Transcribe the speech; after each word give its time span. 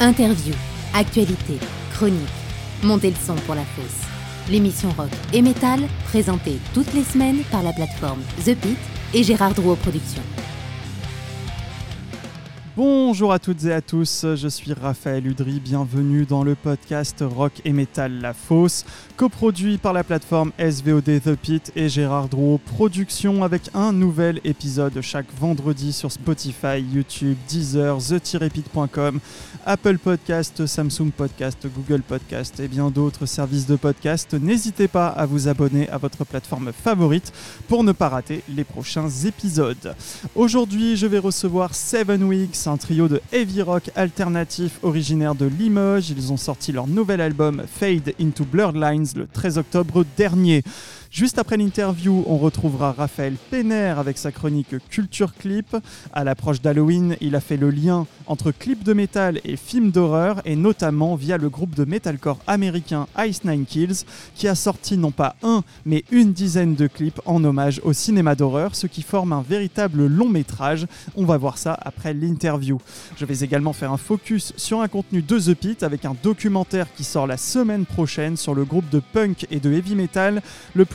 Interview, 0.00 0.54
actualité, 0.94 1.58
chronique. 1.92 2.20
Montez 2.84 3.10
le 3.10 3.16
son 3.16 3.34
pour 3.34 3.56
la 3.56 3.64
fosse. 3.64 4.06
L'émission 4.48 4.90
rock 4.96 5.10
et 5.32 5.42
métal, 5.42 5.80
présentée 6.04 6.58
toutes 6.72 6.94
les 6.94 7.02
semaines 7.02 7.42
par 7.50 7.64
la 7.64 7.72
plateforme 7.72 8.20
The 8.44 8.54
Pit 8.54 8.78
et 9.12 9.24
Gérard 9.24 9.54
Drouot 9.54 9.74
Productions. 9.74 10.22
Bonjour 12.78 13.32
à 13.32 13.40
toutes 13.40 13.64
et 13.64 13.72
à 13.72 13.80
tous, 13.80 14.24
je 14.36 14.46
suis 14.46 14.72
Raphaël 14.72 15.26
Udry, 15.26 15.58
bienvenue 15.58 16.26
dans 16.26 16.44
le 16.44 16.54
podcast 16.54 17.24
Rock 17.28 17.54
et 17.64 17.72
Metal 17.72 18.20
La 18.20 18.32
Fosse, 18.32 18.84
coproduit 19.16 19.78
par 19.78 19.92
la 19.92 20.04
plateforme 20.04 20.52
SVOD 20.60 21.20
The 21.20 21.34
Pit 21.34 21.72
et 21.74 21.88
Gérard 21.88 22.28
Drouot 22.28 22.60
Productions 22.64 23.42
avec 23.42 23.62
un 23.74 23.92
nouvel 23.92 24.40
épisode 24.44 25.00
chaque 25.00 25.26
vendredi 25.40 25.92
sur 25.92 26.12
Spotify, 26.12 26.80
YouTube, 26.80 27.36
Deezer, 27.48 27.98
the-pit.com, 27.98 29.18
Apple 29.66 29.98
Podcast, 29.98 30.64
Samsung 30.64 31.10
Podcast, 31.10 31.66
Google 31.74 32.02
Podcast 32.02 32.60
et 32.60 32.68
bien 32.68 32.90
d'autres 32.90 33.26
services 33.26 33.66
de 33.66 33.74
podcast. 33.74 34.34
N'hésitez 34.34 34.86
pas 34.86 35.08
à 35.08 35.26
vous 35.26 35.48
abonner 35.48 35.88
à 35.88 35.98
votre 35.98 36.24
plateforme 36.24 36.70
favorite 36.72 37.32
pour 37.66 37.82
ne 37.82 37.90
pas 37.90 38.08
rater 38.08 38.44
les 38.48 38.62
prochains 38.62 39.10
épisodes. 39.26 39.96
Aujourd'hui, 40.36 40.96
je 40.96 41.08
vais 41.08 41.18
recevoir 41.18 41.74
Seven 41.74 42.22
Weeks, 42.22 42.67
un 42.68 42.76
trio 42.76 43.08
de 43.08 43.20
heavy 43.32 43.62
rock 43.62 43.90
alternatif 43.96 44.78
originaire 44.82 45.34
de 45.34 45.46
Limoges. 45.46 46.10
Ils 46.10 46.32
ont 46.32 46.36
sorti 46.36 46.72
leur 46.72 46.86
nouvel 46.86 47.20
album 47.20 47.62
Fade 47.66 48.14
into 48.20 48.44
Blurred 48.44 48.76
Lines 48.76 49.06
le 49.16 49.26
13 49.26 49.58
octobre 49.58 50.04
dernier. 50.16 50.62
Juste 51.10 51.38
après 51.38 51.56
l'interview, 51.56 52.22
on 52.26 52.36
retrouvera 52.36 52.92
Raphaël 52.92 53.34
Penner 53.50 53.94
avec 53.96 54.18
sa 54.18 54.30
chronique 54.30 54.74
Culture 54.90 55.34
Clip. 55.34 55.74
À 56.12 56.22
l'approche 56.22 56.60
d'Halloween, 56.60 57.16
il 57.22 57.34
a 57.34 57.40
fait 57.40 57.56
le 57.56 57.70
lien 57.70 58.06
entre 58.26 58.52
clips 58.52 58.84
de 58.84 58.92
métal 58.92 59.40
et 59.44 59.56
films 59.56 59.90
d'horreur, 59.90 60.42
et 60.44 60.54
notamment 60.54 61.14
via 61.14 61.38
le 61.38 61.48
groupe 61.48 61.74
de 61.74 61.86
metalcore 61.86 62.38
américain 62.46 63.06
Ice 63.26 63.42
Nine 63.44 63.64
Kills, 63.64 64.04
qui 64.34 64.48
a 64.48 64.54
sorti 64.54 64.98
non 64.98 65.10
pas 65.10 65.34
un, 65.42 65.64
mais 65.86 66.04
une 66.10 66.34
dizaine 66.34 66.74
de 66.74 66.86
clips 66.86 67.22
en 67.24 67.42
hommage 67.42 67.80
au 67.84 67.94
cinéma 67.94 68.34
d'horreur, 68.34 68.76
ce 68.76 68.86
qui 68.86 69.00
forme 69.00 69.32
un 69.32 69.42
véritable 69.42 70.06
long 70.06 70.28
métrage. 70.28 70.86
On 71.16 71.24
va 71.24 71.38
voir 71.38 71.56
ça 71.56 71.72
après 71.80 72.12
l'interview. 72.12 72.78
Je 73.16 73.24
vais 73.24 73.40
également 73.40 73.72
faire 73.72 73.92
un 73.92 73.96
focus 73.96 74.52
sur 74.58 74.82
un 74.82 74.88
contenu 74.88 75.22
de 75.22 75.38
The 75.38 75.54
Pit 75.54 75.82
avec 75.82 76.04
un 76.04 76.14
documentaire 76.22 76.92
qui 76.94 77.02
sort 77.02 77.26
la 77.26 77.38
semaine 77.38 77.86
prochaine 77.86 78.36
sur 78.36 78.54
le 78.54 78.66
groupe 78.66 78.90
de 78.90 79.00
punk 79.00 79.46
et 79.50 79.58
de 79.58 79.72
heavy 79.72 79.94
metal 79.94 80.42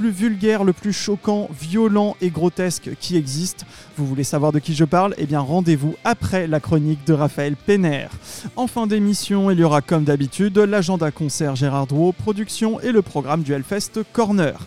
vulgaire, 0.09 0.63
le 0.63 0.73
plus 0.73 0.93
choquant, 0.93 1.49
violent 1.59 2.15
et 2.21 2.29
grotesque 2.29 2.91
qui 2.99 3.17
existe. 3.17 3.65
Vous 3.97 4.05
voulez 4.05 4.23
savoir 4.23 4.51
de 4.51 4.59
qui 4.59 4.73
je 4.73 4.85
parle? 4.85 5.13
Eh 5.17 5.25
bien 5.25 5.39
rendez-vous 5.39 5.95
après 6.03 6.47
la 6.47 6.59
chronique 6.59 7.05
de 7.05 7.13
Raphaël 7.13 7.55
Penner. 7.55 8.07
En 8.55 8.67
fin 8.67 8.87
d'émission, 8.87 9.51
il 9.51 9.59
y 9.59 9.63
aura 9.63 9.81
comme 9.81 10.03
d'habitude 10.03 10.57
l'agenda 10.57 11.11
concert 11.11 11.55
Gérard 11.55 11.87
Drouot, 11.87 12.11
production 12.11 12.79
et 12.79 12.91
le 12.91 13.01
programme 13.01 13.43
du 13.43 13.53
Hellfest 13.53 14.03
Corner. 14.11 14.59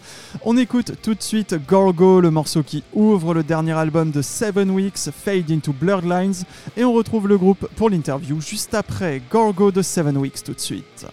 On 0.45 0.57
écoute 0.57 0.93
tout 1.03 1.15
de 1.15 1.23
suite 1.23 1.57
Gorgo, 1.67 2.21
le 2.21 2.31
morceau 2.31 2.63
qui 2.63 2.83
ouvre 2.95 3.35
le 3.35 3.43
dernier 3.43 3.73
album 3.73 4.11
de 4.11 4.23
Seven 4.23 4.71
Weeks, 4.71 5.11
Fade 5.11 5.51
into 5.51 5.73
Blurred 5.73 6.05
Lines, 6.05 6.45
et 6.77 6.85
on 6.85 6.93
retrouve 6.93 7.29
le 7.29 7.39
groupe 7.39 7.69
pour 7.77 7.91
l'interview 7.91 8.41
juste 8.41 8.75
après 8.75 9.23
Gorgo 9.31 9.73
de 9.73 9.83
Seven 9.83 10.17
Weeks 10.17 10.45
tout 10.45 10.55
de 10.55 10.61
suite. 10.61 11.07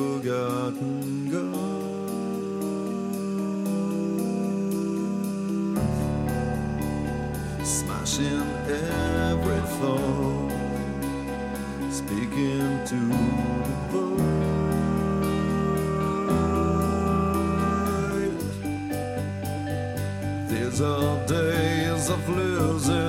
Forgotten 0.00 1.28
God. 1.30 1.60
Smashing 7.66 8.48
every 8.68 9.62
thought, 9.78 10.52
speaking 11.90 12.68
to 12.90 13.00
the 13.66 13.76
void. 13.90 14.30
These 20.48 20.78
are 20.80 21.16
days 21.26 22.04
of 22.08 22.20
losing 22.28 22.99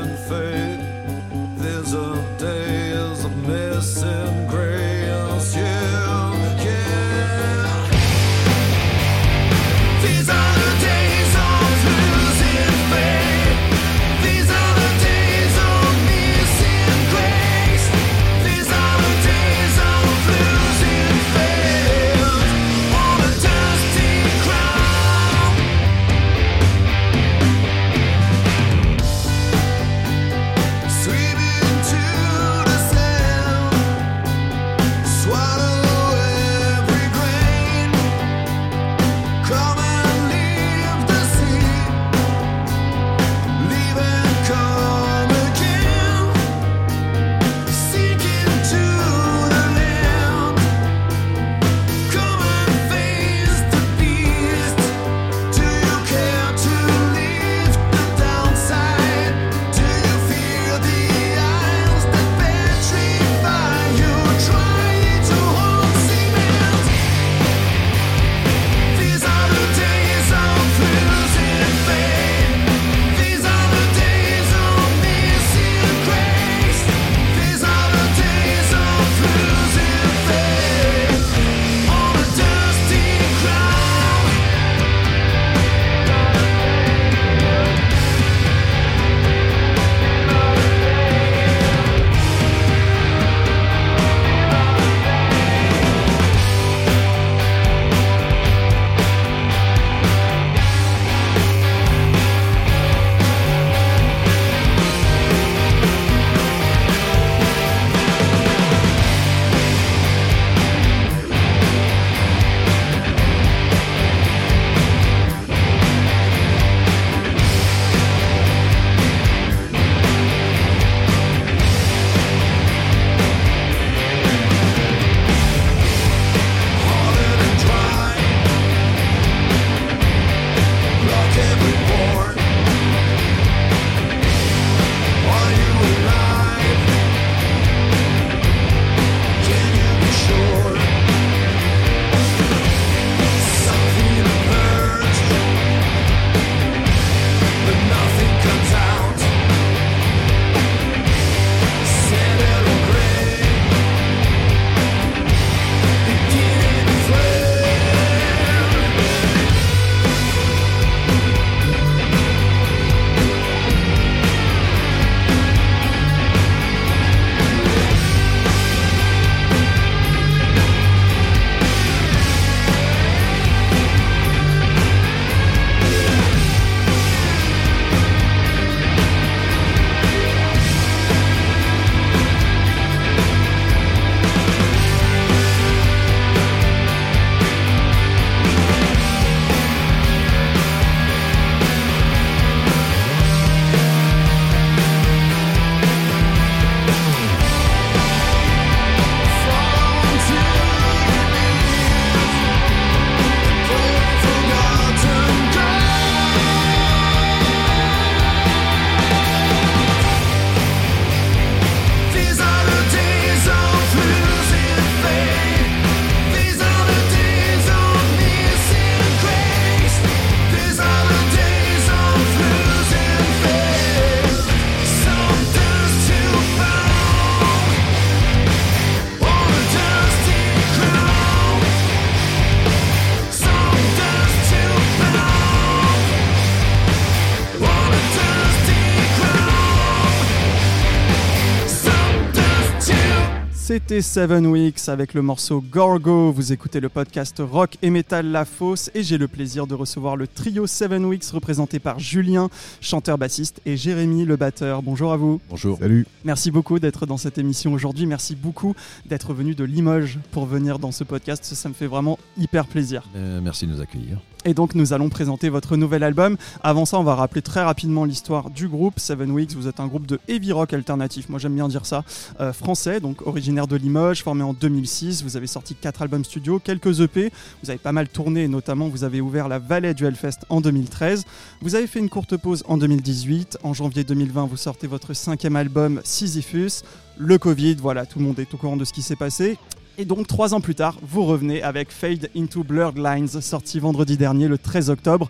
C'était 243.71 244.01
Seven 244.01 244.47
Weeks 244.47 244.89
avec 244.89 245.13
le 245.13 245.21
morceau 245.21 245.61
Gorgo. 245.61 246.29
Vous 246.33 246.51
écoutez 246.51 246.81
le 246.81 246.89
podcast 246.89 247.37
Rock 247.39 247.77
et 247.81 247.89
Metal 247.89 248.25
La 248.25 248.43
Fosse 248.43 248.91
et 248.93 249.01
j'ai 249.01 249.17
le 249.17 249.29
plaisir 249.29 249.65
de 249.65 249.73
recevoir 249.73 250.17
le 250.17 250.27
trio 250.27 250.67
Seven 250.67 251.05
Weeks 251.05 251.27
représenté 251.27 251.79
par 251.79 251.97
Julien, 251.97 252.49
chanteur 252.81 253.17
bassiste, 253.17 253.61
et 253.65 253.77
Jérémy, 253.77 254.25
le 254.25 254.35
batteur. 254.35 254.81
Bonjour 254.81 255.13
à 255.13 255.15
vous. 255.15 255.39
Bonjour. 255.49 255.77
Salut. 255.77 256.05
Merci 256.25 256.51
beaucoup 256.51 256.79
d'être 256.79 257.05
dans 257.05 257.15
cette 257.15 257.37
émission 257.37 257.71
aujourd'hui. 257.71 258.05
Merci 258.07 258.35
beaucoup 258.35 258.75
d'être 259.05 259.33
venu 259.33 259.55
de 259.55 259.63
Limoges 259.63 260.19
pour 260.31 260.47
venir 260.47 260.77
dans 260.77 260.91
ce 260.91 261.05
podcast. 261.05 261.45
Ça 261.45 261.69
me 261.69 261.73
fait 261.73 261.87
vraiment 261.87 262.19
hyper 262.37 262.67
plaisir. 262.67 263.03
Euh, 263.15 263.39
merci 263.41 263.67
de 263.67 263.71
nous 263.71 263.79
accueillir. 263.79 264.17
Et 264.43 264.55
donc 264.55 264.73
nous 264.73 264.91
allons 264.91 265.09
présenter 265.09 265.49
votre 265.49 265.77
nouvel 265.77 266.01
album. 266.03 266.35
Avant 266.63 266.85
ça, 266.85 266.97
on 266.97 267.03
va 267.03 267.13
rappeler 267.13 267.43
très 267.43 267.61
rapidement 267.61 268.05
l'histoire 268.05 268.49
du 268.49 268.67
groupe 268.67 268.99
Seven 268.99 269.29
Weeks. 269.29 269.53
Vous 269.53 269.67
êtes 269.67 269.79
un 269.79 269.85
groupe 269.85 270.07
de 270.07 270.19
heavy 270.27 270.51
rock 270.51 270.73
alternatif, 270.73 271.29
moi 271.29 271.37
j'aime 271.37 271.53
bien 271.53 271.67
dire 271.67 271.85
ça, 271.85 272.03
euh, 272.39 272.51
français, 272.51 272.99
donc 272.99 273.25
originaire 273.27 273.67
de 273.67 273.75
Limoges, 273.75 274.23
formé 274.23 274.41
en 274.43 274.53
2006. 274.53 275.23
Vous 275.23 275.37
avez 275.37 275.45
sorti 275.45 275.75
4 275.75 276.01
albums 276.01 276.25
studio, 276.25 276.57
quelques 276.57 277.01
EP. 277.01 277.31
Vous 277.63 277.69
avez 277.69 277.77
pas 277.77 277.91
mal 277.91 278.09
tourné, 278.09 278.47
notamment 278.47 278.87
vous 278.87 279.03
avez 279.03 279.21
ouvert 279.21 279.47
la 279.47 279.59
Vallée 279.59 279.93
du 279.93 280.05
Hellfest 280.05 280.39
en 280.49 280.59
2013. 280.59 281.25
Vous 281.61 281.75
avez 281.75 281.85
fait 281.85 281.99
une 281.99 282.09
courte 282.09 282.35
pause 282.35 282.63
en 282.67 282.77
2018. 282.77 283.59
En 283.61 283.73
janvier 283.75 284.03
2020, 284.03 284.45
vous 284.45 284.57
sortez 284.57 284.87
votre 284.87 285.13
cinquième 285.13 285.55
album 285.55 286.01
Sisyphus. 286.03 286.81
Le 287.17 287.37
Covid, 287.37 287.75
voilà, 287.75 288.07
tout 288.07 288.17
le 288.17 288.25
monde 288.25 288.39
est 288.39 288.51
au 288.53 288.57
courant 288.57 288.77
de 288.77 288.85
ce 288.85 288.93
qui 288.93 289.03
s'est 289.03 289.15
passé. 289.15 289.59
Et 289.97 290.05
donc, 290.05 290.27
trois 290.27 290.53
ans 290.53 290.61
plus 290.61 290.75
tard, 290.75 290.97
vous 291.01 291.25
revenez 291.25 291.61
avec 291.61 291.91
Fade 291.91 292.29
into 292.35 292.63
Blurred 292.63 292.97
Lines, 292.97 293.27
sorti 293.41 293.79
vendredi 293.79 294.17
dernier, 294.17 294.47
le 294.47 294.57
13 294.57 294.89
octobre. 294.89 295.29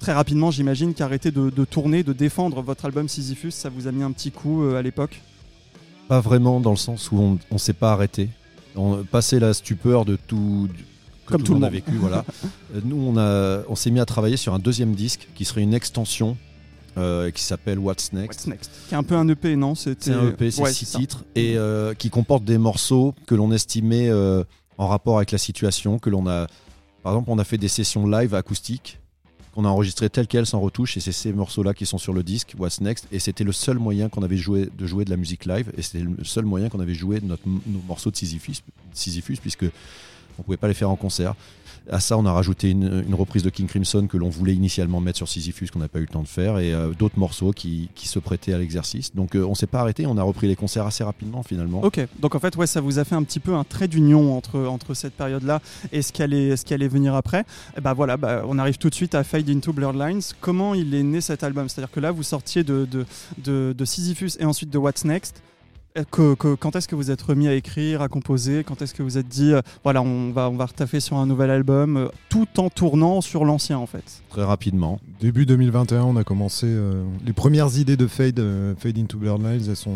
Très 0.00 0.12
rapidement, 0.12 0.50
j'imagine 0.50 0.94
qu'arrêter 0.94 1.30
de, 1.30 1.50
de 1.50 1.64
tourner, 1.64 2.02
de 2.02 2.12
défendre 2.12 2.60
votre 2.62 2.84
album 2.86 3.08
Sisyphus, 3.08 3.52
ça 3.52 3.68
vous 3.68 3.86
a 3.86 3.92
mis 3.92 4.02
un 4.02 4.10
petit 4.10 4.32
coup 4.32 4.64
euh, 4.64 4.76
à 4.78 4.82
l'époque? 4.82 5.20
Pas 6.08 6.20
vraiment 6.20 6.58
dans 6.58 6.70
le 6.72 6.76
sens 6.76 7.12
où 7.12 7.18
on 7.20 7.38
ne 7.52 7.58
s'est 7.58 7.72
pas 7.74 7.92
arrêté. 7.92 8.28
On 8.74 9.04
passé 9.04 9.38
la 9.38 9.54
stupeur 9.54 10.04
de 10.04 10.16
tout 10.16 10.68
du- 10.74 10.84
que 11.26 11.32
Comme 11.34 11.42
tout 11.44 11.52
le 11.52 11.58
a 11.58 11.60
monde. 11.60 11.70
vécu. 11.72 11.92
Voilà. 11.92 12.24
Euh, 12.74 12.80
Nous, 12.84 12.96
on, 12.96 13.16
a, 13.18 13.62
on 13.68 13.76
s'est 13.76 13.90
mis 13.90 14.00
à 14.00 14.06
travailler 14.06 14.38
sur 14.38 14.54
un 14.54 14.58
deuxième 14.58 14.94
disque 14.94 15.28
qui 15.34 15.44
serait 15.44 15.60
une 15.62 15.74
extension 15.74 16.36
euh, 16.96 17.30
qui 17.30 17.42
s'appelle 17.42 17.78
What's 17.78 18.12
Next. 18.12 18.40
What's 18.40 18.46
Next 18.46 18.70
Qui 18.88 18.94
est 18.94 18.98
un 18.98 19.02
peu 19.02 19.16
un 19.16 19.26
EP, 19.28 19.56
non 19.56 19.74
C'est 19.74 20.08
un 20.08 20.28
EP, 20.28 20.50
c'est 20.50 20.62
Ouais, 20.62 20.72
six 20.72 20.86
titres 20.86 21.24
et 21.34 21.56
euh, 21.56 21.94
qui 21.94 22.10
comporte 22.10 22.44
des 22.44 22.58
morceaux 22.58 23.14
que 23.26 23.34
l'on 23.34 23.50
estimait 23.50 24.08
euh, 24.08 24.44
en 24.78 24.88
rapport 24.88 25.16
avec 25.16 25.30
la 25.30 25.38
situation, 25.38 25.98
que 25.98 26.10
l'on 26.10 26.26
a. 26.26 26.46
Par 27.02 27.12
exemple, 27.12 27.30
on 27.30 27.38
a 27.38 27.44
fait 27.44 27.58
des 27.58 27.68
sessions 27.68 28.06
live 28.06 28.34
acoustiques 28.34 29.00
qu'on 29.54 29.64
a 29.64 29.68
enregistrées 29.68 30.08
telles 30.08 30.26
quelles 30.26 30.46
sans 30.46 30.60
retouche 30.60 30.96
et 30.96 31.00
c'est 31.00 31.12
ces 31.12 31.32
morceaux-là 31.32 31.74
qui 31.74 31.84
sont 31.84 31.98
sur 31.98 32.14
le 32.14 32.22
disque 32.22 32.54
What's 32.58 32.80
Next 32.80 33.06
et 33.12 33.18
c'était 33.18 33.44
le 33.44 33.52
seul 33.52 33.78
moyen 33.78 34.08
qu'on 34.08 34.22
avait 34.22 34.36
joué 34.36 34.70
de 34.78 34.86
jouer 34.86 35.04
de 35.04 35.10
la 35.10 35.16
musique 35.16 35.44
live 35.44 35.70
et 35.76 35.82
c'était 35.82 36.04
le 36.04 36.24
seul 36.24 36.44
moyen 36.46 36.70
qu'on 36.70 36.80
avait 36.80 36.94
joué 36.94 37.20
de 37.20 37.26
notre, 37.26 37.42
nos 37.46 37.80
morceaux 37.86 38.10
de 38.10 38.16
Sisyphus, 38.16 38.62
Sisyphus 38.94 39.36
puisque 39.42 39.66
on 40.38 40.42
pouvait 40.42 40.56
pas 40.56 40.68
les 40.68 40.74
faire 40.74 40.90
en 40.90 40.96
concert. 40.96 41.34
À 41.90 42.00
ça, 42.00 42.16
on 42.16 42.26
a 42.26 42.32
rajouté 42.32 42.70
une, 42.70 43.14
reprise 43.14 43.42
de 43.42 43.50
King 43.50 43.66
Crimson 43.66 44.06
que 44.06 44.16
l'on 44.16 44.28
voulait 44.28 44.54
initialement 44.54 45.00
mettre 45.00 45.18
sur 45.18 45.28
Sisyphus, 45.28 45.68
qu'on 45.68 45.78
n'a 45.78 45.88
pas 45.88 45.98
eu 45.98 46.02
le 46.02 46.08
temps 46.08 46.22
de 46.22 46.28
faire, 46.28 46.58
et 46.58 46.72
euh, 46.72 46.92
d'autres 46.98 47.18
morceaux 47.18 47.52
qui, 47.52 47.88
qui 47.94 48.08
se 48.08 48.18
prêtaient 48.18 48.52
à 48.52 48.58
l'exercice. 48.58 49.14
Donc 49.14 49.34
euh, 49.34 49.44
on 49.44 49.54
s'est 49.54 49.66
pas 49.66 49.80
arrêté, 49.80 50.06
on 50.06 50.16
a 50.16 50.22
repris 50.22 50.48
les 50.48 50.56
concerts 50.56 50.86
assez 50.86 51.04
rapidement 51.04 51.42
finalement. 51.42 51.82
Ok, 51.82 52.00
donc 52.20 52.34
en 52.34 52.38
fait, 52.38 52.56
ouais, 52.56 52.66
ça 52.66 52.80
vous 52.80 52.98
a 52.98 53.04
fait 53.04 53.14
un 53.14 53.22
petit 53.22 53.40
peu 53.40 53.54
un 53.54 53.64
trait 53.64 53.88
d'union 53.88 54.36
entre, 54.36 54.60
entre 54.60 54.94
cette 54.94 55.14
période-là 55.14 55.60
et 55.92 56.02
ce 56.02 56.12
qui 56.12 56.22
allait, 56.22 56.56
ce 56.56 56.64
qui 56.64 56.74
allait 56.74 56.88
venir 56.88 57.14
après. 57.14 57.44
Et 57.76 57.80
bah 57.80 57.92
voilà, 57.92 58.16
bah, 58.16 58.42
on 58.46 58.58
arrive 58.58 58.78
tout 58.78 58.90
de 58.90 58.94
suite 58.94 59.14
à 59.14 59.24
Fade 59.24 59.50
into 59.50 59.72
Blurred 59.72 59.96
Lines. 59.96 60.22
Comment 60.40 60.74
il 60.74 60.94
est 60.94 61.02
né 61.02 61.20
cet 61.20 61.42
album? 61.42 61.68
C'est-à-dire 61.68 61.90
que 61.90 62.00
là, 62.00 62.10
vous 62.10 62.22
sortiez 62.22 62.64
de, 62.64 62.86
de, 62.90 63.04
de, 63.38 63.74
de 63.76 63.84
Sisyphus 63.84 64.32
et 64.38 64.44
ensuite 64.44 64.70
de 64.70 64.78
What's 64.78 65.04
Next. 65.04 65.42
Euh, 65.98 66.04
que- 66.10 66.34
que- 66.34 66.54
quand 66.54 66.74
est-ce 66.74 66.88
que 66.88 66.94
vous 66.94 67.10
êtes 67.10 67.20
remis 67.20 67.48
à 67.48 67.54
écrire, 67.54 68.00
à 68.00 68.08
composer? 68.08 68.64
Quand 68.64 68.80
est-ce 68.80 68.94
que 68.94 69.02
vous 69.02 69.18
êtes 69.18 69.28
dit, 69.28 69.52
euh, 69.52 69.60
voilà, 69.84 70.00
on 70.00 70.30
va, 70.30 70.48
on 70.48 70.56
va 70.56 70.64
retaffer 70.64 71.00
sur 71.00 71.18
un 71.18 71.26
nouvel 71.26 71.50
album, 71.50 71.96
euh, 71.98 72.08
tout 72.30 72.46
en 72.58 72.70
tournant 72.70 73.20
sur 73.20 73.44
l'ancien 73.44 73.76
en 73.78 73.86
fait? 73.86 74.22
Très 74.30 74.42
rapidement. 74.44 75.00
Début 75.20 75.44
2021, 75.44 76.04
on 76.04 76.16
a 76.16 76.24
commencé. 76.24 76.66
euh, 76.66 77.04
les 77.26 77.34
premières 77.34 77.76
idées 77.78 77.98
de 77.98 78.06
Fade, 78.06 78.38
euh, 78.40 78.74
Fade 78.78 78.96
into 78.98 79.18
Blurred 79.18 79.42
Lines, 79.42 79.64
elles, 79.68 79.76
sont, 79.76 79.90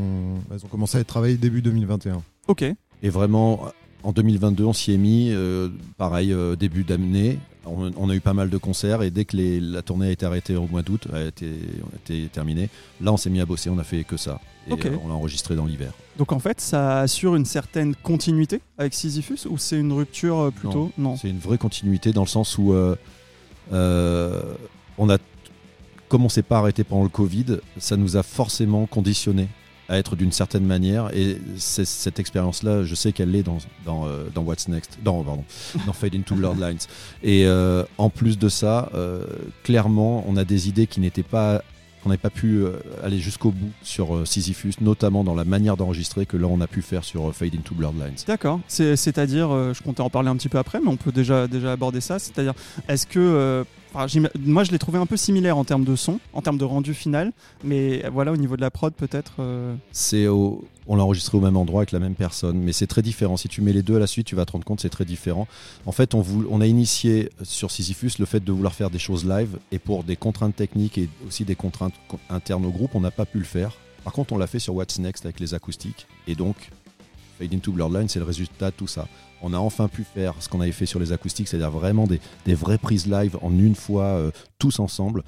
elles 0.50 0.64
ont 0.64 0.68
commencé 0.68 0.98
à 0.98 1.00
être 1.00 1.06
travaillées 1.06 1.38
début 1.38 1.62
2021. 1.62 2.22
Ok, 2.48 2.62
Et 3.02 3.08
vraiment, 3.08 3.62
en 4.02 4.12
2022, 4.12 4.64
on 4.64 4.72
s'y 4.74 4.92
est 4.92 4.98
mis, 4.98 5.30
euh, 5.32 5.68
pareil, 5.96 6.30
euh, 6.32 6.56
début 6.56 6.84
d'année. 6.84 7.38
On, 7.66 7.90
on 7.96 8.08
a 8.10 8.14
eu 8.14 8.20
pas 8.20 8.32
mal 8.34 8.48
de 8.50 8.56
concerts 8.58 9.02
et 9.02 9.10
dès 9.10 9.24
que 9.24 9.36
les- 9.36 9.60
la 9.60 9.82
tournée 9.82 10.08
a 10.08 10.10
été 10.12 10.24
arrêtée 10.24 10.56
au 10.56 10.66
mois 10.68 10.82
d'août, 10.82 11.06
a 11.12 11.22
été, 11.22 11.46
a 11.46 11.96
été 11.96 12.28
terminée, 12.28 12.68
là 13.00 13.12
on 13.12 13.16
s'est 13.16 13.30
mis 13.30 13.40
à 13.40 13.46
bosser, 13.46 13.70
on 13.70 13.78
a 13.78 13.84
fait 13.84 14.04
que 14.04 14.16
ça. 14.16 14.40
Et 14.68 14.72
euh, 14.72 14.96
on 15.04 15.08
l'a 15.08 15.14
enregistré 15.14 15.54
dans 15.54 15.64
l'hiver. 15.66 15.92
donc 16.18 16.32
en 16.32 16.38
fait, 16.40 16.60
ça 16.60 17.00
assure 17.00 17.36
une 17.36 17.44
certaine 17.44 17.94
continuité 17.94 18.60
avec 18.78 18.94
Sisyphus 18.94 19.46
ou 19.48 19.58
c'est 19.58 19.78
une 19.78 19.92
rupture 19.92 20.38
euh, 20.38 20.50
plutôt? 20.50 20.90
Non. 20.98 21.16
C'est 21.16 21.28
une 21.30 21.38
vraie 21.38 21.58
continuité 21.58 22.12
dans 22.12 22.22
le 22.22 22.28
sens 22.28 22.58
où 22.58 22.72
euh, 22.72 22.96
euh, 23.72 24.42
on 24.98 25.08
a, 25.10 25.18
comme 26.08 26.24
on 26.24 26.28
s'est 26.28 26.42
pas 26.42 26.58
arrêté 26.58 26.84
pendant 26.84 27.04
le 27.04 27.08
Covid, 27.08 27.58
ça 27.78 27.96
nous 27.96 28.16
a 28.16 28.22
forcément 28.22 28.86
conditionné 28.86 29.48
à 29.88 29.98
être 29.98 30.16
d'une 30.16 30.32
certaine 30.32 30.64
manière 30.64 31.10
et 31.14 31.38
cette 31.58 32.18
expérience-là, 32.18 32.82
je 32.84 32.94
sais 32.94 33.12
qu'elle 33.12 33.30
l'est 33.30 33.42
dans, 33.44 33.58
dans, 33.84 34.06
euh, 34.06 34.24
dans 34.34 34.42
What's 34.42 34.68
Next, 34.68 34.98
dans, 35.04 35.22
pardon, 35.22 35.44
dans 35.86 35.92
Fade 35.92 36.14
into 36.14 36.34
Blurred 36.34 36.58
Lines. 36.60 36.78
Et 37.22 37.46
euh, 37.46 37.84
en 37.98 38.10
plus 38.10 38.38
de 38.38 38.48
ça, 38.48 38.90
euh, 38.94 39.24
clairement, 39.62 40.24
on 40.26 40.36
a 40.36 40.44
des 40.44 40.68
idées 40.68 40.86
qui 40.86 41.00
n'étaient 41.00 41.22
pas 41.22 41.62
qu'on 42.02 42.10
n'avait 42.10 42.18
pas 42.20 42.30
pu 42.30 42.58
euh, 42.64 42.72
aller 43.02 43.18
jusqu'au 43.18 43.50
bout 43.50 43.70
sur 43.82 44.26
Sisyphus, 44.28 44.74
notamment 44.80 45.24
dans 45.24 45.34
la 45.34 45.44
manière 45.44 45.76
d'enregistrer 45.76 46.24
que 46.24 46.36
là 46.36 46.46
on 46.46 46.60
a 46.60 46.68
pu 46.68 46.80
faire 46.80 47.02
sur 47.02 47.34
Fade 47.34 47.54
into 47.56 47.74
Blurred 47.74 47.96
Lines. 47.98 48.14
D'accord. 48.28 48.60
C'est- 48.68 48.94
C'est-à-dire, 48.96 49.48
je 49.74 49.82
comptais 49.82 50.02
en 50.02 50.10
parler 50.10 50.28
un 50.28 50.36
petit 50.36 50.48
peu 50.48 50.58
après, 50.58 50.78
mais 50.80 50.88
on 50.88 50.96
peut 50.96 51.10
déjà, 51.10 51.48
déjà 51.48 51.72
aborder 51.72 52.00
ça. 52.00 52.18
C'est-à-dire, 52.18 52.54
est-ce 52.88 53.06
que. 53.06 53.64
Moi, 54.44 54.64
je 54.64 54.70
l'ai 54.72 54.78
trouvé 54.78 54.98
un 54.98 55.06
peu 55.06 55.16
similaire 55.16 55.56
en 55.56 55.64
termes 55.64 55.84
de 55.84 55.96
son, 55.96 56.20
en 56.32 56.42
termes 56.42 56.58
de 56.58 56.64
rendu 56.64 56.94
final, 56.94 57.32
mais 57.64 58.04
voilà, 58.12 58.32
au 58.32 58.36
niveau 58.36 58.56
de 58.56 58.60
la 58.60 58.70
prod, 58.70 58.92
peut-être. 58.92 59.34
euh, 59.40 59.74
on 60.88 60.94
l'a 60.94 61.02
enregistré 61.02 61.36
au 61.36 61.40
même 61.40 61.56
endroit 61.56 61.80
avec 61.80 61.90
la 61.90 61.98
même 61.98 62.14
personne, 62.14 62.58
mais 62.58 62.72
c'est 62.72 62.86
très 62.86 63.02
différent. 63.02 63.36
Si 63.36 63.48
tu 63.48 63.60
mets 63.60 63.72
les 63.72 63.82
deux 63.82 63.96
à 63.96 63.98
la 63.98 64.06
suite, 64.06 64.26
tu 64.26 64.36
vas 64.36 64.46
te 64.46 64.52
rendre 64.52 64.64
compte 64.64 64.80
c'est 64.80 64.88
très 64.88 65.04
différent. 65.04 65.48
En 65.84 65.92
fait, 65.92 66.14
on, 66.14 66.24
on 66.48 66.60
a 66.60 66.66
initié 66.66 67.30
sur 67.42 67.70
Sisyphus 67.72 68.12
le 68.20 68.24
fait 68.26 68.44
de 68.44 68.52
vouloir 68.52 68.72
faire 68.74 68.90
des 68.90 69.00
choses 69.00 69.24
live, 69.24 69.58
et 69.72 69.78
pour 69.80 70.04
des 70.04 70.14
contraintes 70.16 70.54
techniques 70.54 70.98
et 70.98 71.08
aussi 71.26 71.44
des 71.44 71.56
contraintes 71.56 71.94
co- 72.06 72.18
internes 72.30 72.64
au 72.66 72.70
groupe, 72.70 72.94
on 72.94 73.00
n'a 73.00 73.10
pas 73.10 73.24
pu 73.26 73.38
le 73.38 73.44
faire. 73.44 73.72
Par 74.04 74.12
contre, 74.12 74.32
on 74.32 74.38
l'a 74.38 74.46
fait 74.46 74.60
sur 74.60 74.74
What's 74.76 74.98
Next 75.00 75.24
avec 75.24 75.40
les 75.40 75.54
acoustiques, 75.54 76.06
et 76.28 76.36
donc 76.36 76.54
Fade 77.38 77.54
into 77.54 77.72
Blurred 77.72 77.92
Line, 77.94 78.08
c'est 78.08 78.18
le 78.18 78.24
résultat 78.24 78.70
de 78.70 78.76
tout 78.76 78.86
ça. 78.86 79.06
On 79.42 79.52
a 79.52 79.58
enfin 79.58 79.88
pu 79.88 80.04
faire 80.04 80.34
ce 80.40 80.48
qu'on 80.48 80.60
avait 80.60 80.72
fait 80.72 80.86
sur 80.86 80.98
les 80.98 81.12
acoustiques, 81.12 81.48
c'est-à-dire 81.48 81.70
vraiment 81.70 82.06
des, 82.06 82.20
des 82.46 82.54
vraies 82.54 82.78
prises 82.78 83.06
live 83.06 83.36
en 83.42 83.50
une 83.50 83.74
fois, 83.74 84.04
euh, 84.04 84.30
tous 84.58 84.78
ensemble. 84.80 85.22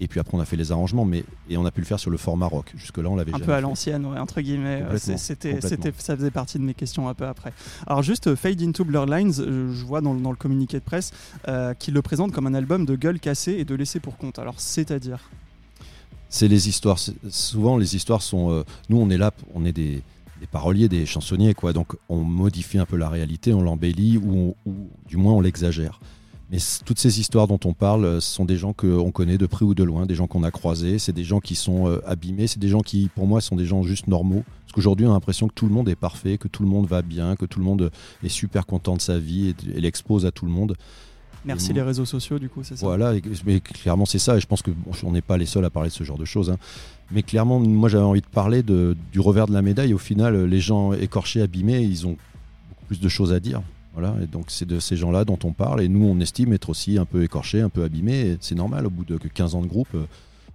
Et 0.00 0.08
puis 0.08 0.18
après, 0.18 0.36
on 0.36 0.40
a 0.40 0.44
fait 0.44 0.56
les 0.56 0.72
arrangements, 0.72 1.04
mais 1.04 1.22
et 1.48 1.56
on 1.56 1.64
a 1.64 1.70
pu 1.70 1.80
le 1.80 1.86
faire 1.86 2.00
sur 2.00 2.10
le 2.10 2.16
format 2.16 2.46
rock. 2.46 2.72
Jusque-là, 2.74 3.08
on 3.08 3.14
l'avait 3.14 3.30
un 3.30 3.34
jamais 3.34 3.46
peu 3.46 3.52
à 3.54 3.60
l'ancienne, 3.60 4.04
ouais, 4.06 4.18
entre 4.18 4.40
guillemets. 4.40 4.82
C'était, 4.98 5.60
ça 5.60 6.16
faisait 6.16 6.30
partie 6.32 6.58
de 6.58 6.64
mes 6.64 6.74
questions 6.74 7.08
un 7.08 7.14
peu 7.14 7.24
après. 7.26 7.52
Alors, 7.86 8.02
juste 8.02 8.26
euh, 8.26 8.34
Fade 8.34 8.60
into 8.62 8.84
Blurred 8.84 9.08
Lines, 9.10 9.34
euh, 9.38 9.72
je 9.72 9.84
vois 9.84 10.00
dans, 10.00 10.12
le- 10.14 10.20
dans 10.20 10.30
le 10.32 10.36
communiqué 10.36 10.78
de 10.80 10.84
presse 10.84 11.12
euh, 11.46 11.72
qu'il 11.74 11.94
le 11.94 12.02
présente 12.02 12.32
comme 12.32 12.48
un 12.48 12.54
album 12.54 12.84
de 12.84 12.96
gueule 12.96 13.20
cassée 13.20 13.52
et 13.52 13.64
de 13.64 13.74
laisser 13.76 14.00
pour 14.00 14.16
compte. 14.16 14.40
Alors, 14.40 14.58
c'est-à-dire? 14.58 15.20
C'est 16.28 16.48
les 16.48 16.68
histoires. 16.68 16.98
Souvent, 17.28 17.76
les 17.76 17.94
histoires 17.94 18.22
sont. 18.22 18.64
nous, 18.88 18.96
on 18.96 19.08
est 19.10 19.18
là, 19.18 19.30
on 19.54 19.64
est 19.66 19.72
des, 19.72 20.02
des 20.42 20.48
paroliers, 20.48 20.88
des 20.88 21.06
chansonniers, 21.06 21.54
quoi. 21.54 21.72
Donc, 21.72 21.94
on 22.08 22.16
modifie 22.16 22.76
un 22.76 22.84
peu 22.84 22.96
la 22.96 23.08
réalité, 23.08 23.54
on 23.54 23.62
l'embellit 23.62 24.18
ou, 24.18 24.56
du 25.08 25.16
moins 25.16 25.34
on 25.34 25.40
l'exagère. 25.40 26.00
Mais 26.50 26.58
toutes 26.84 26.98
ces 26.98 27.20
histoires 27.20 27.46
dont 27.46 27.60
on 27.64 27.74
parle, 27.74 28.04
euh, 28.04 28.20
ce 28.20 28.34
sont 28.34 28.44
des 28.44 28.56
gens 28.56 28.72
qu'on 28.72 29.12
connaît 29.12 29.38
de 29.38 29.46
près 29.46 29.64
ou 29.64 29.72
de 29.72 29.84
loin, 29.84 30.04
des 30.04 30.16
gens 30.16 30.26
qu'on 30.26 30.42
a 30.42 30.50
croisés, 30.50 30.98
c'est 30.98 31.12
des 31.12 31.22
gens 31.22 31.38
qui 31.38 31.54
sont 31.54 31.86
euh, 31.86 32.02
abîmés, 32.06 32.48
c'est 32.48 32.58
des 32.58 32.68
gens 32.68 32.80
qui, 32.80 33.08
pour 33.14 33.28
moi, 33.28 33.40
sont 33.40 33.54
des 33.54 33.64
gens 33.64 33.84
juste 33.84 34.08
normaux. 34.08 34.42
Parce 34.64 34.72
qu'aujourd'hui, 34.72 35.06
on 35.06 35.10
a 35.10 35.14
l'impression 35.14 35.46
que 35.46 35.54
tout 35.54 35.66
le 35.66 35.72
monde 35.72 35.88
est 35.88 35.94
parfait, 35.94 36.38
que 36.38 36.48
tout 36.48 36.64
le 36.64 36.68
monde 36.68 36.86
va 36.86 37.02
bien, 37.02 37.36
que 37.36 37.46
tout 37.46 37.60
le 37.60 37.64
monde 37.64 37.92
est 38.24 38.28
super 38.28 38.66
content 38.66 38.96
de 38.96 39.00
sa 39.00 39.20
vie 39.20 39.54
et 39.76 39.80
l'expose 39.80 40.26
à 40.26 40.32
tout 40.32 40.44
le 40.44 40.50
monde. 40.50 40.74
Merci 41.44 41.70
Et 41.70 41.74
les 41.74 41.82
réseaux 41.82 42.04
sociaux, 42.04 42.38
du 42.38 42.48
coup, 42.48 42.62
c'est 42.62 42.76
ça 42.76 42.86
Voilà, 42.86 43.14
et- 43.14 43.22
mais 43.44 43.60
clairement 43.60 44.06
c'est 44.06 44.18
ça, 44.20 44.36
et 44.36 44.40
je 44.40 44.46
pense 44.46 44.62
que 44.62 44.70
bon, 44.70 44.92
on 45.02 45.12
n'est 45.12 45.22
pas 45.22 45.36
les 45.36 45.46
seuls 45.46 45.64
à 45.64 45.70
parler 45.70 45.88
de 45.88 45.94
ce 45.94 46.04
genre 46.04 46.18
de 46.18 46.24
choses. 46.24 46.50
hein. 46.50 46.56
Mais 47.10 47.22
clairement, 47.22 47.58
moi 47.60 47.88
j'avais 47.88 48.04
envie 48.04 48.20
de 48.20 48.26
parler 48.26 48.62
de, 48.62 48.96
du 49.12 49.20
revers 49.20 49.46
de 49.46 49.52
la 49.52 49.60
médaille. 49.62 49.92
Au 49.92 49.98
final, 49.98 50.44
les 50.44 50.60
gens 50.60 50.92
écorchés, 50.92 51.42
abîmés, 51.42 51.82
ils 51.82 52.06
ont 52.06 52.16
beaucoup 52.68 52.86
plus 52.86 53.00
de 53.00 53.08
choses 53.08 53.32
à 53.32 53.40
dire. 53.40 53.60
Voilà, 53.94 54.14
et 54.22 54.26
donc 54.26 54.46
c'est 54.48 54.66
de 54.66 54.78
ces 54.80 54.96
gens-là 54.96 55.24
dont 55.26 55.38
on 55.44 55.52
parle, 55.52 55.82
et 55.82 55.88
nous 55.88 56.04
on 56.06 56.18
estime 56.20 56.52
être 56.54 56.70
aussi 56.70 56.96
un 56.96 57.04
peu 57.04 57.22
écorchés, 57.24 57.60
un 57.60 57.68
peu 57.68 57.82
abîmés. 57.84 58.38
C'est 58.40 58.54
normal, 58.54 58.86
au 58.86 58.90
bout 58.90 59.04
de 59.04 59.18
que 59.18 59.28
15 59.28 59.54
ans 59.54 59.60
de 59.60 59.66
groupe, 59.66 59.88
euh, 59.94 60.04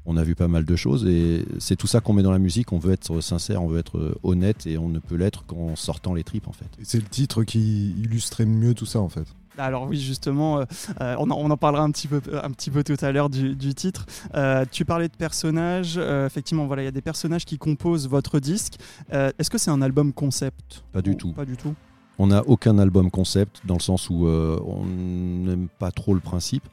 on 0.08 0.18
a 0.18 0.24
vu 0.24 0.34
pas 0.36 0.48
mal 0.48 0.66
de 0.66 0.76
choses 0.76 1.06
et 1.06 1.46
c'est 1.60 1.76
tout 1.76 1.86
ça 1.86 2.00
qu'on 2.00 2.14
met 2.14 2.24
dans 2.24 2.32
la 2.32 2.40
musique. 2.40 2.72
On 2.72 2.80
veut 2.80 2.94
être 2.94 3.20
sincère, 3.22 3.62
on 3.62 3.68
veut 3.68 3.78
être 3.80 4.18
honnête 4.24 4.66
et 4.66 4.78
on 4.78 4.88
ne 4.90 5.00
peut 5.00 5.16
l'être 5.16 5.46
qu'en 5.46 5.76
sortant 5.76 6.14
les 6.14 6.24
tripes 6.24 6.48
en 6.48 6.54
fait. 6.54 6.66
C'est 6.82 6.98
le 7.00 7.08
titre 7.08 7.44
qui 7.44 7.92
illustrait 7.92 8.46
mieux 8.46 8.74
tout 8.74 8.86
ça 8.86 9.00
en 9.00 9.10
fait. 9.10 9.26
Alors 9.60 9.88
oui, 9.90 10.00
justement, 10.00 10.60
euh, 10.60 10.66
euh, 11.02 11.16
on, 11.18 11.32
en, 11.32 11.36
on 11.36 11.50
en 11.50 11.58
parlera 11.58 11.84
un 11.84 11.90
petit 11.90 12.08
peu, 12.08 12.22
un 12.44 12.52
petit 12.52 12.70
peu 12.70 12.84
tout 12.84 12.96
à 13.04 13.12
l'heure 13.12 13.30
du, 13.30 13.56
du 13.56 13.74
titre. 13.74 14.06
Euh, 14.36 14.64
tu 14.72 14.86
parlais 14.86 15.08
de 15.08 15.16
personnages. 15.18 15.96
euh, 15.98 16.28
effectivement, 16.28 16.68
voilà, 16.68 16.84
il 16.84 16.86
y 16.86 16.90
a 16.90 16.92
des 16.92 17.02
personnages 17.02 17.44
qui 17.44 17.58
composent 17.58 18.08
votre 18.08 18.40
disque. 18.40 18.76
Euh, 19.14 19.32
Est-ce 19.40 19.50
que 19.50 19.58
c'est 19.58 19.72
un 19.72 19.82
album 19.82 20.14
concept? 20.14 20.84
Pas 20.94 21.02
du 21.02 21.12
Ou 21.12 21.16
tout. 21.16 21.34
Pas 21.34 21.46
du 21.46 21.58
tout. 21.58 21.74
On 22.20 22.28
n'a 22.28 22.48
aucun 22.48 22.78
album 22.78 23.10
concept 23.10 23.62
dans 23.66 23.74
le 23.76 23.80
sens 23.82 24.12
où 24.12 24.28
euh, 24.28 24.60
on 24.64 24.86
n'aime 24.86 25.68
pas 25.80 25.90
trop 25.92 26.14
le 26.14 26.20
principe, 26.20 26.64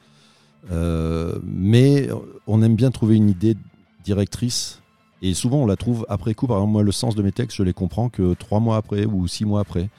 Euh, 0.71 1.37
mais 1.43 2.09
on 2.47 2.61
aime 2.61 2.75
bien 2.75 2.91
trouver 2.91 3.15
une 3.15 3.29
idée 3.29 3.55
directrice. 4.03 4.81
Et 5.21 5.33
souvent, 5.33 5.57
on 5.57 5.65
la 5.65 5.75
trouve 5.75 6.05
après 6.09 6.33
coup. 6.33 6.47
Par 6.47 6.57
exemple, 6.57 6.73
moi, 6.73 6.83
le 6.83 6.91
sens 6.91 7.15
de 7.15 7.23
mes 7.23 7.31
textes, 7.31 7.57
je 7.57 7.63
les 7.63 7.73
comprends 7.73 8.09
que 8.09 8.33
trois 8.33 8.59
mois 8.59 8.77
après 8.77 9.05
ou 9.05 9.27
six 9.27 9.45
mois 9.45 9.61
après, 9.61 9.89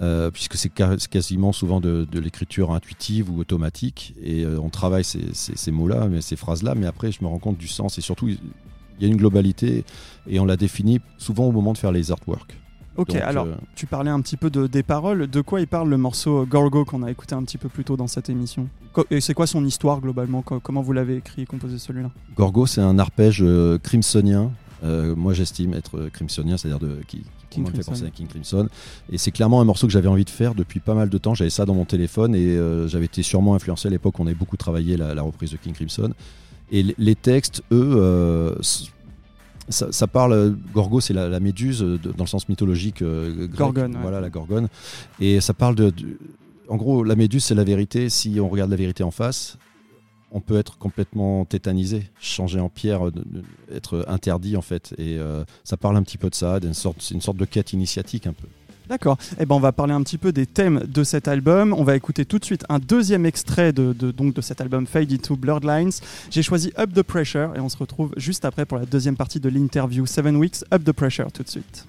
euh, 0.00 0.30
puisque 0.30 0.56
c'est 0.56 0.70
quasiment 0.70 1.52
souvent 1.52 1.80
de, 1.80 2.06
l'écriture 2.12 2.72
intuitive 2.72 3.30
ou 3.30 3.38
automatique. 3.38 4.14
Et 4.22 4.44
euh, 4.44 4.58
on 4.60 4.70
travaille 4.70 5.04
ces, 5.04 5.70
mots-là, 5.70 6.08
ces 6.20 6.36
phrases-là. 6.36 6.74
Mais 6.74 6.86
après, 6.86 7.12
je 7.12 7.22
me 7.22 7.28
rends 7.28 7.38
compte 7.38 7.58
du 7.58 7.68
sens. 7.68 7.98
Et 7.98 8.00
surtout, 8.00 8.28
il 8.28 8.38
y 9.00 9.04
a 9.04 9.08
une 9.08 9.16
globalité 9.16 9.84
et 10.28 10.40
on 10.40 10.44
la 10.44 10.56
définit 10.56 11.00
souvent 11.18 11.44
au 11.44 11.52
moment 11.52 11.72
de 11.72 11.78
faire 11.78 11.92
les 11.92 12.10
artworks. 12.10 12.56
Ok, 12.96 13.08
Donc, 13.08 13.16
alors 13.22 13.46
euh, 13.46 13.54
tu 13.74 13.86
parlais 13.86 14.10
un 14.10 14.20
petit 14.20 14.36
peu 14.36 14.50
de, 14.50 14.66
des 14.66 14.82
paroles. 14.82 15.26
De 15.28 15.40
quoi 15.40 15.60
il 15.60 15.66
parle 15.66 15.88
le 15.90 15.96
morceau 15.96 16.42
euh, 16.42 16.44
Gorgo 16.44 16.84
qu'on 16.84 17.02
a 17.02 17.10
écouté 17.10 17.34
un 17.34 17.42
petit 17.42 17.58
peu 17.58 17.68
plus 17.68 17.84
tôt 17.84 17.96
dans 17.96 18.06
cette 18.06 18.30
émission 18.30 18.68
Et 19.10 19.20
c'est 19.20 19.34
quoi 19.34 19.46
son 19.46 19.64
histoire 19.64 20.00
globalement? 20.00 20.42
Co- 20.42 20.60
Comment 20.60 20.82
vous 20.82 20.92
l'avez 20.92 21.16
écrit 21.16 21.42
et 21.42 21.46
composé 21.46 21.78
celui-là? 21.78 22.10
Gorgo, 22.36 22.66
c'est 22.66 22.80
un 22.80 22.98
arpège 22.98 23.40
euh, 23.42 23.78
crimsonien. 23.78 24.50
Euh, 24.84 25.14
moi, 25.16 25.32
j'estime 25.34 25.74
être 25.74 26.08
crimsonien, 26.12 26.56
c'est-à-dire 26.56 26.78
de, 26.78 27.00
qui, 27.08 27.22
King 27.50 27.62
moi, 27.62 27.70
me 27.72 27.76
fait 27.76 27.82
Crimson. 27.82 27.90
penser 27.92 28.04
à 28.06 28.10
King 28.10 28.26
Crimson. 28.28 28.68
Et 29.10 29.18
c'est 29.18 29.30
clairement 29.30 29.60
un 29.60 29.64
morceau 29.64 29.86
que 29.86 29.92
j'avais 29.92 30.08
envie 30.08 30.24
de 30.26 30.30
faire 30.30 30.54
depuis 30.54 30.78
pas 30.80 30.94
mal 30.94 31.08
de 31.08 31.18
temps. 31.18 31.34
J'avais 31.34 31.50
ça 31.50 31.64
dans 31.64 31.74
mon 31.74 31.84
téléphone 31.86 32.34
et 32.34 32.58
j'avais 32.86 33.06
été 33.06 33.22
sûrement 33.22 33.54
influencé 33.54 33.88
à 33.88 33.90
l'époque. 33.90 34.20
On 34.20 34.26
avait 34.26 34.34
beaucoup 34.34 34.56
travaillé 34.58 34.96
la, 34.96 35.14
la 35.14 35.22
reprise 35.22 35.50
de 35.52 35.56
King 35.56 35.72
Crimson. 35.72 36.12
Et 36.70 36.94
les 36.98 37.14
textes, 37.14 37.62
eux, 37.72 37.94
euh, 37.96 38.54
ça, 39.68 39.92
ça 39.92 40.06
parle. 40.06 40.56
Gorgo, 40.72 41.00
c'est 41.00 41.14
la, 41.14 41.28
la 41.28 41.40
méduse 41.40 41.82
euh, 41.82 41.98
de- 41.98 42.12
dans 42.12 42.24
le 42.24 42.28
sens 42.28 42.48
mythologique. 42.48 43.02
euh, 43.02 43.46
grec. 43.46 43.50
Gorgone, 43.56 43.94
ouais. 43.96 44.02
Voilà, 44.02 44.20
la 44.20 44.30
gorgone. 44.30 44.68
Et 45.20 45.40
ça 45.40 45.54
parle 45.54 45.74
de. 45.74 45.90
de- 45.90 46.18
en 46.68 46.76
gros, 46.76 47.04
la 47.04 47.14
méduse, 47.16 47.44
c'est 47.44 47.54
la 47.54 47.64
vérité. 47.64 48.08
Si 48.08 48.38
on 48.40 48.48
regarde 48.48 48.70
la 48.70 48.76
vérité 48.76 49.02
en 49.02 49.10
face, 49.10 49.58
on 50.30 50.40
peut 50.40 50.56
être 50.56 50.78
complètement 50.78 51.44
tétanisé, 51.44 52.10
changer 52.20 52.58
en 52.60 52.68
pierre, 52.68 53.12
de- 53.12 53.24
être 53.72 54.04
interdit 54.08 54.56
en 54.56 54.62
fait. 54.62 54.94
Et 54.98 55.18
euh, 55.18 55.44
ça 55.62 55.76
parle 55.76 55.96
un 55.96 56.02
petit 56.02 56.18
peu 56.18 56.30
de 56.30 56.34
ça, 56.34 56.58
c'est 56.98 57.14
une 57.14 57.20
sorte 57.20 57.36
de 57.36 57.44
quête 57.44 57.72
initiatique 57.72 58.26
un 58.26 58.32
peu. 58.32 58.48
D'accord. 58.88 59.16
Eh 59.40 59.46
ben, 59.46 59.54
on 59.54 59.60
va 59.60 59.72
parler 59.72 59.92
un 59.94 60.02
petit 60.02 60.18
peu 60.18 60.32
des 60.32 60.46
thèmes 60.46 60.82
de 60.86 61.04
cet 61.04 61.28
album. 61.28 61.74
On 61.76 61.84
va 61.84 61.96
écouter 61.96 62.24
tout 62.24 62.38
de 62.38 62.44
suite 62.44 62.64
un 62.68 62.78
deuxième 62.78 63.24
extrait 63.26 63.72
de, 63.72 63.92
de- 63.92 64.12
cet 64.42 64.60
album 64.60 64.86
Fade 64.86 65.12
into 65.12 65.36
Bloodlines. 65.36 65.90
J'ai 66.30 66.42
choisi 66.42 66.72
Up 66.78 66.92
the 66.92 67.02
Pressure 67.02 67.52
et 67.56 67.60
on 67.60 67.68
se 67.68 67.76
retrouve 67.76 68.12
juste 68.16 68.44
après 68.44 68.66
pour 68.66 68.78
la 68.78 68.84
deuxième 68.86 69.16
partie 69.16 69.40
de 69.40 69.48
l'interview 69.48 70.06
Seven 70.06 70.36
Weeks. 70.36 70.64
Up 70.72 70.84
the 70.84 70.92
Pressure 70.92 71.30
tout 71.32 71.42
de 71.42 71.48
suite. 71.48 71.86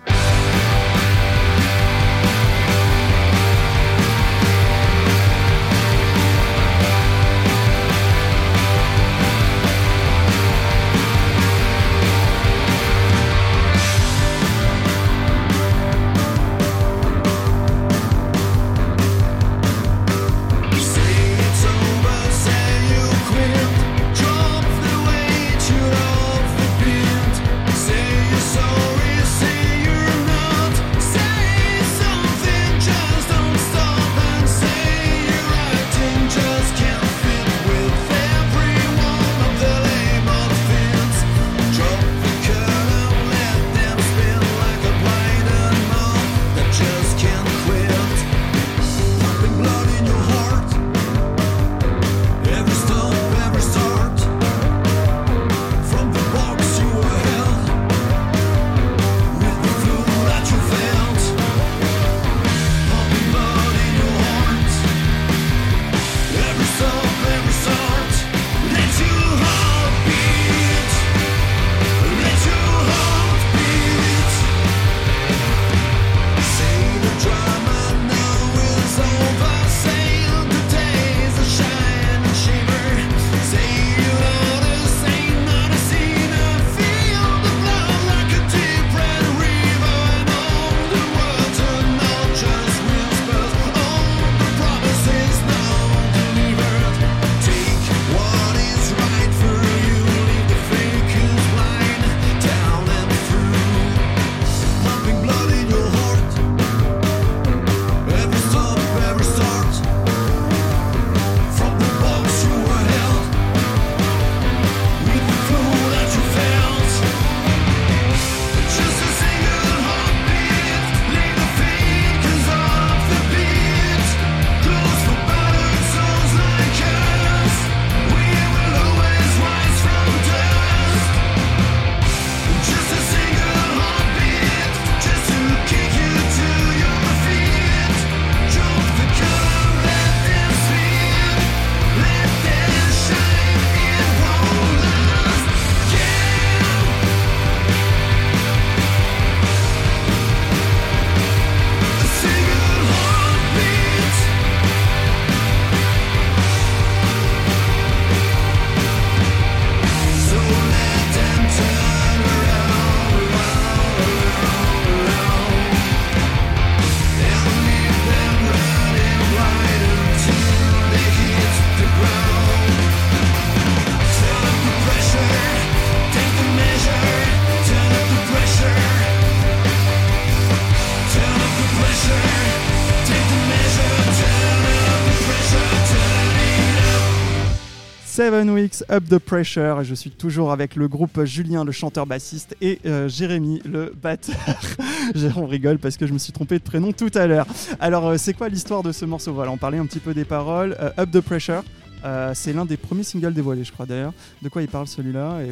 7 188.32 188.50
Weeks 188.50 188.84
Up 188.90 189.04
the 189.08 189.20
Pressure. 189.20 189.84
Je 189.84 189.94
suis 189.94 190.10
toujours 190.10 190.52
avec 190.52 190.76
le 190.76 190.88
groupe 190.88 191.26
Julien, 191.26 191.64
le 191.64 191.72
chanteur 191.72 192.08
bassiste, 192.08 192.56
et 192.60 192.80
euh, 192.88 193.08
Jérémy, 193.08 193.62
le 193.66 193.94
batteur. 194.02 194.36
On 195.36 195.46
rigole 195.46 195.78
parce 195.78 195.96
que 195.96 196.08
je 196.08 196.14
me 196.14 196.18
suis 196.18 196.34
trompé 196.34 196.58
de 196.58 196.64
prénom 196.64 196.92
tout 196.92 197.12
à 197.14 197.28
l'heure. 197.28 197.46
Alors, 197.80 198.08
euh, 198.08 198.18
c'est 198.18 198.34
quoi 198.34 198.50
l'histoire 198.50 198.82
de 198.82 198.92
ce 198.92 199.06
morceau? 199.06 199.32
Voilà, 199.32 199.52
on 199.52 199.58
parlait 199.58 199.78
un 199.78 199.86
petit 199.86 200.00
peu 200.00 200.16
des 200.16 200.26
paroles. 200.26 200.76
Euh, 200.80 200.90
Up 200.98 201.12
the 201.12 201.22
Pressure 201.22 201.62
euh, 202.06 202.32
c'est 202.34 202.54
l'un 202.54 202.66
des 202.66 202.78
premiers 202.78 203.04
singles 203.04 203.34
dévoilés, 203.34 203.64
je 203.64 203.72
crois 203.72 203.86
d'ailleurs. 203.86 204.14
De 204.42 204.50
quoi 204.50 204.62
il 204.62 204.68
parle 204.68 204.88
celui-là 204.88 205.42
et... 205.44 205.52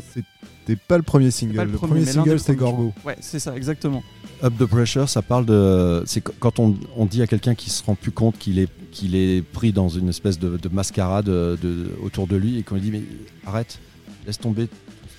C'était 0.65 0.79
pas 0.87 0.95
le 0.95 1.03
premier 1.03 1.29
single. 1.29 1.57
le 1.57 1.71
le 1.71 1.77
premier, 1.77 2.05
single, 2.05 2.39
c'était 2.39 2.55
Gorgo. 2.55 2.93
Ouais, 3.05 3.17
c'est 3.19 3.39
ça, 3.39 3.53
exactement. 3.57 4.01
Up 4.41 4.53
the 4.57 4.65
pressure, 4.65 5.09
ça 5.09 5.21
parle 5.21 5.45
de. 5.45 6.03
C'est 6.05 6.21
qu- 6.23 6.31
quand 6.39 6.57
on, 6.59 6.77
on 6.95 7.05
dit 7.05 7.21
à 7.21 7.27
quelqu'un 7.27 7.53
qui 7.53 7.69
se 7.69 7.83
rend 7.83 7.95
plus 7.95 8.11
compte 8.11 8.37
qu'il 8.37 8.59
est, 8.59 8.69
qu'il 8.91 9.15
est 9.15 9.41
pris 9.41 9.73
dans 9.73 9.89
une 9.89 10.07
espèce 10.07 10.39
de, 10.39 10.55
de 10.55 10.69
mascarade 10.69 11.27
euh, 11.27 11.57
de, 11.61 11.91
autour 12.01 12.27
de 12.27 12.37
lui 12.37 12.59
et 12.59 12.63
qu'on 12.63 12.75
lui 12.75 12.81
dit 12.81 12.91
Mais 12.91 13.03
arrête, 13.45 13.79
laisse 14.25 14.39
tomber 14.39 14.69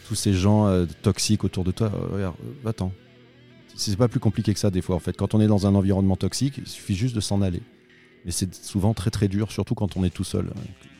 tous 0.09 0.15
ces 0.15 0.33
gens 0.33 0.67
euh, 0.67 0.87
toxiques 1.03 1.45
autour 1.45 1.65
de 1.65 1.73
toi. 1.73 1.91
Euh, 1.95 2.15
regarde, 2.15 2.37
attends. 2.65 2.93
C'est 3.77 3.97
pas 3.97 4.09
plus 4.09 4.21
compliqué 4.21 4.55
que 4.55 4.61
ça 4.61 4.71
des 4.71 4.81
fois 4.81 4.97
en 4.97 5.01
fait. 5.01 5.15
Quand 5.15 5.35
on 5.35 5.41
est 5.43 5.47
dans 5.47 5.67
un 5.67 5.75
environnement 5.75 6.17
toxique, 6.17 6.55
il 6.57 6.67
suffit 6.67 6.95
juste 6.95 7.15
de 7.15 7.21
s'en 7.21 7.43
aller. 7.43 7.61
Mais 8.25 8.31
c'est 8.31 8.55
souvent 8.55 8.95
très 8.95 9.11
très 9.11 9.29
dur, 9.29 9.53
surtout 9.53 9.75
quand 9.75 9.99
on 9.99 10.05
est 10.05 10.11
tout 10.15 10.25
seul. 10.25 10.47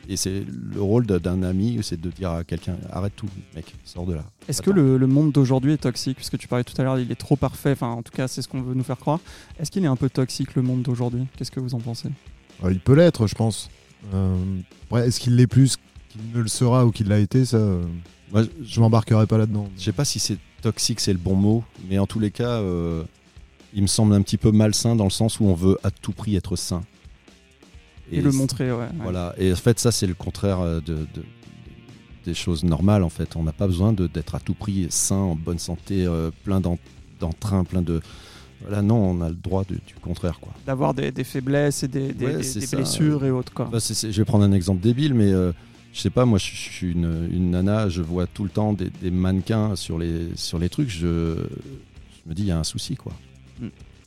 Et 0.07 0.17
c'est 0.17 0.43
le 0.45 0.81
rôle 0.81 1.05
d'un- 1.05 1.41
ami, 1.43 1.79
c'est 1.81 1.99
de 1.99 2.09
dire 2.11 2.31
à 2.31 2.43
quelqu'un 2.43 2.77
Arrête 2.91 3.13
tout, 3.15 3.27
mec, 3.55 3.73
sors 3.85 4.05
de 4.05 4.13
là. 4.13 4.23
Est-ce 4.47 4.61
que 4.61 4.69
le, 4.71 4.97
le 4.97 5.07
monde 5.07 5.31
d'aujourd'hui 5.31 5.73
est 5.73 5.77
toxique? 5.77 6.17
Puisque 6.17 6.37
tu 6.37 6.47
parlais 6.47 6.63
tout 6.63 6.79
à 6.79 6.83
l'heure, 6.83 6.99
il 6.99 7.11
est 7.11 7.15
trop 7.15 7.35
parfait. 7.35 7.71
Enfin, 7.71 7.87
en 7.89 8.03
tout 8.03 8.11
cas, 8.11 8.27
c'est 8.27 8.41
ce 8.41 8.47
qu'on 8.47 8.61
veut 8.61 8.73
nous 8.75 8.83
faire 8.83 8.97
croire. 8.97 9.19
Est-ce 9.59 9.71
qu'il 9.71 9.83
est 9.83 9.87
un 9.87 9.95
peu 9.95 10.09
toxique 10.09 10.55
le 10.55 10.61
monde 10.61 10.83
d'aujourd'hui? 10.83 11.25
Qu'est-ce 11.37 11.51
que 11.51 11.59
vous 11.59 11.73
en 11.73 11.79
pensez? 11.79 12.09
Euh, 12.63 12.71
il 12.71 12.79
peut 12.79 12.93
l'être, 12.93 13.25
je 13.27 13.35
pense. 13.35 13.69
Euh, 14.13 14.35
après, 14.87 15.07
est-ce 15.07 15.19
qu'il 15.19 15.35
l'est 15.35 15.47
plus 15.47 15.77
qu'il 16.09 16.21
ne 16.33 16.41
le 16.41 16.47
sera 16.47 16.85
ou 16.85 16.91
qu'il 16.91 17.07
l'a 17.07 17.19
été? 17.19 17.43
Ça, 17.45 17.59
Moi, 18.31 18.43
je 18.63 18.79
m'embarquerai 18.79 19.25
pas 19.25 19.37
là-dedans. 19.39 19.67
Je 19.77 19.83
sais 19.83 19.91
pas 19.91 20.05
si 20.05 20.19
c'est 20.19 20.37
toxique, 20.61 20.99
c'est 20.99 21.13
le 21.13 21.19
bon 21.19 21.35
mot, 21.35 21.63
mais 21.89 21.97
en 21.99 22.05
tous 22.07 22.19
les 22.19 22.31
cas, 22.31 22.59
euh, 22.61 23.03
il 23.73 23.81
me 23.81 23.87
semble 23.87 24.13
un 24.13 24.21
petit 24.21 24.37
peu 24.37 24.51
malsain 24.51 24.95
dans 24.95 25.03
le 25.03 25.09
sens 25.09 25.39
où 25.39 25.45
on 25.45 25.53
veut 25.53 25.77
à 25.83 25.91
tout 25.91 26.11
prix 26.11 26.35
être 26.35 26.55
sain. 26.55 26.81
Et, 28.11 28.21
le 28.21 28.31
montrer, 28.31 28.71
ouais. 28.71 28.77
ouais. 28.79 28.87
Voilà. 29.01 29.33
Et 29.37 29.51
en 29.51 29.55
fait, 29.55 29.79
ça, 29.79 29.91
c'est 29.91 30.07
le 30.07 30.13
contraire 30.13 30.59
euh, 30.59 30.79
de, 30.81 30.95
de- 31.13 31.23
des 32.25 32.33
choses 32.33 32.63
normales. 32.63 33.03
En 33.03 33.09
fait, 33.09 33.35
on 33.35 33.43
n'a 33.43 33.51
pas 33.51 33.67
besoin 33.67 33.93
d'être 33.93 34.35
à 34.35 34.39
tout 34.39 34.53
prix 34.55 34.87
sain, 34.89 35.15
en 35.15 35.35
bonne 35.35 35.59
santé, 35.59 36.05
euh, 36.05 36.31
plein 36.43 36.59
d'en- 36.59 36.79
d'entrain, 37.19 37.63
plein 37.63 37.81
de. 37.81 38.01
Voilà, 38.61 38.81
non, 38.81 38.95
on 38.95 39.21
a 39.21 39.29
le 39.29 39.35
droit 39.35 39.63
de- 39.63 39.75
du 39.75 39.93
contraire, 40.01 40.39
quoi. 40.39 40.53
D'avoir 40.65 40.93
des, 40.93 41.11
des 41.11 41.23
faiblesses 41.23 41.83
et 41.83 41.87
des, 41.87 42.07
Ouais, 42.13 42.41
blessures 42.71 43.25
et 43.25 43.31
autres. 43.31 43.53
Quoi. 43.53 43.65
Bah, 43.71 43.77
je 43.79 44.07
vais 44.07 44.25
prendre 44.25 44.43
un 44.43 44.51
exemple 44.53 44.81
débile, 44.81 45.13
mais 45.13 45.31
euh, 45.31 45.51
je 45.93 46.01
sais 46.01 46.09
pas, 46.09 46.25
moi 46.25 46.39
je, 46.39 46.47
je 46.47 46.69
suis 46.69 46.91
une, 46.91 47.29
une 47.31 47.51
nana, 47.51 47.89
je 47.89 48.01
vois 48.01 48.27
tout 48.27 48.43
le 48.43 48.49
temps 48.49 48.73
des, 48.73 48.91
mannequins 49.11 49.75
sur 49.75 49.97
les, 49.97 50.29
sur 50.35 50.57
les 50.59 50.67
trucs, 50.69 50.89
je, 50.89 51.35
je 51.37 52.29
me 52.29 52.33
dis 52.33 52.41
il 52.43 52.47
y 52.47 52.51
a 52.51 52.59
un 52.59 52.63
souci 52.65 52.95
quoi. 52.95 53.13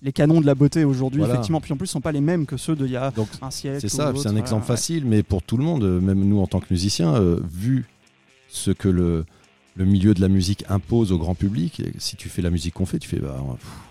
Les 0.03 0.13
canons 0.13 0.41
de 0.41 0.47
la 0.47 0.55
beauté 0.55 0.85
aujourd'hui, 0.85 1.19
Voilà. 1.21 1.35
effectivement, 1.35 1.61
puis 1.61 1.73
en 1.73 1.77
plus, 1.77 1.89
sont 1.89 2.01
pas 2.01 2.13
les 2.13 2.21
mêmes 2.21 2.47
que 2.47 2.57
ceux 2.57 2.77
d'il 2.77 2.91
y 2.91 2.97
a 2.97 3.11
Donc 3.11 3.29
un 3.43 3.51
siècle. 3.51 3.81
c'est 3.81 3.89
ça, 3.89 4.13
c'est 4.17 4.29
un 4.29 4.37
exemple 4.37 4.63
ouais. 4.63 4.67
facile, 4.69 5.05
mais 5.05 5.23
pour 5.23 5.43
tout 5.43 5.57
le 5.57 5.65
monde, 5.65 5.83
euh, 5.83 6.01
même 6.01 6.21
nous 6.25 6.41
en 6.41 6.47
tant 6.47 6.61
que 6.61 6.67
musiciens, 6.71 7.15
euh, 7.17 7.41
vu 7.51 7.87
ce 8.49 8.71
que 8.71 8.89
le, 8.89 9.25
le 9.79 9.85
milieu 9.85 10.13
de 10.13 10.21
la 10.21 10.27
musique 10.29 10.65
impose 10.69 11.13
au 11.13 11.19
grand 11.19 11.37
public, 11.37 11.79
et 11.81 11.93
si 11.99 12.17
tu 12.17 12.29
fais 12.29 12.43
la 12.43 12.51
musique 12.51 12.75
qu'on 12.75 12.85
fait, 12.87 12.99
tu 12.99 13.09
fais 13.09 13.21
bah, 13.21 13.37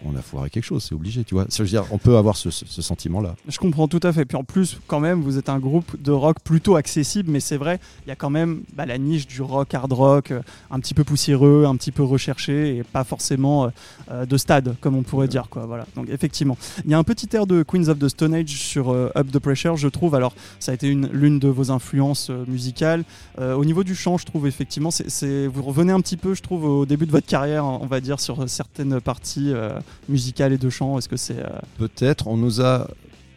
on 0.06 0.15
a- 0.15 0.21
foiré 0.21 0.50
quelque 0.50 0.65
chose, 0.65 0.84
c'est 0.84 0.93
obligé, 0.93 1.23
tu 1.23 1.34
vois. 1.34 1.45
Ça 1.47 1.63
veut 1.63 1.69
dire, 1.69 1.86
on 1.91 1.97
peut 1.97 2.17
avoir 2.17 2.36
ce, 2.36 2.50
sentiment-là. 2.52 3.36
Je 3.47 3.58
comprends 3.58 3.88
tout 3.88 4.00
à 4.04 4.12
fait. 4.12 4.26
Puis 4.26 4.36
en 4.36 4.43
plus, 4.43 4.80
quand 4.88 5.00
même, 5.00 5.21
vous 5.21 5.38
êtes 5.38 5.47
un 5.47 5.60
groupe 5.60 5.95
de 6.02 6.12
rock 6.12 6.38
plutôt 6.43 6.76
accessible, 6.76 7.32
mais 7.32 7.39
c'est 7.39 7.56
vrai, 7.56 7.80
il 8.06 8.10
y 8.10 8.12
a 8.12 8.15
quand 8.15 8.30
même 8.30 8.62
bah, 8.76 8.86
la 8.86 8.97
niche 8.97 9.28
du 9.28 9.41
rock, 9.41 9.73
hard 9.73 9.93
rock, 9.93 10.32
euh, 10.32 10.41
un 10.69 10.80
petit 10.82 10.93
peu 10.93 11.06
poussiéreux, 11.06 11.63
un 11.65 11.76
petit 11.78 11.91
peu 11.93 12.04
recherché, 12.04 12.78
et 12.78 12.84
pas 12.84 13.06
forcément 13.06 13.65
euh, 13.65 13.69
euh, 14.12 14.26
de 14.26 14.36
stade, 14.38 14.76
comme 14.82 14.95
on 14.95 15.04
pourrait 15.04 15.30
dire. 15.30 15.47
Quoi, 15.50 15.65
voilà. 15.65 15.88
Donc 15.95 16.10
effectivement, 16.10 16.58
il 16.84 16.91
y 16.91 16.93
a 16.93 16.97
un 16.97 17.04
petit 17.06 17.30
air 17.34 17.47
de 17.47 17.63
Queens 17.63 17.88
of 17.88 17.97
the 18.00 18.10
Stone 18.10 18.34
Age 18.34 18.50
sur 18.50 18.89
Up 18.89 19.32
the 19.32 19.39
Pressure, 19.39 19.78
je 19.78 19.88
trouve. 19.88 20.15
Alors, 20.15 20.34
ça 20.60 20.71
a 20.73 20.76
été 20.76 20.89
une- 20.89 21.08
l'une 21.13 21.39
de 21.39 21.47
vos 21.47 21.71
influences 21.71 22.30
musicales. 22.47 23.04
Au 23.39 23.63
niveau 23.63 23.84
du 23.86 23.95
chant, 23.95 24.17
je 24.17 24.26
trouve 24.26 24.47
effectivement, 24.47 24.91
c'est- 24.91 25.47
vous 25.47 25.63
revenez 25.77 25.93
un 25.93 26.01
petit 26.01 26.17
peu, 26.17 26.33
je 26.33 26.41
trouve, 26.41 26.63
au 26.65 26.85
début 26.85 27.05
de 27.05 27.11
votre 27.11 27.27
carrière, 27.27 27.65
on 27.65 27.85
va 27.85 28.01
dire, 28.01 28.19
sur 28.19 28.49
certaines 28.49 28.99
parties 28.99 29.51
euh, 29.53 29.79
musicales 30.09 30.53
et 30.53 30.57
de 30.57 30.69
chant. 30.69 30.97
Est-ce 30.97 31.07
que 31.09 31.17
c'est 31.17 31.39
euh, 31.39 31.49
Peut-être, 31.77 32.27
on 32.27 32.37
nous 32.37 32.61
a 32.61 32.87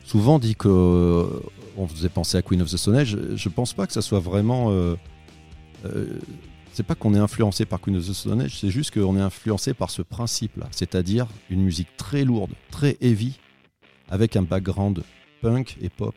souvent 0.04 0.38
dit 0.38 0.54
que 0.56 0.68
euh, 0.68 1.26
on 1.76 1.86
faisait 1.86 2.08
penser 2.08 2.36
à 2.38 2.42
Queen 2.42 2.62
of 2.62 2.70
the 2.70 2.76
Stone 2.76 2.96
Age. 2.96 3.10
Je, 3.10 3.36
je 3.36 3.48
pense 3.48 3.72
pas 3.74 3.86
que 3.86 3.92
ça 3.92 4.02
soit 4.02 4.20
vraiment. 4.20 4.70
euh, 4.70 4.96
euh, 5.86 6.18
c'est 6.72 6.86
pas 6.86 6.94
qu'on 6.94 7.14
est 7.14 7.18
influencé 7.18 7.64
par 7.66 7.80
Queen 7.80 7.96
of 7.96 8.06
the 8.06 8.12
Stone 8.12 8.40
Age, 8.42 8.58
c'est 8.60 8.70
juste 8.70 8.92
qu'on 8.94 9.16
est 9.16 9.20
influencé 9.20 9.74
par 9.74 9.90
ce 9.90 10.02
principe-là, 10.02 10.66
c'est-à-dire 10.70 11.26
une 11.50 11.62
musique 11.62 11.88
très 11.96 12.24
lourde, 12.24 12.52
très 12.70 12.96
heavy, 13.00 13.38
avec 14.08 14.36
un 14.36 14.42
background 14.42 15.02
punk 15.42 15.76
et 15.82 15.88
pop, 15.88 16.14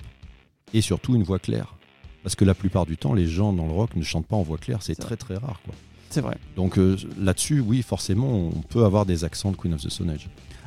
et 0.74 0.82
surtout 0.82 1.16
une 1.16 1.24
voix 1.24 1.40
claire. 1.40 1.76
Parce 2.22 2.36
que 2.36 2.46
la 2.46 2.54
plupart 2.54 2.86
du 2.86 2.98
temps, 2.98 3.14
les 3.14 3.26
gens 3.28 3.52
dans 3.52 3.66
le 3.66 3.74
rock 3.74 3.96
ne 3.96 4.04
chantent 4.04 4.28
pas 4.28 4.36
en 4.36 4.44
voix 4.44 4.58
claire, 4.58 4.82
c'est 4.82 4.94
C'est 4.94 5.02
très 5.02 5.18
très 5.18 5.36
rare. 5.36 5.60
Quoi. 5.66 5.74
C'est 6.14 6.22
vrai 6.22 6.38
Donc 6.56 6.78
euh, 6.78 6.96
là-dessus, 7.20 7.60
oui, 7.60 7.82
forcément, 7.82 8.30
on 8.30 8.62
peut 8.62 8.86
avoir 8.86 9.06
des 9.06 9.24
accents 9.24 9.52
de 9.52 9.58
Queen 9.58 9.74
of 9.74 9.82
the 9.82 9.90
Stone. 9.90 10.16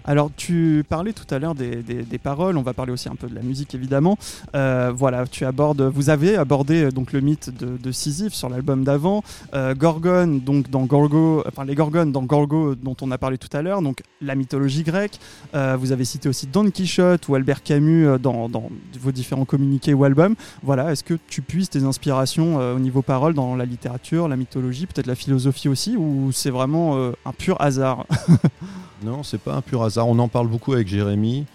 Alors, 0.07 0.31
tu 0.37 0.85
parlais 0.89 1.13
tout 1.13 1.27
à 1.35 1.39
l'heure 1.41 1.55
des, 1.55 1.83
des- 1.83 2.19
paroles. 2.19 2.57
On 2.57 2.63
va 2.63 2.73
parler 2.73 2.93
aussi 2.93 3.09
un 3.09 3.15
peu 3.17 3.27
de 3.29 3.35
la 3.35 3.43
musique, 3.43 3.75
évidemment. 3.75 4.17
Euh, 4.55 4.93
voilà, 4.95 5.27
tu 5.27 5.45
abordes, 5.45 5.83
vous 5.83 6.09
avez 6.11 6.37
abordé 6.37 6.85
euh, 6.85 6.91
donc 6.91 7.13
le 7.13 7.21
mythe 7.21 7.51
de, 7.57 7.77
de 7.77 7.93
Sisyphe 7.93 8.33
sur 8.33 8.49
l'album 8.49 8.85
d'avant. 8.85 9.23
Euh, 9.55 9.75
donc 9.75 10.71
dans 10.71 10.85
Gorgo, 10.85 11.43
enfin 11.47 11.65
les 11.65 11.75
Gorgones 11.75 12.13
dans 12.13 12.23
Gorgo, 12.23 12.75
dont 12.75 12.97
on 13.03 13.11
a 13.11 13.19
parlé 13.19 13.37
tout 13.37 13.55
à 13.55 13.63
l'heure. 13.63 13.83
Donc 13.83 14.03
la 14.23 14.35
mythologie 14.35 14.83
grecque. 14.83 15.19
Euh, 15.55 15.77
vous 15.79 15.93
avez 15.93 16.05
cité 16.05 16.29
aussi 16.29 16.47
Don 16.47 16.71
Quichotte 16.71 17.29
ou 17.29 17.35
Albert 17.35 17.63
Camus 17.63 18.19
dans, 18.21 18.49
dans 18.49 18.71
vos 19.01 19.13
différents 19.13 19.45
communiqués 19.45 19.93
ou 19.95 20.05
albums. 20.05 20.35
Voilà, 20.63 20.93
est-ce 20.93 21.05
que 21.05 21.15
tu 21.29 21.43
puisses 21.43 21.71
tes 21.71 21.83
inspirations 21.85 22.57
au 22.57 22.79
niveau 22.79 23.03
paroles 23.03 23.35
dans 23.35 23.57
la 23.57 23.65
littérature, 23.65 24.29
la 24.29 24.37
mythologie, 24.37 24.87
peut-être 24.87 25.07
la 25.07 25.15
philosophie 25.15 25.69
aussi, 25.69 25.97
ou 25.97 26.31
c'est 26.33 26.51
vraiment 26.51 26.97
un 27.25 27.33
pur 27.37 27.61
hasard? 27.61 28.07
Non, 29.03 29.23
c'est 29.23 29.39
pas 29.39 29.55
un 29.55 29.61
pur 29.61 29.83
hasard. 29.83 30.09
On 30.09 30.19
en 30.19 30.29
parle 30.29 30.49
beaucoup 30.49 30.73
avec 30.73 30.89
Jérémy, 30.89 31.47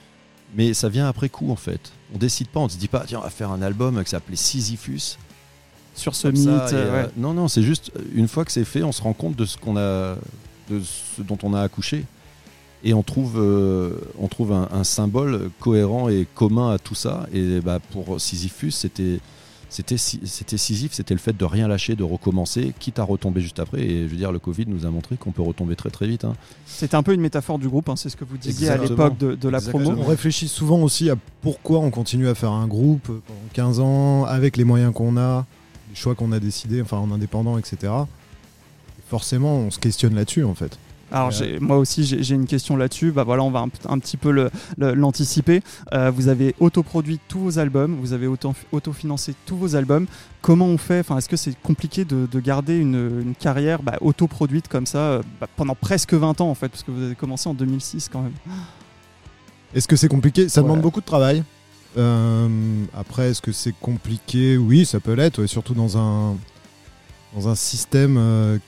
mais 0.55 0.73
ça 0.73 0.89
vient 0.89 1.07
après 1.07 1.29
coup 1.29 1.51
en 1.51 1.55
fait. 1.55 1.91
On 2.13 2.17
décide 2.17 2.47
pas, 2.47 2.59
on 2.59 2.69
se 2.69 2.77
dit 2.77 2.87
pas, 2.87 3.03
tiens, 3.07 3.19
on 3.19 3.23
va 3.23 3.29
faire 3.29 3.51
un 3.51 3.61
album 3.61 4.03
qui 4.03 4.09
s'appelait 4.09 4.35
Sisyphus. 4.35 5.17
sur 5.95 6.15
ce 6.15 6.27
mythe 6.27 6.43
ça, 6.43 6.67
euh, 6.67 6.69
euh, 6.73 7.03
ouais. 7.03 7.09
Non, 7.17 7.33
non, 7.33 7.47
c'est 7.47 7.63
juste 7.63 7.91
une 8.13 8.27
fois 8.27 8.45
que 8.45 8.51
c'est 8.51 8.65
fait, 8.65 8.83
on 8.83 8.91
se 8.91 9.01
rend 9.01 9.13
compte 9.13 9.35
de 9.35 9.45
ce 9.45 9.57
qu'on 9.57 9.77
a, 9.77 10.15
de 10.69 10.81
ce 10.81 11.21
dont 11.21 11.37
on 11.43 11.53
a 11.53 11.61
accouché, 11.61 12.05
et 12.83 12.93
on 12.93 13.03
trouve, 13.03 13.35
euh, 13.37 13.93
on 14.19 14.27
trouve 14.27 14.51
un, 14.53 14.67
un 14.71 14.83
symbole 14.83 15.51
cohérent 15.59 16.09
et 16.09 16.27
commun 16.33 16.71
à 16.71 16.79
tout 16.79 16.95
ça. 16.95 17.27
Et 17.33 17.59
bah, 17.61 17.79
pour 17.91 18.19
Sisyphus, 18.19 18.71
c'était 18.71 19.19
c'était 19.73 19.97
Si- 19.97 20.19
c'était 20.25 20.57
Sisyphe, 20.57 20.93
c'était 20.93 21.13
le 21.13 21.19
fait 21.19 21.35
de 21.35 21.45
rien 21.45 21.67
lâcher, 21.67 21.95
de 21.95 22.03
recommencer, 22.03 22.73
quitte 22.79 22.99
à 22.99 23.03
retomber 23.03 23.39
juste 23.41 23.57
après. 23.59 23.81
Et 23.81 24.03
je 24.03 24.07
veux 24.11 24.17
dire, 24.17 24.31
le 24.31 24.37
Covid 24.39 24.65
nous 24.67 24.85
a 24.85 24.89
montré 24.91 25.15
qu'on 25.15 25.31
peut 25.31 25.41
retomber 25.41 25.75
très 25.77 25.89
très 25.89 26.05
vite. 26.07 26.25
hein. 26.25 26.33
C'était 26.65 26.95
un 26.95 27.03
peu 27.03 27.13
une 27.13 27.21
métaphore 27.21 27.57
du 27.57 27.69
groupe, 27.69 27.87
hein, 27.89 27.95
c'est 27.95 28.09
ce 28.09 28.17
que 28.17 28.25
vous 28.25 28.37
disiez 28.37 28.67
à 28.69 28.77
l'époque 28.77 29.17
de, 29.17 29.33
de 29.35 29.49
la 29.49 29.61
promo. 29.61 29.91
On 29.97 30.03
réfléchit 30.05 30.47
souvent 30.49 30.81
aussi 30.81 31.09
à 31.09 31.15
pourquoi 31.41 31.79
on 31.79 31.89
continue 31.89 32.27
à 32.27 32.35
faire 32.35 32.51
un 32.51 32.67
groupe 32.67 33.05
pendant 33.07 33.39
15 33.53 33.79
ans 33.79 34.25
avec 34.25 34.57
les 34.57 34.65
moyens 34.65 34.93
qu'on 34.93 35.15
a, 35.17 35.45
les 35.89 35.95
choix 35.95 36.13
qu'on 36.15 36.31
a 36.33 36.39
décidés, 36.39 36.81
enfin 36.81 36.97
en 36.97 37.09
indépendant, 37.11 37.57
etc. 37.57 37.77
Et 38.99 39.09
forcément, 39.09 39.55
on 39.55 39.71
se 39.71 39.79
questionne 39.79 40.15
là-dessus 40.15 40.43
en 40.43 40.53
fait. 40.53 40.77
Alors 41.11 41.31
moi 41.59 41.77
aussi 41.77 42.03
j'ai 42.05 42.35
une 42.35 42.45
question 42.45 42.77
là-dessus. 42.77 43.11
Bah 43.11 43.23
voilà, 43.23 43.43
on 43.43 43.51
va 43.51 43.59
un, 43.59 43.99
petit 43.99 44.17
peu 44.17 44.49
l'anticiper. 44.77 45.61
Euh, 45.93 46.09
vous 46.11 46.27
avez 46.27 46.55
autoproduit 46.59 47.19
tous 47.27 47.39
vos 47.39 47.59
albums, 47.59 47.95
vous 47.99 48.13
avez 48.13 48.27
auto- 48.27 48.53
autofinancé 48.71 49.35
tous 49.45 49.55
vos 49.57 49.75
albums. 49.75 50.07
Comment 50.41 50.65
on 50.67 50.77
fait? 50.77 50.99
Enfin, 51.01 51.17
est-ce 51.17 51.29
que 51.29 51.35
c'est 51.37 51.55
compliqué 51.61 52.05
de, 52.05 52.27
de 52.31 52.39
garder 52.39 52.77
une, 52.77 53.21
une 53.21 53.35
carrière 53.35 53.83
bah, 53.83 53.97
autoproduite 54.01 54.67
comme 54.67 54.85
ça 54.85 54.97
euh, 54.99 55.21
bah, 55.39 55.47
pendant 55.55 55.75
presque 55.75 56.13
20 56.13 56.41
ans 56.41 56.49
en 56.49 56.55
fait, 56.55 56.69
parce 56.69 56.83
que 56.83 56.91
vous 56.91 57.03
avez 57.03 57.15
commencé 57.15 57.47
en 57.49 57.53
2006 57.53 58.09
quand 58.11 58.21
même. 58.21 58.33
Est-ce 59.75 59.87
que 59.87 59.95
c'est 59.95 60.07
compliqué? 60.07 60.49
Ça 60.49 60.61
Ouais. 60.61 60.67
demande 60.67 60.81
beaucoup 60.81 61.01
de 61.01 61.05
travail. 61.05 61.43
Euh, 61.97 62.47
après, 62.97 63.31
est-ce 63.31 63.41
que 63.41 63.51
c'est 63.51 63.75
compliqué? 63.79 64.57
Oui, 64.57 64.85
ça 64.85 64.99
peut 64.99 65.13
l'être, 65.13 65.41
ouais, 65.41 65.47
surtout 65.47 65.73
dans 65.73 65.97
un, 65.97 66.35
dans 67.35 67.47
un 67.49 67.55
système 67.55 68.59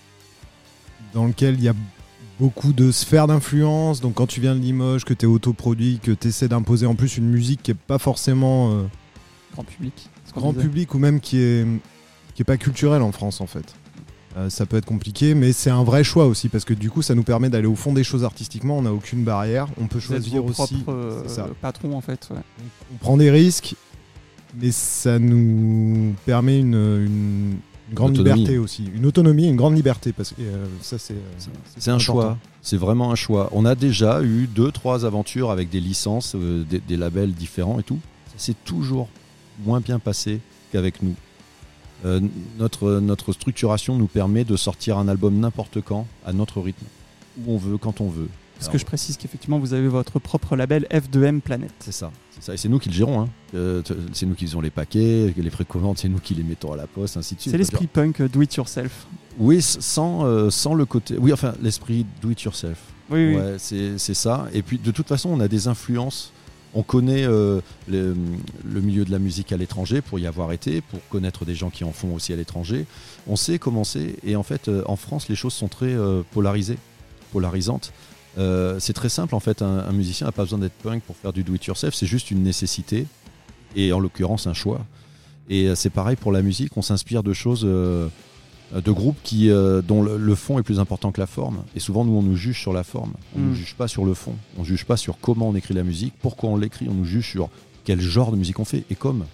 dans 1.14 1.26
lequel 1.26 1.56
il 1.56 1.64
y 1.64 1.70
a 1.70 1.74
beaucoup 2.40 2.74
de 2.74 2.92
sphères 2.92 3.28
d'influence. 3.28 4.02
Donc, 4.02 4.16
quand 4.16 4.28
tu 4.28 4.42
viens 4.42 4.56
de 4.56 4.60
Limoges, 4.60 5.06
que 5.06 5.14
tu 5.14 5.26
es 5.26 5.28
autoproduit, 5.28 6.00
que 6.02 6.12
tu 6.12 6.28
essaies 6.30 6.48
d'imposer 6.48 6.86
en 6.86 6.96
plus 6.96 7.18
une 7.18 7.30
musique 7.30 7.64
qui 7.64 7.72
est 7.72 7.76
pas 7.76 7.98
forcément 8.00 8.72
euh, 8.72 8.84
Grand 9.54 9.64
public. 9.64 10.10
grand 10.34 10.52
disait. 10.52 10.64
public 10.66 10.96
ou 10.96 11.00
même 11.00 11.20
qui 11.20 11.38
est, 11.40 11.66
qui 12.36 12.42
est 12.42 12.46
pas 12.46 12.58
culturelle 12.58 13.02
en 13.04 13.12
France 13.12 13.40
en 13.42 13.46
fait. 13.48 13.76
Euh, 14.36 14.50
ça 14.50 14.66
peut 14.66 14.78
être 14.78 14.86
compliqué, 14.88 15.36
mais 15.36 15.54
c'est 15.54 15.70
un 15.70 15.84
vrai 15.84 16.04
choix 16.04 16.26
aussi 16.26 16.50
parce 16.50 16.66
que 16.66 16.74
du 16.74 16.90
coup, 16.90 17.04
ça 17.04 17.14
nous 17.14 17.22
permet 17.22 17.50
d'aller 17.52 17.68
au 17.68 17.76
fond 17.76 17.94
des 17.94 18.04
choses 18.04 18.24
artistiquement. 18.24 18.80
On 18.80 18.82
n'a 18.82 18.92
aucune 18.94 19.24
barrière. 19.24 19.68
On 19.80 19.86
peut 19.86 20.00
choisir 20.00 20.44
aussi. 20.44 20.84
euh, 20.88 21.28
ça. 21.28 21.48
patrons 21.62 21.96
en 21.96 22.02
fait. 22.02 22.28
ouais. 22.32 22.42
On 22.94 22.98
prend 22.98 23.16
des 23.18 23.30
risques, 23.30 23.76
mais 24.60 24.72
ça 24.72 25.20
nous 25.20 26.16
permet 26.26 26.60
une, 26.60 26.74
une- 26.74 27.58
Une 27.90 27.96
grande 27.96 28.12
Autonomie. 28.18 28.40
liberté 28.42 28.58
aussi. 28.58 28.84
Une 28.96 29.06
autonomie, 29.06 29.48
une 29.48 29.56
grande 29.56 29.76
liberté. 29.76 30.14
Parce 30.14 30.32
que 30.32 30.42
euh, 30.42 30.66
ça, 30.82 30.98
c'est. 30.98 31.14
euh, 31.14 31.18
C'est 31.78 31.92
un 31.92 31.96
important. 31.96 32.04
choix. 32.14 32.38
C'est 32.62 32.78
vraiment 32.78 33.12
un 33.12 33.16
choix. 33.16 33.50
On 33.52 33.66
a 33.66 33.76
déjà 33.76 34.22
eu 34.24 34.48
deux, 34.48 34.72
trois 34.72 35.06
aventures 35.06 35.52
avec 35.52 35.70
des 35.70 35.80
licences, 35.82 36.34
euh, 36.36 36.64
des, 36.64 36.80
des 36.80 36.96
labels 36.98 37.34
différents 37.34 37.80
et 37.80 37.84
tout. 37.84 38.00
Ça 38.38 38.46
s'est 38.46 38.56
toujours 38.66 39.10
moins 39.66 39.82
bien 39.82 40.00
passé 40.00 40.40
qu'avec 40.72 41.02
nous. 41.04 41.16
Euh, 42.06 42.20
notre, 42.58 43.00
notre 43.00 43.32
structuration 43.34 43.98
nous 43.98 44.08
permet 44.08 44.44
de 44.44 44.56
sortir 44.58 44.98
un 44.98 45.08
album 45.08 45.40
n'importe 45.40 45.80
quand, 45.82 46.06
à 46.26 46.34
notre 46.34 46.60
rythme, 46.62 46.86
où 47.46 47.54
on 47.54 47.58
veut, 47.58 47.78
quand 47.78 48.02
on 48.02 48.10
veut. 48.10 48.28
Parce 48.56 48.66
Alors, 48.68 48.74
que 48.74 48.78
je 48.78 48.86
précise 48.86 49.18
qu'effectivement, 49.18 49.60
vous 49.60 49.74
avez 49.74 49.88
votre 49.88 50.20
propre 50.20 50.56
label 50.56 50.88
F2M 50.92 51.42
Planet. 51.42 51.72
C'est 51.80 51.92
ça, 51.92 52.12
c'est 52.32 52.44
ça. 52.44 52.54
Et 52.54 52.58
c'est 52.58 52.70
nous 52.70 52.80
qui 52.80 52.90
le 52.90 52.96
gérons. 52.96 53.22
hein. 53.22 53.30
Euh, 53.56 53.82
c'est 54.14 54.26
nous 54.26 54.36
qui 54.36 54.46
faisons 54.46 54.62
les 54.62 54.70
paquets, 54.70 55.34
les 55.36 55.50
précommandes, 55.50 55.98
c'est 55.98 56.08
nous 56.10 56.20
qui 56.20 56.34
les 56.36 56.44
mettons 56.44 56.72
à 56.72 56.78
la 56.78 56.88
poste, 56.88 57.18
ainsi 57.18 57.36
de 57.36 57.42
suite. 57.42 57.52
C'est 57.52 57.58
l'esprit 57.58 57.88
punk 57.88 58.22
euh, 58.22 58.30
do 58.30 58.42
it 58.42 58.54
yourself. 58.56 59.08
Oui, 59.40 59.62
sans, 59.62 60.26
euh, 60.26 60.50
sans 60.50 60.76
le 60.76 60.86
côté. 60.86 61.18
Oui, 61.20 61.34
enfin, 61.34 61.54
l'esprit 61.62 62.06
do 62.22 62.30
it 62.30 62.42
yourself. 62.44 62.78
Oui, 63.10 63.28
oui. 63.30 63.36
Ouais, 63.36 63.56
c'est 63.58 63.98
c'est 63.98 64.14
ça. 64.14 64.48
Et 64.54 64.62
puis, 64.62 64.78
de 64.78 64.92
toute 64.92 65.08
façon, 65.08 65.30
on 65.30 65.40
a 65.40 65.48
des 65.48 65.68
influences. 65.68 66.32
On 66.76 66.82
connaît 66.84 67.24
euh, 67.26 67.60
le, 67.88 68.16
le 68.66 68.82
milieu 68.82 69.04
de 69.06 69.12
la 69.12 69.20
musique 69.20 69.52
à 69.52 69.58
l'étranger 69.58 70.02
pour 70.02 70.18
y 70.20 70.26
avoir 70.26 70.52
été, 70.54 70.82
pour 70.82 71.00
connaître 71.10 71.46
des 71.46 71.54
gens 71.54 71.70
qui 71.70 71.84
en 71.84 71.92
font 71.92 72.14
aussi 72.16 72.32
à 72.34 72.36
l'étranger. 72.36 72.86
On 73.28 73.36
sait 73.36 73.60
comment 73.60 73.84
c'est. 73.84 74.16
Et 74.24 74.36
en 74.36 74.44
fait, 74.44 74.72
en 74.86 74.96
France, 74.96 75.28
les 75.28 75.36
choses 75.36 75.54
sont 75.54 75.68
très 75.68 75.94
polarisées, 76.32 76.78
polarisantes. 77.32 77.92
Euh, 78.38 78.78
c'est 78.80 78.94
très 78.94 79.10
simple, 79.10 79.36
en 79.36 79.40
fait. 79.40 79.62
Un, 79.62 79.80
un 79.80 79.92
musicien 79.92 80.26
n'a 80.28 80.32
pas 80.32 80.44
besoin 80.44 80.60
d'être 80.60 80.74
punk 80.82 81.04
pour 81.04 81.16
faire 81.16 81.34
du 81.34 81.44
do-it-yourself. 81.44 81.94
C'est 81.94 82.08
juste 82.08 82.32
une 82.32 82.44
nécessité. 82.44 83.06
Et 83.76 83.92
en 83.94 84.00
l'occurrence, 84.00 84.48
un 84.48 84.54
choix. 84.54 84.86
Et 85.50 85.68
euh, 85.68 85.76
c'est 85.76 85.90
pareil 85.90 86.16
pour 86.16 86.32
la 86.32 86.42
musique. 86.42 86.76
On 86.78 86.82
s'inspire 86.82 87.24
de 87.24 87.34
choses. 87.34 87.62
euh, 87.66 88.08
de 88.74 88.92
groupes 88.92 89.18
qui, 89.24 89.52
euh, 89.52 89.84
dont 89.84 90.02
le, 90.02 90.18
le 90.18 90.34
fond 90.36 90.58
est 90.58 90.64
plus 90.64 90.80
important 90.80 91.12
que 91.12 91.22
la 91.22 91.28
forme. 91.28 91.64
Et 91.76 91.80
souvent, 91.80 92.06
nous, 92.06 92.14
on 92.14 92.24
nous 92.24 92.36
juge 92.36 92.60
sur 92.60 92.74
la 92.74 92.84
forme. 92.84 93.14
On 93.36 93.40
ne 93.40 93.44
Mm. 93.44 93.50
nous 93.50 93.56
juge 93.56 93.76
pas 93.76 93.88
sur 93.88 94.04
le 94.04 94.16
fond. 94.16 94.34
On 94.58 94.62
ne 94.62 94.66
juge 94.66 94.86
pas 94.86 94.98
sur 94.98 95.20
comment 95.22 95.50
on 95.50 95.56
écrit 95.56 95.76
la 95.76 95.84
musique, 95.84 96.14
pourquoi 96.24 96.50
on 96.50 96.58
l'écrit. 96.58 96.88
On 96.90 96.96
nous 96.96 97.06
juge 97.06 97.30
sur 97.30 97.50
quel 97.84 98.02
genre 98.02 98.32
de 98.32 98.38
musique 98.38 98.58
on 98.60 98.66
fait. 98.66 98.84
Et 98.90 98.96
comme 98.96 99.26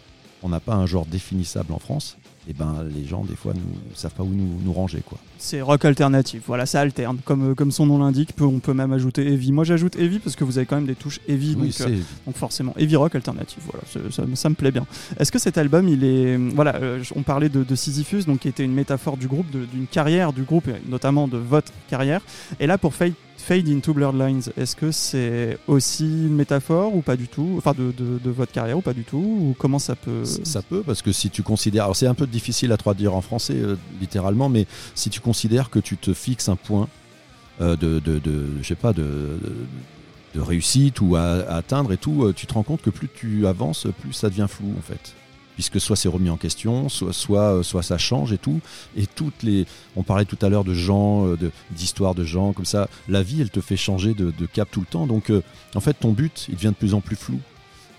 on 0.43 0.49
n'a 0.49 0.59
pas 0.59 0.73
un 0.75 0.85
genre 0.85 1.05
définissable 1.05 1.71
en 1.71 1.79
France, 1.79 2.17
et 2.49 2.53
ben, 2.53 2.83
les 2.95 3.05
gens, 3.05 3.23
des 3.23 3.35
fois, 3.35 3.53
ne 3.53 3.95
savent 3.95 4.13
pas 4.13 4.23
où 4.23 4.29
nous, 4.29 4.59
nous 4.63 4.73
ranger. 4.73 5.03
Quoi. 5.05 5.19
C'est 5.38 5.62
rock 5.62 5.85
alternatif, 5.85 6.41
voilà, 6.47 6.65
ça 6.65 6.81
alterne. 6.81 7.19
Comme, 7.23 7.51
euh, 7.51 7.55
comme 7.55 7.71
son 7.71 7.85
nom 7.85 7.99
l'indique, 7.99 8.31
on 8.41 8.57
peut 8.59 8.73
même 8.73 8.91
ajouter 8.91 9.31
heavy. 9.31 9.51
Moi 9.51 9.63
j'ajoute 9.63 9.95
heavy 9.97 10.17
parce 10.17 10.35
que 10.35 10.43
vous 10.43 10.57
avez 10.57 10.65
quand 10.65 10.77
même 10.77 10.88
des 10.88 10.95
touches 10.95 11.19
heavy, 11.27 11.55
Oui, 11.59 11.69
donc, 11.69 11.88
euh, 11.88 11.97
donc 12.25 12.35
forcément 12.35 12.73
heavy 12.77 12.95
rock 12.95 13.13
alternatif, 13.13 13.59
voilà, 13.65 13.85
ça, 14.12 14.23
ça 14.33 14.49
me 14.49 14.55
plaît 14.55 14.71
bien. 14.71 14.88
Est-ce 15.19 15.31
que 15.31 15.38
cet 15.38 15.59
album, 15.59 15.88
il 15.88 16.03
est. 16.03 16.38
Voilà, 16.38 16.75
euh, 16.77 17.03
on 17.15 17.21
parlait 17.21 17.49
de, 17.49 17.63
de 17.63 17.75
Sisyphus, 17.75 18.23
donc 18.23 18.39
qui 18.39 18.47
était 18.47 18.63
une 18.63 18.73
métaphore 18.73 19.17
du 19.17 19.27
groupe, 19.27 19.45
d'une 19.51 19.85
carrière 19.85 20.33
du 20.33 20.41
groupe, 20.41 20.67
et 20.67 20.81
notamment 20.89 21.27
de 21.27 21.38
votre 21.38 21.71
carrière. 21.88 22.21
Et 22.59 22.65
là, 22.65 22.79
pour 22.79 22.95
Fade, 22.95 23.13
Fade 23.49 23.67
into 23.67 23.95
Bloodlines, 23.95 24.43
est-ce 24.57 24.75
que 24.75 24.91
c'est 24.91 25.57
aussi 25.65 26.05
une 26.05 26.35
métaphore 26.35 26.95
ou 26.95 27.01
pas 27.01 27.15
du 27.15 27.27
tout 27.27 27.55
Enfin, 27.57 27.73
de, 27.75 28.29
votre 28.29 28.51
carrière 28.51 28.77
ou 28.77 28.81
pas 28.81 28.93
du 28.93 29.03
tout 29.03 29.17
Ou 29.17 29.55
comment 29.57 29.79
ça 29.79 29.95
peut. 29.95 30.23
Ça- 30.23 30.62
peut, 30.62 30.83
parce 30.85 31.01
que 31.01 31.12
si 31.12 31.31
tu 31.31 31.41
considères. 31.41 31.85
Alors, 31.85 31.95
c'est 31.95 32.05
un 32.05 32.13
peu 32.13 32.27
difficile 32.27 32.71
à 32.71 32.77
traduire 32.77 33.15
en 33.15 33.21
français, 33.21 33.55
euh, 33.55 33.75
littéralement, 33.99 34.49
mais 34.49 34.67
si 34.93 35.09
tu 35.09 35.19
considères 35.19 35.71
que 35.71 35.79
tu 35.79 35.97
te 35.97 36.13
fixes 36.13 36.47
un 36.47 36.57
point 36.57 36.89
euh, 37.59 37.75
de, 37.75 37.97
de, 37.97 38.21
je 38.62 38.67
sais 38.67 38.75
pas, 38.75 38.93
de, 38.93 39.39
réussite 40.35 41.01
ou 41.01 41.15
à, 41.15 41.21
à 41.21 41.55
atteindre 41.55 41.91
et 41.91 41.97
tout, 41.97 42.25
euh, 42.25 42.33
tu 42.33 42.45
te 42.45 42.53
rends 42.53 42.62
compte 42.62 42.83
que 42.83 42.91
plus 42.91 43.09
tu 43.12 43.47
avances, 43.47 43.88
plus 43.99 44.13
ça 44.13 44.29
devient 44.29 44.45
flou, 44.47 44.75
en 44.77 44.81
fait. 44.83 45.15
Puisque 45.60 45.82
soit 45.82 45.98
c'est 45.98 46.08
remis 46.08 46.30
en 46.30 46.38
question, 46.38 46.88
soit, 46.88 47.56
euh, 47.56 47.63
soit 47.63 47.84
ça 47.84 47.98
change 47.98 48.32
et 48.32 48.38
tout. 48.38 48.62
Et 48.95 49.06
toutes 49.08 49.43
les. 49.43 49.65
On 49.98 50.04
parlait 50.04 50.24
tout 50.24 50.38
à 50.41 50.48
l'heure 50.48 50.63
de 50.63 50.74
gens, 50.74 51.28
euh, 51.28 51.38
d'histoires 51.72 52.15
de, 52.15 52.24
gens, 52.24 52.54
comme 52.54 52.63
ça. 52.63 52.88
La 53.10 53.24
vie, 53.24 53.41
elle 53.41 53.50
te 53.50 53.60
fait 53.60 53.76
changer 53.76 54.13
de, 54.13 54.32
cap 54.45 54.72
tout 54.72 54.80
le 54.80 54.86
temps. 54.86 55.06
Donc, 55.06 55.30
euh, 55.30 55.41
en 55.76 55.82
fait, 55.82 55.95
ton 55.95 56.13
but, 56.13 56.45
il 56.48 56.56
devient 56.56 56.69
de 56.69 56.76
plus 56.76 56.93
en 56.93 57.02
plus 57.02 57.17
flou. 57.17 57.41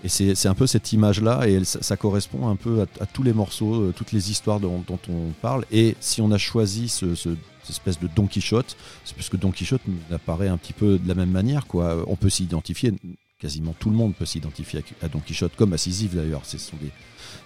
Et 0.03 0.09
c'est 0.09 0.47
un 0.47 0.55
peu 0.55 0.65
cette 0.65 0.91
image-là, 0.91 1.47
et 1.47 1.63
ça, 1.63 1.95
correspond 1.97 2.47
un 2.47 2.55
peu 2.55 2.83
à, 2.99 3.05
tous 3.05 3.21
les 3.21 3.33
morceaux, 3.33 3.91
toutes 3.91 4.11
les 4.11 4.31
histoires 4.31 4.59
dont, 4.59 4.83
on 4.89 5.31
parle. 5.43 5.63
Et 5.71 5.95
si 5.99 6.19
on 6.19 6.31
a 6.31 6.39
choisi 6.39 6.89
ce, 6.89 7.13
ce- 7.13 7.37
cette 7.61 7.69
espèce 7.69 7.99
de 7.99 8.07
Don 8.07 8.25
Quichotte, 8.25 8.75
c'est 9.05 9.15
parce 9.15 9.29
que 9.29 9.37
Don 9.37 9.51
Quichotte 9.51 9.83
apparaît 10.11 10.47
un 10.47 10.57
petit 10.57 10.73
peu 10.73 10.97
de 10.97 11.07
la 11.07 11.13
même 11.13 11.29
manière. 11.29 11.67
Quoi. 11.67 12.03
On 12.07 12.15
peut 12.15 12.31
s'identifier, 12.31 12.93
quasiment 13.41 13.73
tout 13.79 13.89
le 13.89 13.95
monde 13.95 14.13
peut 14.15 14.25
s'identifier 14.25 14.83
à, 15.01 15.07
Don 15.07 15.19
Quichotte, 15.19 15.55
comme 15.57 15.73
à 15.73 15.77
Sisyphe 15.77 16.13
d'ailleurs. 16.15 16.45
Ce 16.45 16.57
sont 16.57 16.77
des, 16.77 16.91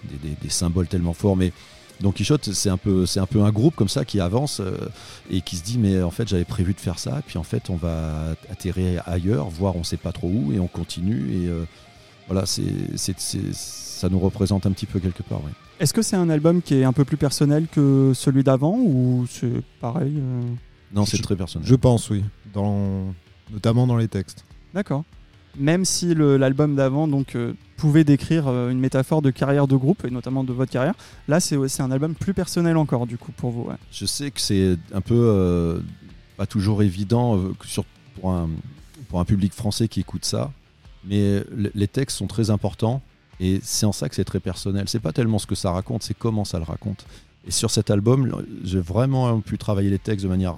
des- 0.09 0.29
des- 0.29 0.35
des 0.41 0.49
symboles 0.49 0.87
tellement 0.87 1.13
forts. 1.13 1.35
Mais 1.37 1.53
Don 2.01 2.11
Quichotte, 2.11 2.51
c'est 2.53 2.69
un, 2.69 2.77
peu, 2.77 3.05
c'est 3.05 3.19
un 3.21 3.25
peu 3.25 3.41
un 3.43 3.51
groupe 3.51 3.75
comme 3.75 3.87
ça 3.89 4.03
qui 4.05 4.19
avance 4.19 4.59
euh, 4.59 4.75
et 5.31 5.41
qui 5.41 5.55
se 5.55 5.63
dit 5.63 5.77
Mais 5.77 6.01
en 6.03 6.11
fait, 6.11 6.27
j'avais 6.27 6.43
prévu 6.45 6.73
de 6.73 6.79
faire 6.79 6.99
ça, 6.99 7.21
puis 7.25 7.37
en 7.37 7.43
fait, 7.43 7.69
on 7.69 7.75
va 7.77 8.35
atterrir 8.51 9.01
ailleurs, 9.05 9.49
voire 9.49 9.75
on 9.77 9.83
sait 9.83 9.97
pas 9.97 10.11
trop 10.11 10.27
où, 10.29 10.51
et 10.53 10.59
on 10.59 10.67
continue. 10.67 11.31
Et. 11.31 11.47
euh, 11.47 11.63
voilà, 12.27 12.45
c'est, 12.47 12.63
c'est, 12.95 13.19
c'est- 13.19 13.53
ça 13.53 14.09
nous 14.09 14.17
représente 14.19 14.65
un 14.65 14.71
petit 14.71 14.87
peu 14.87 14.99
quelque 14.99 15.21
part. 15.23 15.43
ouais. 15.43 15.51
Est-ce 15.79 15.93
que 15.93 16.01
c'est 16.01 16.15
un 16.15 16.29
album 16.29 16.61
qui 16.61 16.73
est 16.75 16.83
un 16.83 16.91
peu 16.91 17.05
plus 17.05 17.17
personnel 17.17 17.67
que 17.71 18.11
celui 18.15 18.43
d'avant 18.43 18.75
ou 18.79 19.25
c'est 19.29 19.61
pareil 19.79 20.15
euh? 20.17 20.41
Non, 20.93 21.05
c'est 21.05 21.17
Je- 21.17 21.21
très 21.23 21.35
personnel. 21.35 21.67
Je 21.67 21.75
pense, 21.75 22.09
oui. 22.09 22.23
Dans... 22.53 23.13
Notamment 23.51 23.85
dans 23.85 23.95
les 23.97 24.07
textes. 24.07 24.43
D'accord. 24.73 25.03
Même 25.57 25.85
si 25.85 26.13
l'album 26.15 26.75
d'avant 26.75 27.07
donc 27.07 27.35
euh, 27.35 27.53
pouvait 27.77 28.03
décrire 28.03 28.47
euh, 28.47 28.69
une 28.69 28.79
métaphore 28.79 29.21
de 29.21 29.31
carrière 29.31 29.67
de 29.67 29.75
groupe 29.75 30.03
et 30.05 30.09
notamment 30.09 30.43
de 30.43 30.51
votre 30.51 30.71
carrière, 30.71 30.95
là 31.27 31.39
c'est 31.39 31.55
un 31.81 31.91
album 31.91 32.13
plus 32.15 32.33
personnel 32.33 32.75
encore 32.77 33.07
du 33.07 33.17
coup 33.17 33.31
pour 33.31 33.51
vous. 33.51 33.69
Je 33.91 34.05
sais 34.05 34.31
que 34.31 34.41
c'est 34.41 34.77
un 34.93 35.01
peu 35.01 35.15
euh, 35.15 35.79
pas 36.37 36.45
toujours 36.45 36.83
évident 36.83 37.41
sur, 37.63 37.85
pour, 38.19 38.31
un, 38.31 38.49
pour 39.09 39.19
un 39.19 39.25
public 39.25 39.53
français 39.53 39.87
qui 39.87 40.01
écoute 40.01 40.25
ça, 40.25 40.51
mais 41.05 41.43
le- 41.55 41.71
les 41.73 41.87
textes 41.87 42.17
sont 42.17 42.27
très 42.27 42.49
importants 42.49 43.01
et 43.39 43.59
c'est 43.63 43.85
en 43.85 43.91
ça 43.93 44.09
que 44.09 44.15
c'est 44.15 44.25
très 44.25 44.39
personnel. 44.41 44.85
C'est 44.87 44.99
pas 44.99 45.13
tellement 45.13 45.39
ce 45.39 45.47
que 45.47 45.55
ça 45.55 45.71
raconte, 45.71 46.03
c'est 46.03 46.17
comment 46.17 46.43
ça 46.45 46.57
le 46.57 46.63
raconte. 46.65 47.05
Et 47.47 47.51
sur 47.51 47.69
cet 47.69 47.91
album, 47.91 48.43
j'ai 48.63 48.79
vraiment 48.79 49.39
pu 49.39 49.57
travailler 49.57 49.89
les 49.89 49.99
textes 49.99 50.23
de 50.25 50.29
manière 50.29 50.55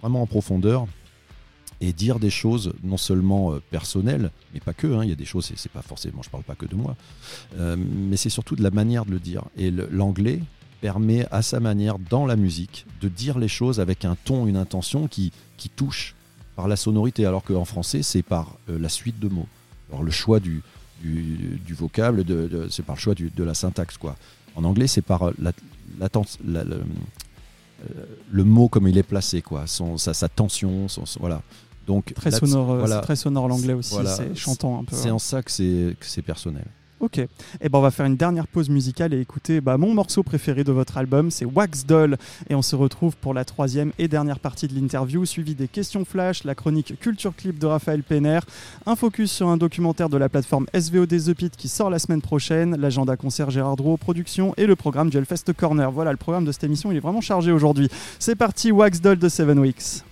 vraiment 0.00 0.22
en 0.22 0.26
profondeur 0.26 0.86
et 1.84 1.92
dire 1.92 2.18
des 2.20 2.30
choses 2.30 2.72
non 2.84 2.96
seulement 2.96 3.52
euh, 3.52 3.60
personnelles, 3.70 4.30
mais 4.54 4.60
pas 4.60 4.72
que. 4.72 4.86
hein. 4.86 5.02
Il 5.04 5.10
y 5.10 5.12
a 5.12 5.16
des 5.16 5.24
choses, 5.24 5.52
c'est- 5.56 5.68
pas 5.72 5.82
forcément, 5.82 6.22
je 6.22 6.30
parle 6.30 6.44
pas 6.44 6.54
que 6.54 6.66
de 6.66 6.74
moi, 6.76 6.96
euh, 7.58 7.76
mais 7.76 8.16
c'est 8.16 8.30
surtout 8.30 8.54
de 8.56 8.62
la 8.62 8.70
manière 8.70 9.04
de 9.04 9.10
le 9.10 9.18
dire. 9.18 9.42
Et 9.56 9.70
l'anglais 9.70 10.40
permet 10.80 11.26
à 11.30 11.42
sa 11.42 11.60
manière 11.60 11.98
dans 11.98 12.24
la 12.24 12.36
musique 12.36 12.86
de 13.00 13.08
dire 13.08 13.38
les 13.38 13.48
choses 13.48 13.80
avec 13.80 14.04
un 14.04 14.16
ton, 14.24 14.46
une 14.46 14.56
intention 14.56 15.08
qui, 15.08 15.32
qui 15.56 15.68
touche 15.68 16.14
par 16.56 16.68
la 16.68 16.76
sonorité, 16.76 17.26
alors 17.26 17.42
qu'en 17.42 17.64
français 17.64 18.02
c'est 18.02 18.22
par 18.22 18.56
euh, 18.68 18.78
la 18.78 18.88
suite 18.88 19.18
de 19.18 19.28
mots. 19.28 19.48
Alors 19.90 20.02
le 20.04 20.10
choix 20.10 20.38
du, 20.40 20.62
du, 21.02 21.58
du 21.66 21.74
vocable, 21.74 22.22
de, 22.24 22.68
c'est 22.70 22.84
par 22.84 22.94
le 22.96 23.00
choix 23.00 23.14
du- 23.14 23.30
de 23.30 23.42
la 23.44 23.54
syntaxe. 23.54 23.96
Quoi. 23.98 24.16
En 24.54 24.64
anglais 24.64 24.86
c'est 24.86 25.02
par 25.02 25.32
la, 25.40 25.52
la, 25.98 26.08
la- 26.44 26.64
le- 26.64 26.82
le 28.30 28.44
mot 28.44 28.68
comme 28.68 28.86
il 28.88 28.96
est 28.98 29.02
placé, 29.02 29.42
quoi, 29.42 29.66
son, 29.66 29.98
sa, 29.98 30.14
sa 30.14 30.28
tension, 30.28 30.88
son- 30.88 31.04
voilà. 31.18 31.42
Donc 31.86 32.12
Très 32.14 32.30
sonore, 32.30 32.70
euh, 32.72 32.78
voilà. 32.78 33.00
très 33.00 33.16
sonore 33.16 33.48
l'anglais 33.48 33.74
aussi, 33.74 33.94
Voilà. 33.94 34.10
c'est 34.14 34.34
chantant 34.36 34.80
un 34.80 34.84
peu. 34.84 34.94
C'est 34.94 35.06
ouais. 35.06 35.10
en 35.10 35.18
ça 35.18 35.42
que 35.42 35.50
c'est 35.50 35.96
que 35.98 36.06
c'est 36.06 36.22
personnel. 36.22 36.64
Ok. 37.00 37.18
Et 37.18 37.28
ben 37.68 37.80
on 37.80 37.82
va 37.82 37.90
faire 37.90 38.06
une 38.06 38.14
dernière 38.16 38.46
pause 38.46 38.68
musicale 38.70 39.12
et 39.12 39.18
écouter 39.20 39.60
bah, 39.60 39.76
mon 39.76 39.92
morceau 39.92 40.22
préféré 40.22 40.62
de 40.62 40.70
votre 40.70 40.96
album, 40.98 41.32
c'est 41.32 41.44
Wax 41.44 41.84
Doll. 41.84 42.16
Et 42.48 42.54
on 42.54 42.62
se 42.62 42.76
retrouve 42.76 43.16
pour 43.16 43.34
la 43.34 43.44
troisième 43.44 43.90
et 43.98 44.06
dernière 44.06 44.38
partie 44.38 44.68
de 44.68 44.74
l'interview, 44.76 45.24
suivie 45.26 45.56
des 45.56 45.66
questions 45.66 46.04
flash, 46.04 46.44
la 46.44 46.54
chronique 46.54 46.94
Culture 47.00 47.34
Clip 47.34 47.58
de 47.58 47.66
Raphaël 47.66 48.04
Penner, 48.04 48.38
un 48.86 48.94
focus 48.94 49.32
sur 49.32 49.48
un 49.48 49.56
documentaire 49.56 50.08
de 50.10 50.16
la 50.16 50.28
plateforme 50.28 50.66
SVOD 50.78 51.08
The 51.08 51.34
Pit 51.34 51.56
qui 51.56 51.66
sort 51.66 51.90
la 51.90 51.98
semaine 51.98 52.22
prochaine, 52.22 52.76
l'agenda 52.76 53.16
concert 53.16 53.50
Gérard 53.50 53.74
Drouot 53.74 53.96
Productions 53.96 54.54
et 54.56 54.66
le 54.66 54.76
programme 54.76 55.10
du 55.10 55.16
Hellfest 55.16 55.52
Corner. 55.56 55.90
Voilà, 55.90 56.12
le 56.12 56.18
programme 56.18 56.44
de 56.44 56.52
cette 56.52 56.62
émission, 56.62 56.92
il 56.92 56.98
est 56.98 57.00
vraiment 57.00 57.20
chargé 57.20 57.50
aujourd'hui. 57.50 57.88
C'est 58.20 58.36
parti, 58.36 58.70
Wax 58.70 59.00
Doll 59.00 59.18
de 59.18 59.28
Seven 59.28 59.58
Weeks. 59.58 60.04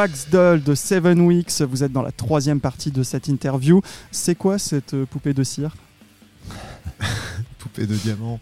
Wax 0.00 0.30
Doll 0.30 0.62
de 0.62 0.74
Seven 0.74 1.20
Weeks. 1.20 1.60
Vous 1.60 1.84
êtes 1.84 1.92
dans 1.92 2.00
la 2.00 2.10
troisième 2.10 2.58
partie 2.58 2.90
de 2.90 3.02
cette 3.02 3.28
interview. 3.28 3.82
C'est 4.10 4.34
quoi 4.34 4.58
cette 4.58 4.94
euh, 4.94 5.04
poupée 5.04 5.34
de 5.34 5.44
cire? 5.44 5.76
Poupée 7.58 7.86
de 7.86 7.94
diamant. 7.94 8.40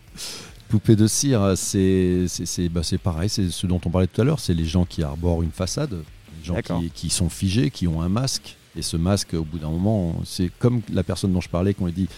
Poupée 0.68 0.94
de 0.94 1.08
cire, 1.08 1.54
c'est 1.56 2.28
bah, 2.70 2.82
pareil, 3.02 3.28
c'est 3.28 3.50
ce 3.50 3.66
dont 3.66 3.80
on 3.84 3.90
parlait 3.90 4.06
tout 4.06 4.20
à 4.20 4.24
l'heure, 4.24 4.38
c'est 4.38 4.54
les 4.54 4.66
gens 4.66 4.84
qui 4.84 5.02
arborent 5.02 5.42
une 5.42 5.50
façade, 5.50 5.94
les 5.94 6.44
gens 6.44 6.54
qui, 6.62 6.90
qui 6.90 7.10
sont 7.10 7.28
figés, 7.28 7.72
qui 7.72 7.88
ont 7.88 8.02
un 8.02 8.08
masque. 8.08 8.56
Et 8.76 8.82
ce 8.82 8.96
masque, 8.96 9.34
au 9.34 9.42
bout 9.42 9.58
d'un 9.58 9.70
moment, 9.70 10.14
c'est 10.24 10.52
comme 10.60 10.82
la 10.92 11.02
personne 11.02 11.32
dont 11.32 11.40
je 11.40 11.48
parlais, 11.48 11.74
qu'on 11.74 11.86
lui 11.86 11.92
dit 11.92 12.08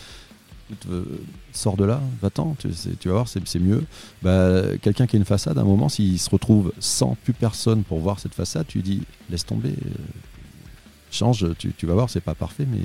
Écoute, 0.70 0.87
euh, 0.92 1.04
sors 1.52 1.76
de 1.76 1.85
là, 1.85 2.00
va-t'en, 2.22 2.54
tu, 2.61 2.68
vas 3.09 3.12
voir, 3.12 3.26
c'est 3.28 3.59
mieux. 3.59 3.85
Bah, 4.22 4.62
Quelqu'un 4.80 5.09
qui 5.09 5.16
a 5.16 5.18
une 5.18 5.24
façade, 5.24 5.59
à 5.59 5.62
un 5.62 5.64
moment, 5.64 5.88
s'il 5.88 6.16
se 6.18 6.30
retrouve 6.30 6.72
sans 6.78 7.16
plus 7.24 7.33
personne 7.33 7.83
pour 7.83 7.98
voir 7.98 8.20
cette 8.20 8.35
façade, 8.35 8.66
tu 8.68 8.80
dis 8.80 9.02
laisse 9.30 9.44
tomber, 9.44 9.70
euh, 9.70 9.90
change, 11.11 11.44
tu, 11.59 11.72
tu 11.76 11.87
vas 11.87 11.94
voir, 11.94 12.09
c'est 12.09 12.20
pas 12.20 12.37
parfait, 12.37 12.66
mais 12.70 12.78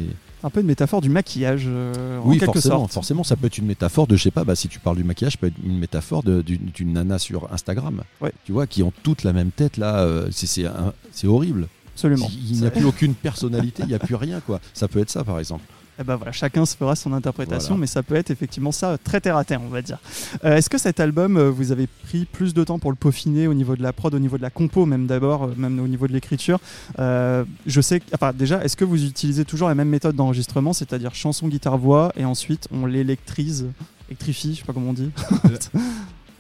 Un 0.44 0.50
peu 0.50 0.62
une 0.62 0.66
métaphore 0.66 1.02
du 1.02 1.10
maquillage, 1.10 1.66
euh, 1.68 2.18
en 2.18 2.28
oui, 2.28 2.40
quelque 2.40 2.54
forcément, 2.54 2.80
sorte. 2.80 2.94
forcément, 2.94 3.24
ça 3.24 3.36
peut 3.36 3.46
être 3.46 3.60
une 3.60 3.68
métaphore 3.68 4.08
de, 4.08 4.16
je 4.16 4.24
sais 4.24 4.32
pas, 4.32 4.44
bah, 4.44 4.56
si 4.56 4.68
tu 4.68 4.80
parles 4.80 4.98
du 4.98 5.04
maquillage, 5.04 5.34
ça 5.34 5.38
peut 5.38 5.48
être 5.48 5.64
une 5.64 5.78
métaphore 5.78 6.24
d'une 6.24 6.94
nana 6.94 7.20
sur 7.20 7.54
Instagram. 7.54 8.02
Ouais. 8.20 8.34
Tu 8.46 8.52
vois, 8.52 8.66
qui 8.66 8.82
ont 8.82 8.94
toutes 9.04 9.22
la 9.24 9.34
même 9.34 9.52
tête 9.52 9.78
là, 9.78 10.08
c'est 10.32 11.28
horrible. 11.28 11.68
Absolument. 11.94 12.30
Il 12.50 12.60
n'y 12.60 12.68
a 12.68 12.72
plus 12.72 12.84
aucune 12.84 13.14
personnalité, 13.14 13.84
il 13.84 13.90
n'y 13.90 13.94
a 13.94 14.00
plus 14.00 14.16
rien 14.16 14.42
quoi. 14.42 14.60
Ça 14.74 14.90
peut 14.90 15.00
être 15.00 15.10
ça 15.10 15.24
par 15.24 15.40
exemple. 15.40 15.64
Eh 16.00 16.04
ben 16.04 16.18
voilà, 16.18 16.32
chacun 16.34 16.66
se 16.66 16.76
fera 16.76 16.96
son 16.96 17.14
interprétation, 17.14 17.70
Voilà. 17.70 17.80
mais 17.82 17.88
ça 17.88 18.04
peut 18.04 18.16
être 18.16 18.30
effectivement 18.30 18.74
ça, 18.74 18.98
très 19.02 19.22
terre 19.22 19.38
à 19.38 19.46
terre, 19.46 19.62
on 19.64 19.70
va 19.70 19.82
dire. 19.82 19.98
Euh, 20.44 20.58
Est-ce 20.58 20.70
que 20.70 20.78
cet 20.78 21.00
album, 21.00 21.38
euh, 21.38 21.50
vous 21.50 21.72
avez 21.72 21.88
pris 21.88 22.26
plus 22.26 22.54
de 22.54 22.64
temps 22.66 22.80
pour 22.80 22.92
le 22.92 22.98
peaufiner 22.98 23.48
au 23.48 23.54
niveau 23.54 23.78
de 23.78 23.82
la 23.82 23.94
prod, 23.94 24.14
au 24.14 24.20
niveau 24.20 24.38
de 24.38 24.42
la 24.42 24.50
compo, 24.50 24.86
même 24.86 25.08
d'abord, 25.08 25.44
euh, 25.46 25.54
même 25.56 25.80
au 25.80 25.88
niveau 25.88 26.08
de 26.08 26.14
l'écriture? 26.14 26.60
Euh, 27.00 27.46
Je 27.66 27.80
sais, 27.80 28.02
enfin 28.14 28.34
déjà, 28.34 28.62
est-ce 28.66 28.76
que 28.76 28.84
vous 28.84 29.06
utilisez 29.06 29.46
toujours 29.46 29.70
la 29.70 29.76
même 29.76 29.88
méthode 29.90 30.16
d'enregistrement, 30.18 30.74
c'est-à-dire 30.74 31.16
chanson, 31.16 31.48
guitare, 31.48 31.78
voix, 31.78 32.12
et 32.18 32.26
ensuite 32.26 32.68
on 32.74 32.86
l'électrise, 32.86 33.68
électrifie, 34.10 34.54
je 34.56 34.60
sais 34.60 34.66
pas 34.66 34.74
comment 34.74 34.90
on 34.90 34.94
dit. 34.94 35.12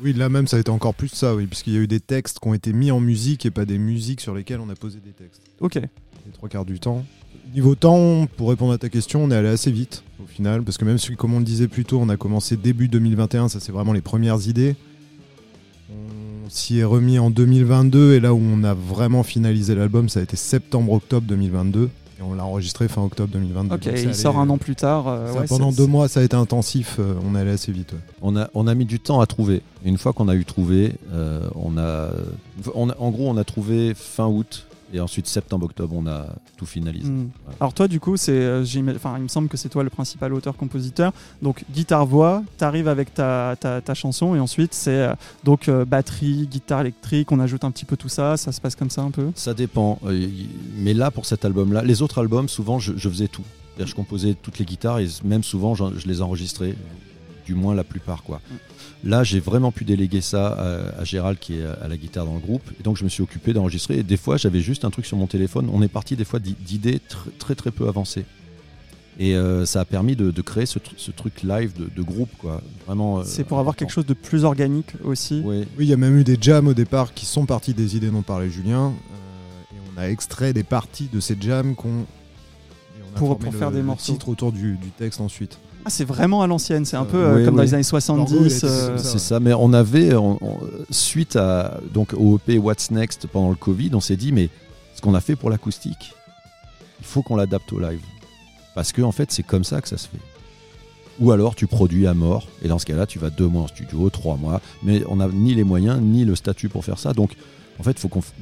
Oui, 0.03 0.11
là 0.11 0.27
même, 0.27 0.45
ça 0.45 0.57
a 0.57 0.59
été 0.59 0.69
encore 0.71 0.93
plus 0.93 1.07
ça, 1.07 1.33
oui, 1.35 1.45
puisqu'il 1.47 1.73
y 1.73 1.77
a 1.77 1.79
eu 1.79 1.87
des 1.87 2.01
textes 2.01 2.39
qui 2.39 2.47
ont 2.49 2.53
été 2.53 2.73
mis 2.73 2.91
en 2.91 2.99
musique 2.99 3.45
et 3.45 3.51
pas 3.51 3.63
des 3.63 3.77
musiques 3.77 4.19
sur 4.19 4.35
lesquelles 4.35 4.59
on 4.59 4.69
a 4.69 4.75
posé 4.75 4.99
des 4.99 5.11
textes. 5.11 5.41
ok. 5.61 5.75
Les 5.75 6.31
trois 6.33 6.49
quarts 6.49 6.65
du 6.65 6.79
temps. 6.81 7.05
Niveau 7.53 7.75
temps, 7.75 8.27
pour 8.37 8.49
répondre 8.49 8.73
à 8.73 8.77
ta 8.77 8.89
question, 8.89 9.23
on 9.23 9.31
est 9.31 9.35
allé 9.35 9.47
assez 9.49 9.71
vite 9.71 10.03
au 10.21 10.27
final, 10.27 10.61
parce 10.63 10.77
que 10.77 10.83
même 10.85 10.97
si, 10.97 11.15
comme 11.15 11.33
on 11.33 11.39
le 11.39 11.45
disait 11.45 11.67
plus 11.69 11.85
tôt, 11.85 11.99
on 12.01 12.09
a 12.09 12.17
commencé 12.17 12.57
début 12.57 12.87
2021, 12.89 13.47
ça 13.47 13.59
c'est 13.61 13.71
vraiment 13.71 13.93
les 13.93 14.01
premières 14.01 14.47
idées. 14.47 14.75
On 15.89 16.49
s'y 16.49 16.79
est 16.79 16.83
remis 16.83 17.17
en 17.17 17.29
2022, 17.29 18.13
et 18.13 18.19
là 18.19 18.33
où 18.33 18.39
on 18.41 18.63
a 18.63 18.73
vraiment 18.73 19.23
finalisé 19.23 19.73
l'album, 19.75 20.09
ça 20.09 20.19
a 20.19 20.23
été 20.23 20.35
septembre-octobre 20.35 21.25
2022, 21.27 21.89
et 22.19 22.21
on 22.21 22.33
l'a 22.33 22.43
enregistré 22.45 22.87
fin 22.89 23.03
octobre 23.03 23.29
2022. 23.31 23.75
Ok, 23.75 23.85
il 24.03 24.15
sort 24.15 24.37
un 24.39 24.49
an 24.49 24.57
plus 24.57 24.75
tard. 24.75 25.07
euh, 25.07 25.31
ça, 25.33 25.39
ouais, 25.39 25.47
pendant 25.47 25.71
deux 25.71 25.87
mois, 25.87 26.07
ça 26.09 26.19
a 26.19 26.23
été 26.23 26.35
intensif, 26.35 26.97
euh, 26.99 27.13
on 27.25 27.35
est 27.35 27.39
allé 27.39 27.51
assez 27.51 27.71
vite. 27.71 27.93
ouais. 27.93 27.99
On 28.21 28.35
a, 28.35 28.49
on 28.53 28.67
a 28.67 28.75
mis 28.75 28.85
du 28.85 28.99
temps 28.99 29.21
à 29.21 29.25
trouver. 29.27 29.61
Une 29.85 29.97
fois 29.97 30.11
qu'on 30.11 30.27
a 30.27 30.35
eu 30.35 30.43
trouvé, 30.45 30.93
euh, 31.13 31.47
on 31.55 31.77
a, 31.77 32.09
on 32.73 32.89
a- 32.89 32.97
en 32.99 33.11
gros, 33.11 33.29
on 33.29 33.37
a 33.37 33.43
trouvé 33.45 33.93
fin 33.95 34.27
août 34.27 34.65
et 34.93 34.99
ensuite 34.99 35.27
septembre-octobre, 35.27 35.95
on 35.95 36.07
a 36.07 36.27
tout 36.57 36.65
finalisé. 36.65 37.09
Hmm. 37.09 37.29
Voilà. 37.43 37.57
Alors 37.59 37.73
toi 37.73 37.87
du 37.87 37.99
coup 37.99 38.17
c'est, 38.17 38.31
euh, 38.31 38.63
enfin 38.95 39.15
il 39.17 39.23
me 39.23 39.27
semble 39.27 39.47
que 39.47 39.57
c'est 39.57 39.69
toi 39.69 39.83
le 39.83 39.89
principal 39.89 40.33
auteur-compositeur. 40.33 41.11
Donc 41.41 41.63
guitare 41.71 42.05
voix, 42.05 42.43
t'arrives 42.57 42.87
avec 42.87 43.13
ta, 43.13 43.55
ta, 43.59 43.81
ta 43.81 43.93
chanson 43.93 44.35
et 44.35 44.39
ensuite 44.39 44.73
c'est 44.73 44.91
euh, 44.91 45.13
donc 45.43 45.69
euh, 45.69 45.85
batterie, 45.85 46.47
guitare 46.47 46.81
électrique, 46.81 47.31
on 47.31 47.39
ajoute 47.39 47.63
un 47.63 47.71
petit 47.71 47.85
peu 47.85 47.97
tout 47.97 48.09
ça, 48.09 48.37
ça 48.37 48.51
se 48.51 48.61
passe 48.61 48.75
comme 48.75 48.89
ça 48.89 49.01
un 49.01 49.11
peu? 49.11 49.31
Ça 49.35 49.53
dépend. 49.53 49.99
Mais 50.77 50.93
là, 50.93 51.11
pour 51.11 51.25
cet 51.25 51.45
album-là, 51.45 51.83
les 51.83 52.01
autres 52.01 52.19
albums, 52.19 52.49
souvent, 52.49 52.79
je, 52.79 52.93
je 52.95 53.09
faisais 53.09 53.27
tout. 53.27 53.43
Je 53.79 53.93
composais 53.93 54.33
toutes 54.33 54.59
les 54.59 54.65
guitares 54.65 54.99
et 54.99 55.07
même 55.23 55.43
souvent, 55.43 55.75
je 55.75 56.07
les 56.07 56.21
enregistrais. 56.21 56.75
Du 57.45 57.53
moins 57.53 57.75
la 57.75 57.83
plupart, 57.83 58.23
quoi. 58.23 58.41
Là, 59.05 59.23
j'ai 59.23 59.39
vraiment 59.39 59.71
pu 59.71 59.85
déléguer 59.85 60.19
ça 60.21 60.47
à, 60.47 61.01
à 61.01 61.03
Gérald, 61.03 61.37
qui 61.39 61.59
est 61.59 61.63
à 61.65 61.87
la 61.87 61.95
guitare 61.95 62.25
dans 62.25 62.33
le 62.33 62.39
groupe. 62.39 62.63
Et 62.79 62.83
donc, 62.83 62.97
je 62.97 63.03
me 63.03 63.09
suis 63.09 63.21
occupé 63.21 63.53
d'enregistrer. 63.53 63.99
Et 63.99 64.03
des 64.03 64.17
fois, 64.17 64.37
j'avais 64.37 64.61
juste 64.61 64.83
un 64.83 64.89
truc 64.89 65.05
sur 65.05 65.15
mon 65.15 65.27
téléphone. 65.27 65.69
On 65.71 65.81
est 65.83 65.87
parti 65.87 66.15
des 66.15 66.25
fois 66.25 66.39
d'i- 66.39 66.55
d'idées 66.59 66.97
tr- 66.97 67.29
très, 67.37 67.53
très 67.53 67.69
peu 67.71 67.87
avancées. 67.87 68.25
Et 69.19 69.35
euh, 69.35 69.65
ça 69.65 69.79
a 69.81 69.85
permis 69.85 70.15
de, 70.15 70.31
de 70.31 70.41
créer 70.41 70.65
ce, 70.65 70.79
tr- 70.79 70.93
ce 70.97 71.11
truc 71.11 71.43
live 71.43 71.71
de, 71.77 71.87
de 71.95 72.01
groupe, 72.01 72.31
quoi. 72.39 72.61
Vraiment. 72.87 73.19
euh, 73.19 73.23
c'est 73.25 73.43
pour 73.45 73.59
avoir 73.59 73.75
quelque 73.75 73.91
chose 73.91 74.05
de 74.07 74.13
plus 74.15 74.43
organique 74.43 74.93
aussi. 75.03 75.41
Oui, 75.45 75.65
il 75.79 75.85
y 75.85 75.93
a 75.93 75.97
même 75.97 76.17
eu 76.17 76.23
des 76.23 76.37
jams 76.41 76.67
au 76.67 76.73
départ 76.73 77.13
qui 77.13 77.25
sont 77.25 77.45
partis 77.45 77.73
des 77.73 77.95
idées 77.95 78.09
dont 78.09 78.23
parlait 78.23 78.49
Julien. 78.49 78.87
euh, 78.87 79.75
et 79.75 79.77
on 79.95 80.01
a 80.01 80.09
extrait 80.09 80.51
des 80.51 80.63
parties 80.63 81.09
de 81.13 81.19
ces 81.19 81.37
jams 81.39 81.75
qu'on. 81.75 82.05
Pour- 83.15 83.37
pour 83.39 83.51
le- 83.53 83.57
faire 83.57 83.71
des 83.71 83.77
le 83.77 83.83
morceaux. 83.83 84.11
titre 84.13 84.27
autour 84.27 84.51
du, 84.51 84.75
du 84.77 84.89
texte 84.89 85.21
ensuite. 85.21 85.59
Ah 85.85 85.89
c'est 85.91 86.03
vraiment 86.05 86.41
à 86.41 86.47
l'ancienne, 86.47 86.83
c'est 86.83 86.97
un 86.97 87.03
Euh, 87.03 87.05
peu 87.05 87.17
euh, 87.17 87.35
oui, 87.37 87.45
comme 87.45 87.55
dans 87.57 87.61
les 87.61 87.73
années 87.75 87.83
Borgo, 87.83 87.97
il 88.43 88.49
70. 88.51 88.57
était 88.57 88.65
euh. 88.65 88.97
C'est 88.97 89.19
ça, 89.19 89.39
mais 89.39 89.53
on 89.53 89.71
avait, 89.71 90.15
on- 90.15 90.39
on- 90.43 90.59
suite 90.89 91.35
à, 91.35 91.79
donc, 91.93 92.13
au 92.17 92.37
EP 92.37 92.57
What's 92.57 92.89
Next 92.91 93.27
pendant 93.27 93.49
le 93.49 93.55
Covid, 93.55 93.91
on 93.93 93.99
s'est 93.99 94.15
dit, 94.17 94.31
mais 94.31 94.49
ce 94.95 95.01
qu'on 95.01 95.13
a 95.13 95.21
fait 95.21 95.35
pour 95.35 95.49
l'acoustique, 95.51 96.13
il 96.99 97.05
faut 97.05 97.21
qu'on 97.21 97.35
l'adapte 97.35 97.71
au 97.71 97.79
live. 97.79 98.01
Parce 98.73 98.91
que, 98.91 99.01
en 99.03 99.11
fait, 99.11 99.31
c'est 99.31 99.43
comme 99.43 99.63
ça 99.63 99.79
que 99.79 99.87
ça 99.87 99.97
se 99.97 100.07
fait. 100.07 100.17
Ou 101.19 101.31
alors, 101.31 101.53
tu 101.55 101.67
produis 101.67 102.07
à 102.07 102.13
mort, 102.15 102.47
et 102.63 102.67
dans 102.67 102.79
ce 102.79 102.85
cas-là, 102.87 103.05
tu 103.05 103.19
vas 103.19 103.29
deux 103.29 103.47
mois 103.47 103.61
en 103.63 103.67
studio, 103.67 104.09
trois 104.09 104.35
mois, 104.37 104.61
mais 104.83 105.03
on 105.07 105.17
n'a 105.17 105.27
ni 105.27 105.53
les 105.53 105.63
moyens, 105.63 106.01
ni 106.01 106.25
le 106.25 106.35
statut 106.35 106.67
pour 106.67 106.83
faire 106.83 106.97
ça. 106.99 107.13
Donc, 107.13 107.35
en 107.79 107.83
fait, 107.83 107.91
il 107.91 107.99
faut 107.99 108.09
qu'on 108.09 108.19
f- 108.21 108.33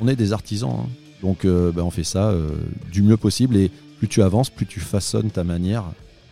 on 0.00 0.06
est 0.08 0.16
des 0.16 0.32
artisans. 0.32 0.70
hein. 0.84 0.86
Donc, 1.20 1.44
euh, 1.44 1.72
ben, 1.72 1.82
on 1.82 1.90
fait 1.90 2.04
ça 2.04 2.28
euh, 2.30 2.48
du 2.92 3.02
mieux 3.02 3.16
possible, 3.16 3.56
et 3.56 3.70
plus 3.98 4.08
tu 4.08 4.22
avances, 4.22 4.50
plus 4.50 4.66
tu 4.66 4.80
façonnes 4.80 5.30
ta 5.30 5.44
manière, 5.44 5.84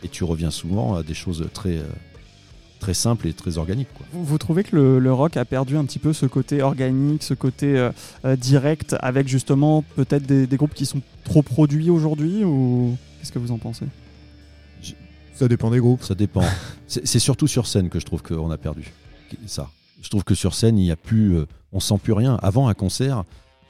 et 0.02 0.08
tu 0.08 0.24
reviens 0.24 0.50
souvent 0.50 0.94
à 0.94 1.02
des 1.02 1.14
choses 1.14 1.46
très, 1.52 1.78
euh, 1.78 1.84
très 2.78 2.94
simples 2.94 3.28
et 3.28 3.32
très 3.32 3.58
organiques. 3.58 3.92
Quoi. 3.94 4.06
Vous, 4.12 4.24
vous 4.24 4.38
trouvez 4.38 4.64
que 4.64 4.76
le, 4.76 4.98
le 4.98 5.12
rock 5.12 5.36
a 5.36 5.44
perdu 5.44 5.76
un 5.76 5.84
petit 5.84 5.98
peu 5.98 6.12
ce 6.12 6.26
côté 6.26 6.62
organique, 6.62 7.22
ce 7.22 7.34
côté 7.34 7.76
euh, 7.78 7.90
euh, 8.24 8.36
direct, 8.36 8.96
avec 9.00 9.28
justement 9.28 9.82
peut-être 9.96 10.26
des, 10.26 10.46
des 10.46 10.56
groupes 10.56 10.74
qui 10.74 10.86
sont 10.86 11.02
trop 11.24 11.42
produits 11.42 11.90
aujourd'hui 11.90 12.44
ou 12.44 12.96
qu'est-ce 13.18 13.32
que 13.32 13.38
vous 13.38 13.52
en 13.52 13.58
pensez? 13.58 13.86
Ça 15.34 15.48
dépend 15.48 15.70
des 15.70 15.78
groupes. 15.78 16.02
Ça 16.02 16.14
dépend. 16.14 16.42
C'est 16.86 17.06
c'est 17.06 17.18
surtout 17.20 17.46
sur 17.46 17.66
scène 17.66 17.88
que 17.88 18.00
je 18.00 18.04
trouve 18.04 18.20
qu'on 18.20 18.50
a 18.50 18.58
perdu 18.58 18.92
ça. 19.46 19.70
Je 20.02 20.08
trouve 20.08 20.24
que 20.24 20.34
sur 20.34 20.54
scène, 20.54 20.78
il 20.78 20.86
y 20.86 20.90
a 20.90 20.96
plus, 20.96 21.36
euh, 21.36 21.46
on 21.72 21.80
sent 21.80 21.96
plus 22.02 22.12
rien. 22.12 22.38
Avant 22.42 22.68
un 22.68 22.74
concert, 22.74 23.24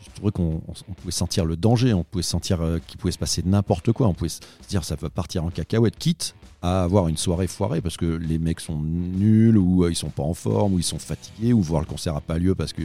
je 0.04 0.10
trouvais 0.16 0.32
qu'on 0.32 0.62
on- 0.66 0.72
on 0.88 0.92
pouvait 0.94 1.12
sentir 1.12 1.44
le 1.44 1.56
danger, 1.56 1.92
on 1.94 2.04
pouvait 2.04 2.22
sentir 2.22 2.60
euh, 2.60 2.78
qu'il 2.86 2.98
pouvait 2.98 3.12
se 3.12 3.18
passer 3.18 3.42
n'importe 3.44 3.92
quoi, 3.92 4.06
on 4.08 4.14
pouvait 4.14 4.28
se 4.30 4.40
dire 4.68 4.84
ça 4.84 4.96
va 4.96 5.10
partir 5.10 5.44
en 5.44 5.50
cacahuète, 5.50 5.96
quitte 5.98 6.34
à 6.62 6.82
avoir 6.82 7.08
une 7.08 7.16
soirée 7.16 7.46
foirée 7.46 7.80
parce 7.80 7.96
que 7.96 8.04
les 8.04 8.38
mecs 8.38 8.60
sont 8.60 8.78
nuls 8.78 9.56
ou 9.56 9.84
euh, 9.84 9.90
ils 9.90 9.96
sont 9.96 10.10
pas 10.10 10.22
en 10.22 10.34
forme 10.34 10.74
ou 10.74 10.78
ils 10.78 10.82
sont 10.84 10.98
fatigués 10.98 11.52
ou 11.52 11.62
voir 11.62 11.80
le 11.80 11.86
concert 11.86 12.14
a 12.16 12.20
pas 12.20 12.38
lieu 12.38 12.54
parce 12.54 12.72
que 12.72 12.82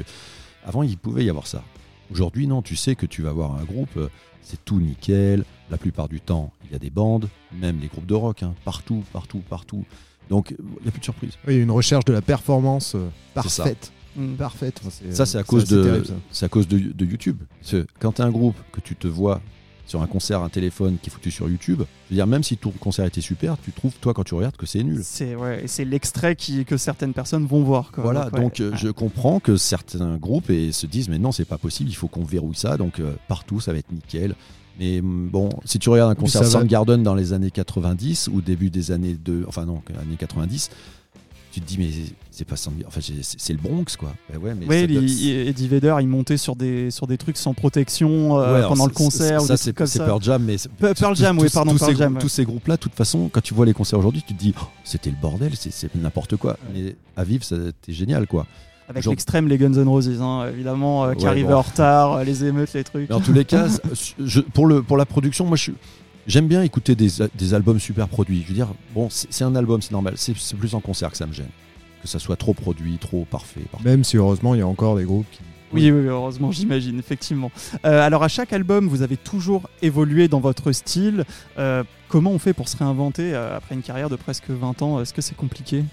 avant 0.66 0.84
il 0.84 0.98
pouvait 0.98 1.26
y 1.26 1.30
avoir 1.30 1.48
ça. 1.48 1.62
Aujourd'hui 2.12 2.48
non, 2.48 2.62
tu 2.62 2.76
sais 2.76 2.96
que 2.96 3.06
tu 3.06 3.22
vas 3.22 3.32
voir 3.32 3.54
un 3.56 3.64
groupe, 3.64 3.98
euh, 3.98 4.10
c'est 4.42 4.64
tout 4.64 4.80
nickel. 4.80 5.44
La 5.72 5.78
plupart 5.78 6.08
du 6.08 6.22
temps, 6.22 6.52
il 6.66 6.72
y 6.72 6.76
a 6.76 6.80
des 6.80 6.92
bandes, 6.92 7.28
même 7.52 7.80
les 7.82 7.88
groupes 7.88 8.06
de 8.06 8.14
rock, 8.14 8.44
hein, 8.44 8.54
partout, 8.64 9.04
partout, 9.12 9.42
partout. 9.50 9.84
Donc 10.30 10.52
il 10.58 10.82
n'y 10.84 10.88
a 10.88 10.92
plus 10.92 11.00
de 11.00 11.04
surprise. 11.06 11.34
Oui, 11.48 11.54
il 11.56 11.58
y 11.58 11.60
a 11.60 11.64
une 11.64 11.72
recherche 11.72 12.06
de 12.06 12.14
la 12.14 12.22
performance 12.22 12.96
parfaite. 13.34 13.92
Hmm. 14.16 14.36
Parfaite. 14.36 14.82
C'est, 14.90 15.14
Ça, 15.14 15.24
euh, 15.24 15.26
c'est 15.26 15.38
à 15.38 15.44
cause 15.44 15.66
de, 15.66 16.04
c'est 16.32 16.46
à 16.46 16.50
cause 16.50 16.68
de, 16.68 16.78
de 16.80 17.06
YouTube. 17.06 17.38
Parce 17.60 17.72
que 17.72 17.86
quand 18.00 18.14
tu 18.14 18.22
as 18.22 18.26
un 18.26 18.32
groupe 18.32 18.56
que 18.72 18.80
tu 18.82 18.96
te 18.96 19.08
vois 19.08 19.42
sur 19.86 20.02
un 20.02 20.08
concert, 20.08 20.42
un 20.42 20.50
téléphone 20.50 20.98
qui 21.02 21.10
est 21.10 21.14
foutu 21.14 21.30
sur 21.32 21.48
YouTube, 21.48 21.84
je 22.06 22.10
veux 22.10 22.16
dire, 22.16 22.26
même 22.28 22.44
si 22.44 22.58
ton 22.58 22.72
concert 22.72 23.06
était 23.06 23.22
super, 23.22 23.56
tu 23.64 23.72
trouves, 23.72 23.94
toi, 24.02 24.14
quand 24.14 24.24
tu 24.24 24.34
regardes, 24.34 24.56
que 24.58 24.66
c'est 24.66 24.84
nul. 24.84 25.02
C'est 25.04 25.36
ouais, 25.36 25.64
et 25.64 25.68
c'est 25.68 25.86
l'extrait 25.86 26.36
qui 26.36 26.66
que 26.66 26.78
certaines 26.78 27.14
personnes 27.14 27.46
vont 27.46 27.62
voir. 27.64 27.92
Quoi. 27.92 28.04
Voilà, 28.04 28.30
ouais. 28.32 28.42
donc 28.42 28.60
euh, 28.60 28.72
je 28.76 28.88
comprends 28.90 29.40
que 29.40 29.58
certains 29.58 30.18
groupes 30.18 30.50
et 30.50 30.72
se 30.72 30.88
disent, 30.88 31.10
mais 31.10 31.20
non, 31.20 31.32
c'est 31.32 31.46
pas 31.46 31.58
possible, 31.58 31.90
il 31.90 31.96
faut 31.96 32.08
qu'on 32.08 32.24
verrouille 32.24 32.56
ça, 32.56 32.78
donc 32.78 33.00
euh, 33.00 33.14
partout, 33.28 33.60
ça 33.60 33.74
va 33.74 33.78
être 33.80 33.92
nickel. 33.92 34.36
Mais 34.80 35.00
hum, 35.00 35.30
bon, 35.32 35.50
si 35.66 35.80
tu 35.80 35.90
regardes 35.90 36.12
un 36.12 36.16
concert 36.16 36.44
ça 36.44 36.48
va- 36.48 36.60
Soundgarden 36.62 37.04
dans 37.04 37.16
les 37.16 37.34
années 37.34 37.52
90 37.52 38.30
ou 38.34 38.42
début 38.42 38.70
des 38.70 38.92
années 38.92 39.16
de, 39.16 39.46
enfin 39.48 39.66
non, 39.66 39.82
années 40.02 40.18
90, 40.18 40.70
tu 41.56 41.62
te 41.62 41.66
dis 41.68 41.78
mais 41.78 41.88
c'est 42.32 42.44
pas 42.46 42.58
Soundgarden, 42.58 42.88
enfin 42.88 43.00
c'est 43.22 43.54
le 43.54 43.60
Bronx 43.60 43.86
quoi. 43.98 44.14
Ben 44.30 44.38
ouais, 44.40 44.54
mais 44.54 44.84
il- 44.84 45.30
Eddie 45.48 45.68
Vedder, 45.70 45.96
il 46.02 46.08
montait 46.10 46.36
sur 46.36 46.56
des, 46.58 46.92
sur 46.92 47.08
des 47.08 47.18
trucs 47.18 47.38
sans 47.38 47.54
protection 47.54 48.38
euh, 48.40 48.62
Ouais, 48.62 48.68
pendant 48.68 48.86
le 48.86 48.92
concert. 48.92 49.40
Ça, 49.42 49.56
c'est. 49.56 49.72
Pearl 49.74 50.22
Jam, 50.22 50.44
mais 50.44 50.58
Pearl 50.80 51.16
Jam, 51.16 51.38
oui, 51.40 51.48
pardon, 51.54 51.74
Pearl 51.76 51.96
Jam, 51.96 52.18
tous 52.20 52.28
ces 52.30 52.44
groupes-là, 52.44 52.76
de 52.76 52.82
toute 52.82 52.94
façon, 52.94 53.30
quand 53.32 53.42
tu 53.42 53.54
vois 53.54 53.66
les 53.66 53.74
concerts 53.74 54.00
aujourd'hui, 54.00 54.22
tu 54.28 54.34
te 54.34 54.40
dis, 54.40 54.54
oh, 54.62 54.66
c'était 54.84 55.10
le 55.10 55.16
bordel, 55.22 55.56
c'est- 55.56 55.72
c'est 55.72 55.94
n'importe 55.96 56.36
quoi. 56.36 56.58
Mais 56.74 56.96
à 57.16 57.24
vivre, 57.24 57.44
c'était 57.46 57.72
génial, 57.94 58.28
quoi. 58.28 58.46
Avec 58.90 59.02
Genre- 59.04 59.14
l'extrême, 59.14 59.48
les 59.48 59.58
Guns 59.58 59.74
N' 59.74 59.88
Roses, 59.88 60.22
hein, 60.22 60.48
évidemment, 60.54 61.06
euh, 61.06 61.14
qui 61.14 61.24
Ouais, 61.24 61.30
arrivaient 61.32 61.48
bon. 61.48 61.56
en 61.56 61.62
retard, 61.62 62.14
euh, 62.18 62.24
les 62.24 62.44
émeutes, 62.44 62.74
les 62.74 62.84
trucs. 62.84 63.10
Mais 63.10 63.16
en 63.16 63.20
tous 63.22 63.34
les 63.34 63.46
cas, 63.46 63.68
je- 64.20 64.42
pour, 64.42 64.68
le, 64.68 64.84
pour 64.84 64.98
la 64.98 65.06
production, 65.06 65.46
moi, 65.46 65.56
je 65.58 65.64
suis- 65.64 65.74
J'aime 66.28 66.48
bien 66.48 66.64
écouter 66.64 66.96
des, 66.96 67.10
des 67.36 67.54
albums 67.54 67.80
super 67.80 68.08
produits. 68.08 68.42
Je 68.44 68.48
veux 68.48 68.54
dire, 68.56 68.70
bon, 68.94 69.08
c'est 69.12 69.44
un 69.44 69.56
album, 69.56 69.82
c'est 69.82 69.92
normal. 69.92 70.16
C'est 70.18 70.34
plus 70.58 70.74
en 70.74 70.80
concert 70.80 71.12
que 71.12 71.18
ça 71.18 71.28
me 71.28 71.34
gêne. 71.34 71.50
Que 72.02 72.08
ça 72.08 72.20
soit 72.20 72.36
trop 72.36 72.54
produit, 72.54 72.98
trop 72.98 73.26
parfait. 73.26 73.62
parfait. 73.72 73.88
Même 73.90 74.04
si 74.04 74.18
heureusement, 74.18 74.56
il 74.56 74.60
y 74.60 74.62
a 74.62 74.68
encore 74.68 74.96
des 74.98 75.04
groupes 75.04 75.28
qui. 75.32 75.40
Oui, 75.74 75.92
oui, 75.92 76.06
heureusement, 76.08 76.52
j'imagine, 76.52 77.00
effectivement. 77.00 77.52
Euh, 77.86 78.02
alors, 78.02 78.24
à 78.24 78.28
chaque 78.28 78.54
album, 78.54 78.88
vous 78.88 79.02
avez 79.02 79.18
toujours 79.18 79.70
évolué 79.82 80.28
dans 80.28 80.40
votre 80.40 80.72
style. 80.72 81.26
Euh, 81.58 81.84
comment 82.08 82.32
on 82.32 82.40
fait 82.40 82.54
pour 82.54 82.70
se 82.70 82.78
réinventer 82.78 83.34
euh, 83.34 83.58
après 83.58 83.76
une 83.76 83.82
carrière 83.82 84.10
de 84.10 84.16
presque 84.16 84.50
20 84.50 84.82
ans? 84.84 85.02
Est-ce 85.02 85.14
que 85.14 85.22
c'est 85.22 85.36
compliqué? 85.36 85.84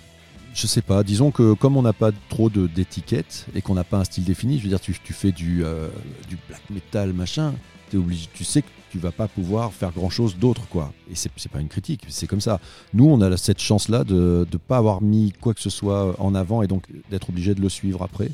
Je 0.55 0.67
sais 0.67 0.83
pas, 0.83 1.03
disons 1.03 1.31
que 1.31 1.55
comme 1.55 1.79
on 1.79 1.83
n'a 1.83 1.95
pas 1.95 2.11
trop 2.29 2.51
de- 2.51 2.67
d'étiquettes 2.67 3.47
et 3.55 3.63
qu'on 3.63 3.75
n'a 3.75 3.85
pas 3.85 3.97
un 3.97 4.05
style 4.05 4.25
défini, 4.25 4.59
je 4.59 4.63
veux 4.65 4.69
dire, 4.69 4.81
tu, 4.81 4.95
tu 5.03 5.15
fais 5.15 5.33
du, 5.33 5.65
euh, 5.65 5.89
du 6.29 6.37
black 6.49 6.61
metal, 6.71 7.13
machin, 7.15 7.55
es 7.97 7.99
obligé, 7.99 8.29
tu 8.35 8.45
sais 8.45 8.63
que 8.63 8.69
tu 8.91 8.99
vas 8.99 9.13
pas 9.13 9.27
pouvoir 9.29 9.73
faire 9.73 9.91
grand 9.93 10.11
chose 10.11 10.37
d'autre, 10.37 10.69
quoi. 10.69 10.93
Et 11.11 11.15
c'est 11.15 11.31
pas 11.51 11.61
une 11.61 11.69
critique, 11.69 12.03
c'est 12.09 12.27
comme 12.27 12.41
ça. 12.41 12.61
Nous, 12.93 13.07
on 13.07 13.21
a 13.23 13.37
cette 13.37 13.61
chance-là 13.61 14.05
de 14.05 14.47
ne 14.51 14.59
pas 14.59 14.77
avoir 14.79 15.01
mis 15.03 15.33
quoi 15.41 15.55
que 15.55 15.61
ce 15.61 15.71
soit 15.71 16.15
en 16.21 16.35
avant 16.35 16.63
et 16.63 16.67
donc 16.67 16.85
d'être 17.11 17.31
obligé 17.31 17.55
de 17.55 17.61
le 17.61 17.69
suivre 17.69 18.03
après. 18.03 18.31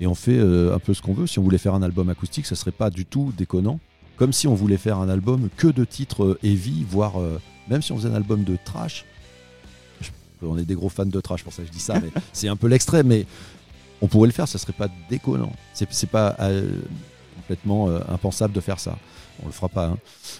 Et 0.00 0.06
on 0.06 0.14
fait 0.14 0.38
euh, 0.38 0.74
un 0.74 0.78
peu 0.78 0.94
ce 0.94 1.02
qu'on 1.02 1.12
veut. 1.12 1.26
Si 1.26 1.38
on 1.38 1.42
voulait 1.42 1.58
faire 1.58 1.74
un 1.74 1.82
album 1.82 2.08
acoustique, 2.08 2.46
ça 2.46 2.54
serait 2.54 2.70
pas 2.70 2.88
du 2.90 3.04
tout 3.04 3.32
déconnant. 3.36 3.78
Comme 4.16 4.32
si 4.32 4.46
on 4.46 4.54
voulait 4.54 4.78
faire 4.78 4.98
un 4.98 5.08
album 5.10 5.48
que 5.56 5.66
de 5.68 5.84
titres 5.84 6.24
euh, 6.24 6.38
heavy, 6.42 6.84
voire 6.88 7.20
euh, 7.20 7.38
même 7.68 7.82
si 7.82 7.92
on 7.92 7.96
faisait 7.96 8.08
un 8.08 8.14
album 8.14 8.42
de 8.44 8.56
trash. 8.64 9.04
Je- 10.00 10.10
on 10.46 10.56
est 10.56 10.64
des 10.64 10.74
gros 10.74 10.88
fans 10.88 11.04
de 11.04 11.20
trash, 11.20 11.42
pour 11.44 11.52
ça 11.52 11.62
que 11.62 11.68
je 11.68 11.72
dis 11.72 11.80
ça, 11.80 12.00
mais 12.00 12.10
c'est 12.32 12.48
un 12.48 12.56
peu 12.56 12.68
l'extrême, 12.68 13.08
mais 13.08 13.26
on 14.00 14.06
pourrait 14.06 14.28
le 14.28 14.32
faire, 14.32 14.48
ça 14.48 14.56
serait 14.58 14.72
pas 14.72 14.88
déconnant. 15.10 15.52
C'est 15.74 15.86
c'est 15.92 16.08
pas 16.08 16.34
complètement 17.50 17.88
euh, 17.88 17.98
impensable 18.08 18.52
de 18.54 18.60
faire 18.60 18.78
ça. 18.78 18.96
On 19.42 19.46
le 19.46 19.52
fera 19.52 19.68
pas. 19.68 19.86
hein. 19.86 19.96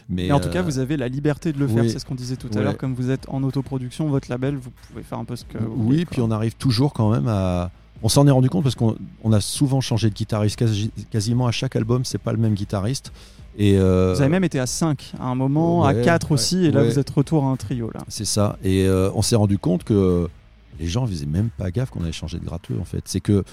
Mais, 0.08 0.26
Mais 0.26 0.32
en 0.32 0.40
tout 0.40 0.48
euh, 0.48 0.52
cas, 0.52 0.62
vous 0.62 0.78
avez 0.78 0.96
la 0.96 1.08
liberté 1.08 1.52
de 1.52 1.58
le 1.58 1.66
faire, 1.66 1.82
oui. 1.82 1.90
c'est 1.90 1.98
ce 1.98 2.04
qu'on 2.06 2.14
disait 2.14 2.36
tout 2.36 2.48
à 2.54 2.60
l'heure. 2.60 2.76
Comme 2.76 2.94
vous 2.94 3.10
êtes 3.10 3.28
en 3.28 3.42
autoproduction, 3.42 4.08
votre 4.08 4.30
label, 4.30 4.56
vous 4.56 4.70
pouvez 4.88 5.02
faire 5.02 5.18
un 5.18 5.24
peu 5.24 5.36
ce 5.36 5.44
que 5.44 5.58
vous 5.58 5.72
Oui, 5.76 5.82
voulez, 5.84 6.04
puis 6.06 6.20
on 6.20 6.30
arrive 6.30 6.54
toujours 6.54 6.92
quand 6.92 7.10
même 7.10 7.26
à. 7.28 7.70
On 8.02 8.08
s'en 8.08 8.26
est 8.26 8.30
rendu 8.30 8.48
compte 8.48 8.62
parce 8.62 8.76
qu'on 8.76 8.96
on 9.24 9.32
a 9.32 9.40
souvent 9.42 9.80
changé 9.82 10.08
de 10.08 10.14
guitariste, 10.14 10.58
quasi- 10.58 10.90
quasiment 11.10 11.46
à 11.46 11.50
chaque 11.52 11.76
album, 11.76 12.04
c'est 12.04 12.16
pas 12.18 12.32
le 12.32 12.38
même 12.38 12.54
guitariste. 12.54 13.12
Et 13.58 13.76
euh, 13.78 14.14
Vous 14.14 14.22
avez 14.22 14.30
même 14.30 14.44
été 14.44 14.58
à 14.58 14.66
5 14.66 15.12
à 15.20 15.24
un 15.26 15.34
moment, 15.34 15.84
à 15.84 15.92
ouais, 15.92 16.00
4 16.02 16.28
ouais, 16.28 16.34
aussi, 16.34 16.64
et 16.64 16.70
là 16.70 16.80
ouais. 16.80 16.88
vous 16.88 16.98
êtes 16.98 17.10
retour 17.10 17.44
à 17.44 17.48
un 17.48 17.56
trio. 17.56 17.90
là. 17.92 18.00
C'est 18.08 18.24
ça. 18.24 18.56
Et 18.64 18.86
euh, 18.86 19.10
on 19.14 19.20
s'est 19.22 19.36
rendu 19.36 19.58
compte 19.58 19.84
que 19.84 20.28
les 20.78 20.86
gens 20.86 21.06
faisaient 21.06 21.26
même 21.26 21.50
pas 21.50 21.70
gaffe 21.70 21.90
qu'on 21.90 22.00
avait 22.02 22.12
changé 22.12 22.38
de 22.38 22.44
gratteux 22.44 22.78
en 22.80 22.84
fait. 22.84 23.02
C'est 23.04 23.20
que 23.20 23.44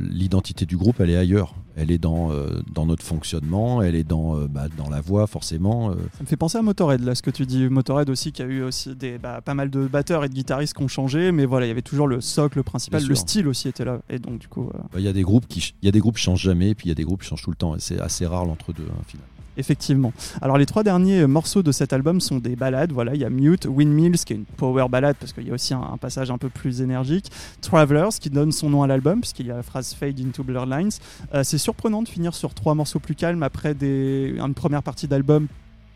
l'identité 0.00 0.66
du 0.66 0.76
groupe, 0.76 1.00
elle 1.00 1.10
est 1.10 1.16
ailleurs. 1.16 1.54
Elle 1.76 1.90
est 1.92 1.98
dans, 1.98 2.32
euh, 2.32 2.60
dans 2.74 2.86
notre 2.86 3.04
fonctionnement, 3.04 3.82
elle 3.82 3.94
est 3.94 4.02
dans, 4.02 4.36
euh, 4.36 4.48
bah, 4.48 4.66
dans 4.76 4.88
la 4.90 5.00
voix 5.00 5.26
forcément. 5.28 5.90
euh. 5.90 5.94
Ça 6.16 6.22
me 6.22 6.26
fait 6.26 6.36
penser 6.36 6.58
à 6.58 6.62
Motorhead, 6.62 7.02
là, 7.04 7.14
ce 7.14 7.22
que 7.22 7.30
tu 7.30 7.46
dis. 7.46 7.68
Motorhead 7.68 8.10
aussi, 8.10 8.32
qui 8.32 8.42
a 8.42 8.46
eu 8.46 8.62
aussi 8.62 8.96
des, 8.96 9.18
bah, 9.18 9.40
pas 9.42 9.54
mal 9.54 9.70
de 9.70 9.86
batteurs 9.86 10.24
et 10.24 10.28
de 10.28 10.34
guitaristes 10.34 10.74
qui 10.74 10.82
ont 10.82 10.88
changé, 10.88 11.30
mais 11.30 11.44
voilà, 11.46 11.66
il 11.66 11.68
y 11.68 11.72
avait 11.72 11.82
toujours 11.82 12.08
le 12.08 12.20
socle 12.20 12.62
principal, 12.64 13.04
le 13.06 13.14
style 13.14 13.46
aussi 13.46 13.68
était 13.68 13.84
là. 13.84 14.00
Et 14.10 14.18
donc, 14.18 14.38
du 14.40 14.48
coup, 14.48 14.70
Bah, 14.92 14.98
Il 14.98 15.02
y 15.04 15.08
a 15.08 15.12
des 15.12 15.22
groupes 15.22 15.46
qui, 15.46 15.74
y 15.82 15.88
a 15.88 15.92
des 15.92 16.00
groupes 16.00 16.16
qui 16.16 16.22
changent 16.24 16.42
jamais, 16.42 16.70
et 16.70 16.74
puis 16.74 16.86
il 16.86 16.88
y 16.88 16.92
a 16.92 16.96
des 16.96 17.04
groupes 17.04 17.22
qui 17.22 17.28
changent 17.28 17.42
tout 17.42 17.50
le 17.50 17.56
temps. 17.56 17.76
Et 17.76 17.80
c'est 17.80 18.00
assez 18.00 18.26
rare 18.26 18.44
l'entre-deux, 18.44 18.88
hein, 18.90 19.02
finalement. 19.06 19.28
Effectivement. 19.58 20.12
Alors, 20.40 20.56
les 20.56 20.64
trois 20.66 20.82
derniers 20.82 21.26
morceaux 21.26 21.62
de 21.62 21.70
cet 21.72 21.92
album 21.92 22.20
sont 22.20 22.38
des 22.38 22.56
ballades. 22.56 22.92
Voilà, 22.92 23.14
il 23.14 23.20
y 23.20 23.24
a 23.24 23.30
Mute, 23.30 23.66
Windmills, 23.66 24.18
qui 24.24 24.32
est 24.32 24.36
une 24.36 24.44
power 24.44 24.86
ballade, 24.88 25.16
parce 25.20 25.32
qu'il 25.34 25.46
y 25.46 25.50
a 25.50 25.54
aussi 25.54 25.74
un, 25.74 25.82
un 25.82 25.96
passage 25.98 26.30
un 26.30 26.38
peu 26.38 26.48
plus 26.48 26.80
énergique. 26.80 27.30
Travelers, 27.60 28.08
qui 28.20 28.30
donne 28.30 28.52
son 28.52 28.70
nom 28.70 28.82
à 28.82 28.86
l'album, 28.86 29.20
puisqu'il 29.20 29.46
y 29.46 29.50
a 29.50 29.56
la 29.56 29.62
phrase 29.62 29.92
Fade 29.94 30.18
into 30.20 30.42
Blurred 30.42 30.70
Lines. 30.70 30.90
Euh, 31.34 31.42
c'est 31.44 31.58
surprenant 31.58 32.02
de 32.02 32.08
finir 32.08 32.34
sur 32.34 32.54
trois 32.54 32.74
morceaux 32.74 33.00
plus 33.00 33.14
calmes 33.14 33.42
après 33.42 33.74
des, 33.74 34.34
une 34.38 34.54
première 34.54 34.82
partie 34.82 35.08
d'album 35.08 35.46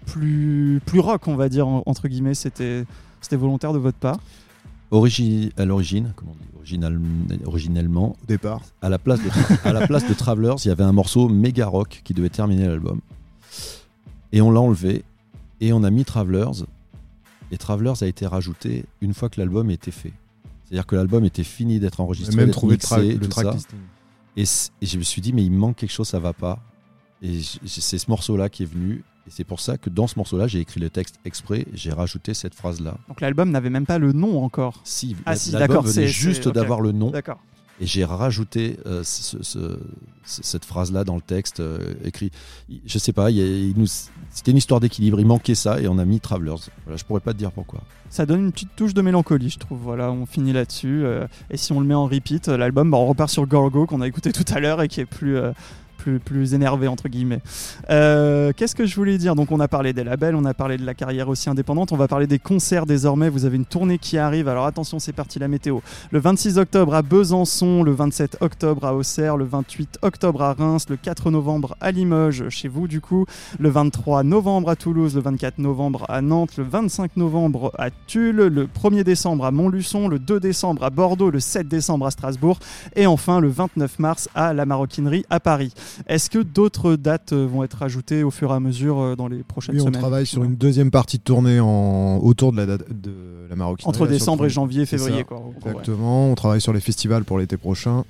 plus, 0.06 0.80
plus 0.84 1.00
rock, 1.00 1.28
on 1.28 1.36
va 1.36 1.48
dire, 1.48 1.66
en- 1.68 1.82
entre 1.86 2.08
guillemets. 2.08 2.34
C'était. 2.34 2.84
C'était 3.20 3.36
volontaire 3.36 3.72
de 3.72 3.78
votre 3.78 3.98
part. 3.98 4.18
Origi- 4.90 5.52
à 5.56 5.64
l'origine, 5.64 6.12
comment 6.16 6.32
on 6.32 6.42
dit, 6.42 6.48
original- 6.58 7.00
originellement, 7.46 8.16
Au 8.22 8.26
départ. 8.26 8.60
à 8.82 8.88
la 8.88 8.98
place 8.98 9.20
de, 9.22 9.28
à 9.68 9.72
la 9.72 9.86
place 9.86 10.06
de 10.08 10.12
Travelers, 10.12 10.56
il 10.64 10.68
y 10.68 10.70
avait 10.72 10.82
un 10.84 10.92
morceau 10.92 11.28
méga 11.28 11.66
rock 11.66 12.02
qui 12.04 12.14
devait 12.14 12.28
terminer 12.28 12.66
l'album. 12.66 13.00
Et 14.32 14.40
on 14.40 14.50
l'a 14.50 14.60
enlevé 14.60 15.04
et 15.60 15.72
on 15.72 15.84
a 15.84 15.90
mis 15.90 16.04
Travelers. 16.04 16.64
Et 17.50 17.58
Travelers 17.58 18.02
a 18.02 18.06
été 18.06 18.26
rajouté 18.26 18.84
une 19.00 19.14
fois 19.14 19.28
que 19.28 19.40
l'album 19.40 19.70
était 19.70 19.90
fait. 19.90 20.12
C'est-à-dire 20.64 20.86
que 20.86 20.96
l'album 20.96 21.24
était 21.24 21.44
fini 21.44 21.78
d'être 21.78 22.00
enregistré, 22.00 22.34
même 22.34 22.50
trouvé 22.50 22.72
le, 22.72 22.76
mixé, 22.76 22.88
track, 22.88 23.04
le 23.04 23.18
tout 23.18 23.30
ça. 23.30 23.42
tracklisting. 23.42 23.78
Et, 24.36 24.44
je 24.86 24.98
me 24.98 25.02
suis 25.02 25.20
dit, 25.20 25.34
mais 25.34 25.44
il 25.44 25.52
manque 25.52 25.76
quelque 25.76 25.92
chose, 25.92 26.08
ça 26.08 26.18
va 26.18 26.32
pas. 26.32 26.60
Et 27.20 27.40
c'est 27.66 27.98
ce 27.98 28.10
morceau-là 28.10 28.48
qui 28.48 28.62
est 28.62 28.66
venu. 28.66 29.04
Et 29.26 29.30
c'est 29.30 29.44
pour 29.44 29.60
ça 29.60 29.76
que 29.76 29.90
dans 29.90 30.06
ce 30.06 30.18
morceau-là, 30.18 30.46
j'ai 30.48 30.60
écrit 30.60 30.80
le 30.80 30.90
texte 30.90 31.20
exprès, 31.24 31.66
j'ai 31.74 31.92
rajouté 31.92 32.34
cette 32.34 32.54
phrase-là. 32.54 32.96
Donc, 33.06 33.20
l'album 33.20 33.50
n'avait 33.50 33.70
même 33.70 33.86
pas 33.86 33.98
le 33.98 34.12
nom 34.12 34.42
encore. 34.42 34.80
Si, 34.82 35.14
Ah 35.26 35.36
si, 35.36 35.52
l'album 35.52 35.68
d'accord, 35.68 35.88
c'est- 35.88 36.08
juste 36.08 36.48
d'avoir 36.48 36.80
le 36.80 36.92
nom. 36.92 37.10
D'accord. 37.10 37.38
Et 37.80 37.86
j'ai 37.86 38.04
rajouté 38.04 38.78
euh, 38.86 39.02
ce- 39.02 39.42
ce- 39.42 39.78
ce- 40.24 40.42
cette 40.42 40.64
phrase-là 40.64 41.04
dans 41.04 41.16
le 41.16 41.20
texte 41.22 41.60
euh, 41.60 41.94
écrit. 42.04 42.30
Je 42.86 42.98
sais 42.98 43.12
pas, 43.12 43.28
c'était 44.30 44.50
une 44.52 44.56
histoire 44.56 44.78
d'équilibre. 44.78 45.18
Il 45.18 45.26
manquait 45.26 45.54
ça 45.56 45.80
et 45.80 45.88
on 45.88 45.98
a 45.98 46.04
mis 46.04 46.20
Travelers. 46.20 46.54
Voilà, 46.84 46.96
je 46.96 47.04
pourrais 47.04 47.20
pas 47.20 47.32
te 47.32 47.38
dire 47.38 47.50
pourquoi. 47.50 47.80
Ça 48.08 48.26
donne 48.26 48.40
une 48.40 48.52
petite 48.52 48.76
touche 48.76 48.94
de 48.94 49.00
mélancolie, 49.02 49.48
je 49.50 49.58
trouve. 49.58 49.78
Voilà, 49.80 50.12
on 50.12 50.26
finit 50.26 50.52
là-dessus. 50.52 51.02
euh, 51.04 51.26
et 51.50 51.56
si 51.56 51.72
on 51.72 51.80
le 51.80 51.86
met 51.86 51.94
en 51.94 52.06
repeat, 52.06 52.46
l'album, 52.48 52.90
bah, 52.90 52.98
on 52.98 53.06
repart 53.06 53.30
sur 53.30 53.46
Gorgo 53.46 53.86
qu'on 53.86 54.00
a 54.02 54.06
écouté 54.06 54.32
tout 54.32 54.44
à 54.54 54.60
l'heure 54.60 54.80
et 54.82 54.88
qui 54.88 55.00
est 55.00 55.06
plus, 55.06 55.36
plus, 56.02 56.54
énervé, 56.54 56.88
entre 56.88 57.08
guillemets. 57.08 57.40
Euh, 57.90 58.52
Qu'est-ce 58.56 58.74
que 58.74 58.86
je 58.86 58.94
voulais 58.96 59.18
dire? 59.18 59.34
Donc, 59.34 59.52
on 59.52 59.60
a 59.60 59.68
parlé 59.68 59.92
des 59.92 60.04
labels, 60.04 60.34
on 60.34 60.44
a 60.44 60.54
parlé 60.54 60.76
de 60.76 60.84
la 60.84 60.94
carrière 60.94 61.28
aussi 61.28 61.48
indépendante. 61.48 61.92
On 61.92 61.96
va 61.96 62.08
parler 62.08 62.26
des 62.26 62.38
concerts 62.38 62.86
désormais. 62.86 63.28
Vous 63.28 63.44
avez 63.44 63.56
une 63.56 63.66
tournée 63.66 63.98
qui 63.98 64.18
arrive. 64.18 64.48
Alors, 64.48 64.66
attention, 64.66 64.98
c'est 64.98 65.12
parti 65.12 65.38
la 65.38 65.48
météo. 65.48 65.78
Le 66.10 66.18
26 66.18 66.58
octobre 66.58 66.94
à 66.94 67.02
Besançon, 67.02 67.82
le 67.82 67.92
27 67.92 68.38
octobre 68.40 68.84
à 68.84 68.94
Auxerre, 68.94 69.36
le 69.36 69.44
28 69.44 69.98
octobre 70.02 70.42
à 70.42 70.52
Reims, 70.52 70.86
le 70.88 70.96
4 70.96 71.30
novembre 71.30 71.76
à 71.80 71.90
Limoges, 71.90 72.48
chez 72.48 72.68
vous, 72.68 72.88
du 72.88 73.00
coup 73.00 73.26
le 73.58 73.68
23 73.68 74.22
novembre 74.22 74.68
à 74.68 74.76
Toulouse, 74.76 75.14
le 75.14 75.20
24 75.20 75.58
novembre 75.58 76.04
à 76.08 76.20
Nantes, 76.20 76.56
le 76.56 76.64
25 76.64 77.16
novembre 77.16 77.72
à 77.78 77.90
Tulle, 77.90 78.36
le 78.36 78.66
1er 78.66 79.04
décembre 79.04 79.44
à 79.44 79.50
Montluçon, 79.50 80.08
le 80.08 80.18
2 80.18 80.40
décembre 80.40 80.84
à 80.84 80.90
Bordeaux, 80.90 81.30
le 81.30 81.40
7 81.40 81.68
décembre 81.68 82.06
à 82.06 82.10
Strasbourg 82.10 82.58
et 82.96 83.06
enfin 83.06 83.40
le 83.40 83.48
29 83.48 83.98
mars 83.98 84.28
à 84.34 84.52
la 84.52 84.66
Maroquinerie 84.66 85.24
à 85.30 85.40
Paris. 85.40 85.72
Est-ce 86.06 86.30
que 86.30 86.38
d'autres 86.38 86.96
dates 86.96 87.32
euh, 87.32 87.46
vont 87.46 87.62
être 87.64 87.82
ajoutées 87.82 88.22
au 88.22 88.30
fur 88.30 88.50
et 88.50 88.54
à 88.54 88.60
mesure 88.60 88.98
euh, 89.00 89.16
dans 89.16 89.28
les 89.28 89.42
prochaines 89.42 89.74
Oui, 89.74 89.80
on 89.80 89.86
semaines 89.86 90.00
travaille 90.00 90.26
sur 90.26 90.44
une 90.44 90.56
deuxième 90.56 90.90
partie 90.90 91.18
de 91.18 91.22
tournée 91.22 91.60
en... 91.60 92.18
autour 92.22 92.52
de 92.52 92.56
la, 92.58 92.66
date 92.66 92.84
de 92.90 93.12
la 93.50 93.56
Maroquinerie. 93.56 93.88
Entre 93.88 94.06
décembre 94.06 94.46
et 94.46 94.50
janvier, 94.50 94.86
février. 94.86 95.24
Quoi. 95.24 95.38
Ouais. 95.38 95.70
Exactement. 95.70 96.30
On 96.30 96.34
travaille 96.34 96.60
sur 96.60 96.72
les 96.72 96.80
festivals 96.80 97.24
pour 97.24 97.38
l'été 97.38 97.56
prochain. 97.56 98.04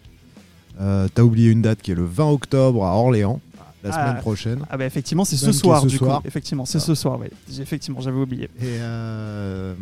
Euh, 0.81 1.07
T'as 1.15 1.23
oublié 1.23 1.51
une 1.51 1.63
date 1.63 1.83
qui 1.83 1.91
est 1.93 1.95
le 1.95 2.05
20 2.05 2.31
octobre 2.31 2.85
à 2.85 2.97
Orléans, 2.97 3.41
la 3.85 3.91
Ah. 3.93 4.09
semaine 4.09 4.23
prochaine. 4.23 4.59
Ah 4.71 4.77
bah 4.79 4.87
effectivement 4.87 5.25
c'est 5.25 5.37
ce 5.37 5.53
soir 5.53 5.83
ce 5.83 5.87
du 5.89 5.97
soir. 5.97 6.23
coup. 6.23 6.29
Effectivement 6.29 6.65
c'est 6.65 6.79
Ah. 6.79 6.81
ce 6.81 6.95
soir. 6.95 7.19
J'ai- 7.51 7.63
Effectivement 7.63 8.01
j'avais 8.01 8.17
oublié. 8.21 8.45
Et, 8.61 8.79
euh, 8.81 9.75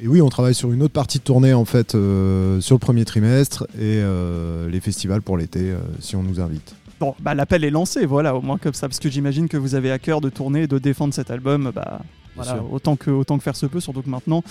et 0.00 0.08
oui, 0.08 0.20
on 0.22 0.28
travaille 0.28 0.54
sur 0.54 0.72
une 0.72 0.82
autre 0.82 0.92
partie 0.94 1.18
de 1.18 1.22
tournée 1.24 1.52
en 1.52 1.64
fait 1.64 1.94
euh, 1.94 2.60
sur 2.60 2.74
le 2.74 2.80
premier 2.80 3.04
trimestre 3.04 3.64
et 3.74 4.00
euh, 4.02 4.68
les 4.68 4.80
festivals 4.80 5.22
pour 5.22 5.36
l'été 5.36 5.72
si 6.00 6.16
on 6.16 6.22
nous 6.22 6.40
invite. 6.40 6.74
Bon 7.00 7.14
bah 7.18 7.34
l'appel 7.34 7.64
est 7.64 7.70
lancé 7.70 8.04
voilà 8.04 8.36
au 8.36 8.42
moins 8.42 8.58
comme 8.58 8.74
ça 8.74 8.86
parce 8.86 9.00
que 9.00 9.08
j'imagine 9.08 9.48
que 9.48 9.56
vous 9.56 9.74
avez 9.74 9.90
à 9.90 9.98
cœur 9.98 10.20
de 10.20 10.28
tourner 10.28 10.64
et 10.64 10.66
de 10.66 10.78
défendre 10.78 11.14
cet 11.14 11.30
album. 11.30 11.72
Bah 11.74 12.02
Voilà, 12.42 12.62
autant, 12.70 12.96
que, 12.96 13.10
autant 13.10 13.38
que 13.38 13.42
faire 13.42 13.56
se 13.56 13.66
peut, 13.66 13.80
surtout 13.80 14.02
que 14.02 14.10
maintenant, 14.10 14.42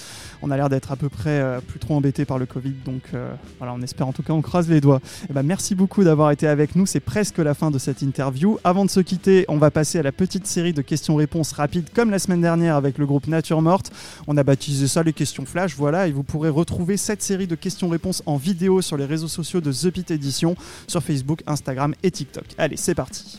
on 0.42 0.52
a 0.52 0.58
l'air 0.58 0.70
d'être 0.70 0.92
à 0.92 0.96
peu 0.96 1.10
près 1.10 1.40
euh, 1.40 1.60
plus 1.62 1.80
trop 1.80 1.96
embêté 1.96 2.26
par 2.26 2.38
le 2.38 2.46
Covid. 2.46 2.74
Donc 2.86 3.02
euh, 3.14 3.34
voilà, 3.58 3.74
on 3.74 3.82
espère 3.82 4.08
en 4.08 4.14
tout 4.14 4.24
cas, 4.24 4.34
on 4.34 4.42
croise 4.42 4.70
les 4.70 4.82
doigts. 4.82 5.02
Et 5.30 5.34
ben, 5.34 5.44
merci 5.44 5.76
beaucoup 5.76 6.04
d'avoir 6.04 6.32
été 6.32 6.48
avec 6.48 6.76
nous. 6.76 6.86
C'est 6.86 7.00
presque 7.00 7.38
la 7.38 7.54
fin 7.54 7.72
de 7.72 7.78
cette 7.78 8.02
interview. 8.02 8.58
Avant 8.64 8.86
de 8.86 8.90
se 8.90 9.00
quitter, 9.00 9.46
on 9.48 9.58
va 9.58 9.72
passer 9.72 10.00
à 10.00 10.04
la 10.04 10.12
petite 10.12 10.48
série 10.48 10.74
de 10.74 10.82
questions-réponses 10.82 11.52
rapides, 11.54 11.90
comme 11.94 12.10
la 12.10 12.20
semaine 12.20 12.42
dernière 12.42 12.76
avec 12.76 12.98
le 12.98 13.06
groupe 13.06 13.28
Nature 13.28 13.62
Morte. 13.62 13.92
On 14.28 14.38
a 14.38 14.44
baptisé 14.44 14.88
ça 14.88 15.04
les 15.04 15.14
questions 15.14 15.46
flash. 15.46 15.76
Voilà, 15.76 16.08
et 16.08 16.12
vous 16.12 16.24
pourrez 16.24 16.50
retrouver 16.50 16.98
cette 16.98 17.22
série 17.22 17.48
de 17.48 17.56
questions-réponses 17.56 18.24
en 18.26 18.38
vidéo 18.38 18.82
sur 18.82 18.98
les 18.98 19.06
réseaux 19.06 19.28
sociaux 19.28 19.62
de 19.62 19.72
The 19.72 19.90
Pit 19.90 20.12
Edition, 20.12 20.56
sur 20.88 21.04
Facebook, 21.04 21.42
Instagram 21.48 21.94
et 22.04 22.12
TikTok. 22.12 22.46
Allez, 22.58 22.78
c'est 22.78 22.96
parti. 22.96 23.36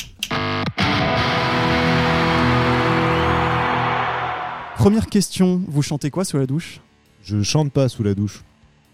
Première 4.81 5.09
question, 5.09 5.61
vous 5.69 5.83
chantez 5.83 6.11
quoi 6.11 6.25
sous 6.25 6.39
la 6.39 6.47
douche? 6.47 6.81
Je 7.23 7.43
chante 7.43 7.71
pas 7.71 7.91
sous 7.91 8.03
la 8.03 8.15
douche. 8.15 8.43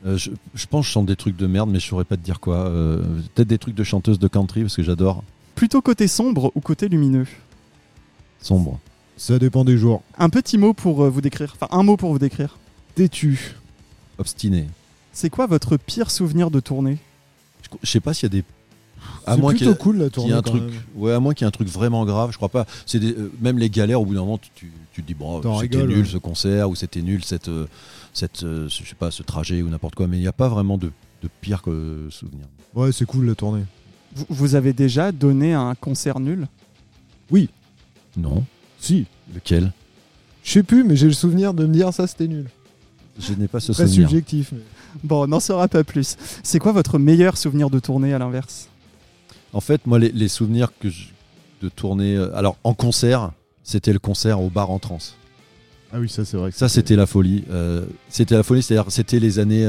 Euh, 0.05 0.18
je, 0.18 0.32
je 0.53 0.66
pense 0.66 0.80
que 0.84 0.89
je 0.89 0.93
chante 0.93 1.07
des 1.07 1.14
trucs 1.14 1.37
de 1.37 1.47
merde, 1.47 1.70
mais 1.70 1.78
je 1.78 1.87
saurais 1.87 2.05
pas 2.05 2.16
te 2.16 2.22
dire 2.22 2.41
quoi. 2.41 2.66
Euh, 2.66 3.05
Peut-être 3.37 3.47
des 3.47 3.59
trucs 3.59 3.76
de 3.76 3.84
chanteuse 3.84 4.18
de 4.18 4.26
country, 4.26 4.62
parce 4.62 4.74
que 4.74 4.82
j'adore. 4.82 5.22
Plutôt 5.55 5.80
côté 5.82 6.09
sombre 6.09 6.51
ou 6.57 6.61
côté 6.61 6.89
lumineux? 6.89 7.28
Sombre. 8.41 8.80
Ça 9.16 9.39
dépend 9.39 9.64
des 9.64 9.78
jours. 9.78 10.03
Un 10.18 10.28
petit 10.28 10.59
mot 10.59 10.74
pour 10.74 11.05
euh, 11.05 11.09
vous 11.09 11.20
décrire, 11.20 11.55
enfin 11.55 11.68
un 11.70 11.84
mot 11.84 11.97
pour 11.97 12.11
vous 12.11 12.18
décrire. 12.18 12.59
Têtu. 12.97 13.55
Obstiné. 14.18 14.66
C'est 15.12 15.30
quoi 15.30 15.47
votre 15.47 15.76
pire 15.76 16.11
souvenir 16.11 16.51
de 16.51 16.59
tournée? 16.59 16.99
Je, 17.62 17.68
je 17.84 17.89
sais 17.89 18.01
pas 18.01 18.12
s'il 18.12 18.24
y 18.24 18.26
a 18.26 18.41
des. 18.41 18.45
À 19.27 19.35
C'est 19.35 19.41
moins 19.41 19.53
qu'il 19.53 19.62
y 19.66 19.70
plutôt 19.70 19.81
ait- 19.81 19.83
cool 19.83 19.97
la 19.99 20.05
qu'il 20.05 20.11
y 20.11 20.11
tournée. 20.14 20.31
ait 20.31 20.37
un 20.37 20.43
truc. 20.43 20.62
même. 20.62 20.72
Ouais, 20.97 21.12
à 21.12 21.20
moins 21.20 21.35
qu'il 21.35 21.45
y 21.45 21.47
ait 21.47 21.49
un 21.49 21.53
truc 21.53 21.68
vraiment 21.68 22.05
grave, 22.05 22.31
je 22.33 22.37
crois 22.37 22.49
pas. 22.49 22.64
C'est 22.87 23.01
des- 23.01 23.12
euh, 23.12 23.33
même 23.41 23.59
les 23.59 23.68
galères. 23.70 24.01
Au 24.01 24.05
bout 24.07 24.14
d'un 24.14 24.20
moment, 24.20 24.39
tu, 24.39 24.51
tu, 24.55 24.70
tu 24.93 25.03
te 25.03 25.07
dis 25.07 25.14
bon, 25.14 25.41
c'était 25.61 25.85
nul 25.85 25.99
ouais. 25.99 26.05
ce 26.05 26.16
concert 26.18 26.70
ou 26.70 26.74
c'était 26.77 27.03
nul 27.03 27.24
cette, 27.24 27.49
euh, 27.49 27.66
cette, 28.14 28.43
euh, 28.45 28.68
je 28.68 28.89
sais 28.89 28.95
pas, 28.95 29.11
ce 29.11 29.22
trajet 29.22 29.62
ou 29.62 29.68
n'importe 29.68 29.95
quoi. 29.97 30.07
Mais 30.07 30.16
il 30.16 30.20
n'y 30.20 30.29
a 30.29 30.33
pas 30.33 30.49
vraiment 30.49 30.79
de, 30.79 30.93
de 31.22 31.29
pire 31.41 31.61
que 31.62 32.07
souvenir. 32.11 32.47
Ouais, 32.74 32.93
c'est 32.93 33.05
cool 33.07 33.27
la 33.27 33.35
tournée. 33.35 33.64
Vous, 34.14 34.27
vous 34.31 34.55
avez 34.55 34.72
déjà 34.72 35.11
donné 35.12 35.53
un 35.55 35.74
concert 35.74 36.20
nul? 36.20 36.47
Non. 38.16 38.45
Si. 38.81 39.05
Lequel? 39.35 39.72
Je 40.43 40.53
sais 40.53 40.62
plus, 40.62 40.85
mais 40.85 40.97
j'ai 40.97 41.07
le 41.07 41.12
souvenir 41.12 41.53
de 41.53 41.66
me 41.66 41.72
dire 41.72 41.93
ça 41.93 42.07
c'était 42.07 42.29
nul. 42.29 42.47
Je 43.18 43.35
n'ai 43.35 43.49
pas 43.49 43.61
ce 43.61 43.72
Très 43.72 43.87
souvenir. 43.87 44.09
subjectif. 44.09 44.53
mais- 44.53 44.61
Bon, 45.05 45.24
on 45.24 45.27
n'en 45.27 45.41
saura 45.41 45.68
pas 45.68 45.85
plus. 45.85 46.16
C'est 46.43 46.59
quoi 46.59 46.72
votre 46.72 46.99
meilleur 46.99 47.37
souvenir 47.37 47.68
de 47.68 47.79
tournée 47.79 48.14
à 48.14 48.18
l'inverse? 48.18 48.68
En 49.57 49.61
fait, 49.61 49.87
moi, 49.87 49.99
les, 49.99 50.11
les 50.13 50.29
souvenirs 50.29 50.71
que 50.79 50.89
je- 50.91 51.07
de 51.63 51.69
tourner. 51.71 52.15
euh, 52.17 52.37
Alors, 52.37 52.57
en 52.65 52.75
concert, 52.75 53.31
c'était 53.63 53.93
le 53.93 53.99
concert 53.99 54.41
au 54.41 54.51
bar 54.51 54.71
en 54.71 54.79
trans. 54.79 54.99
Ah 55.93 55.99
oui, 56.01 56.09
ça 56.09 56.25
c'est 56.25 56.37
vrai. 56.37 56.51
que 56.51 56.57
Ça, 56.57 56.69
c'était 56.69 56.97
la 56.97 57.07
folie. 57.07 57.45
Euh, 57.51 57.87
c'était 58.11 58.35
la 58.37 58.43
folie, 58.43 58.63
c'est-à-dire, 58.63 58.91
c'était 58.91 59.19
les 59.19 59.39
années 59.39 59.65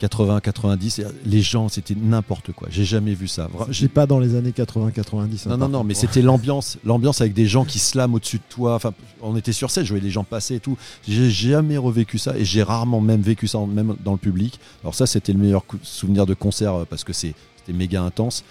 80-90. 0.00 1.04
Les 1.26 1.42
gens, 1.42 1.68
c'était 1.68 1.94
n'importe 1.94 2.52
quoi. 2.52 2.68
J'ai 2.70 2.84
jamais 2.84 3.14
vu 3.14 3.28
ça. 3.28 3.48
Vra- 3.54 3.66
J'ai 3.70 3.88
pas 3.88 4.06
dans 4.06 4.18
les 4.18 4.34
années 4.34 4.50
80-90. 4.52 5.48
Non, 5.48 5.56
non, 5.56 5.68
non, 5.68 5.84
mais 5.84 5.94
c'était 5.94 6.22
l'ambiance, 6.22 6.78
l'ambiance 6.84 7.20
avec 7.20 7.34
des 7.34 7.46
gens 7.46 7.64
qui 7.64 7.78
slament 7.78 8.14
au-dessus 8.14 8.38
de 8.38 8.42
toi. 8.48 8.74
Enfin, 8.74 8.92
on 9.20 9.36
était 9.36 9.52
sur 9.52 9.70
scène, 9.70 9.84
je 9.84 9.90
voyais 9.90 10.04
les 10.04 10.10
gens 10.10 10.24
passer 10.24 10.56
et 10.56 10.60
tout. 10.60 10.76
J'ai 11.06 11.30
jamais 11.30 11.76
revécu 11.76 12.18
ça 12.18 12.36
et 12.36 12.44
j'ai 12.44 12.62
rarement 12.62 13.00
même 13.00 13.20
vécu 13.20 13.46
ça, 13.46 13.58
même 13.60 13.94
dans 14.04 14.12
le 14.12 14.18
public. 14.18 14.58
Alors 14.82 14.94
ça, 14.94 15.06
c'était 15.06 15.32
le 15.32 15.38
meilleur 15.38 15.64
souvenir 15.82 16.26
de 16.26 16.34
concert 16.34 16.74
euh, 16.74 16.84
parce 16.88 17.04
que 17.04 17.12
c'était 17.12 17.34
méga 17.72 18.02
intense. 18.02 18.42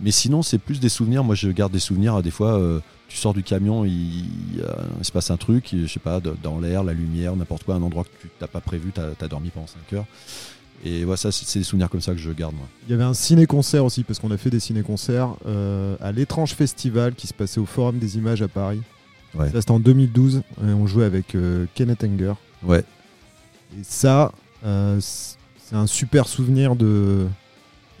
Mais 0.00 0.10
sinon, 0.10 0.42
c'est 0.42 0.58
plus 0.58 0.80
des 0.80 0.88
souvenirs. 0.88 1.24
Moi, 1.24 1.34
je 1.34 1.48
garde 1.48 1.72
des 1.72 1.78
souvenirs. 1.78 2.16
à 2.16 2.22
Des 2.22 2.30
fois, 2.30 2.58
euh, 2.58 2.80
tu 3.08 3.16
sors 3.16 3.34
du 3.34 3.42
camion, 3.42 3.84
il, 3.84 4.24
il 4.56 5.04
se 5.04 5.12
passe 5.12 5.30
un 5.30 5.36
truc, 5.36 5.68
je 5.72 5.86
sais 5.86 6.00
pas, 6.00 6.20
dans 6.20 6.58
l'air, 6.58 6.82
la 6.82 6.92
lumière, 6.92 7.36
n'importe 7.36 7.64
quoi, 7.64 7.74
un 7.74 7.82
endroit 7.82 8.04
que 8.04 8.22
tu 8.22 8.28
t'as 8.38 8.46
pas 8.46 8.60
prévu, 8.60 8.90
t'as 8.92 9.10
as 9.20 9.28
dormi 9.28 9.50
pendant 9.50 9.66
5 9.66 9.96
heures. 9.96 10.06
Et 10.84 11.04
voilà, 11.04 11.16
ça, 11.16 11.30
c'est 11.30 11.58
des 11.58 11.64
souvenirs 11.64 11.88
comme 11.88 12.00
ça 12.00 12.12
que 12.12 12.18
je 12.18 12.30
garde, 12.30 12.54
moi. 12.54 12.66
Il 12.88 12.90
y 12.90 12.94
avait 12.94 13.04
un 13.04 13.14
ciné-concert 13.14 13.84
aussi, 13.84 14.02
parce 14.02 14.18
qu'on 14.18 14.30
a 14.30 14.36
fait 14.36 14.50
des 14.50 14.60
ciné-concerts 14.60 15.36
euh, 15.46 15.96
à 16.00 16.10
l'étrange 16.10 16.54
festival 16.54 17.14
qui 17.14 17.26
se 17.26 17.34
passait 17.34 17.60
au 17.60 17.66
Forum 17.66 17.98
des 17.98 18.16
Images 18.16 18.42
à 18.42 18.48
Paris. 18.48 18.82
Ouais. 19.34 19.50
Ça, 19.50 19.60
c'était 19.60 19.70
en 19.70 19.78
2012. 19.78 20.38
Et 20.38 20.64
on 20.64 20.86
jouait 20.86 21.04
avec 21.04 21.34
euh, 21.34 21.66
Kenneth 21.74 22.02
Anger. 22.02 22.34
Ouais. 22.64 22.84
Et 23.78 23.84
ça, 23.84 24.32
euh, 24.64 24.98
c'est 25.00 25.76
un 25.76 25.86
super 25.86 26.26
souvenir 26.26 26.74
de, 26.74 27.26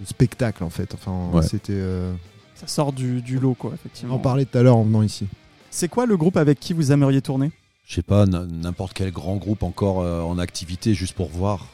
de 0.00 0.06
spectacle, 0.06 0.64
en 0.64 0.70
fait. 0.70 0.94
Enfin, 0.94 1.28
Ouais. 1.32 1.42
c'était. 1.42 1.72
euh, 1.74 2.12
Ça 2.54 2.66
sort 2.66 2.92
du, 2.92 3.22
du 3.22 3.38
lot, 3.38 3.54
quoi, 3.54 3.70
On 3.70 3.74
effectivement. 3.74 4.14
en 4.14 4.18
parlait 4.18 4.44
tout 4.44 4.56
à 4.58 4.62
l'heure 4.62 4.76
en 4.76 4.84
venant 4.84 5.02
ici. 5.02 5.26
C'est 5.70 5.88
quoi 5.88 6.06
le 6.06 6.16
groupe 6.16 6.36
avec 6.36 6.60
qui 6.60 6.72
vous 6.74 6.92
aimeriez 6.92 7.22
tourner? 7.22 7.50
Je 7.86 7.94
sais 7.96 8.02
pas, 8.02 8.26
n'importe 8.26 8.92
quel 8.94 9.10
grand 9.10 9.36
groupe 9.36 9.62
encore 9.62 10.00
euh, 10.02 10.22
en 10.22 10.38
activité 10.38 10.94
juste 10.94 11.14
pour 11.14 11.28
voir. 11.28 11.66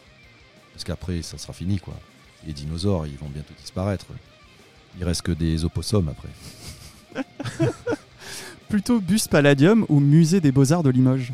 Parce 0.72 0.84
qu'après, 0.84 1.22
ça 1.22 1.36
sera 1.38 1.52
fini, 1.52 1.78
quoi. 1.78 1.94
Les 2.46 2.52
dinosaures, 2.52 3.06
ils 3.06 3.16
vont 3.18 3.28
bientôt 3.28 3.52
disparaître. 3.60 4.06
Il 4.98 5.04
reste 5.04 5.22
que 5.22 5.32
des 5.32 5.64
opossums 5.64 6.08
après. 6.08 7.24
Plutôt 8.68 9.00
Bus 9.00 9.28
Palladium 9.28 9.86
ou 9.88 9.98
Musée 10.00 10.40
des 10.40 10.52
Beaux-Arts 10.52 10.82
de 10.82 10.90
Limoges? 10.90 11.32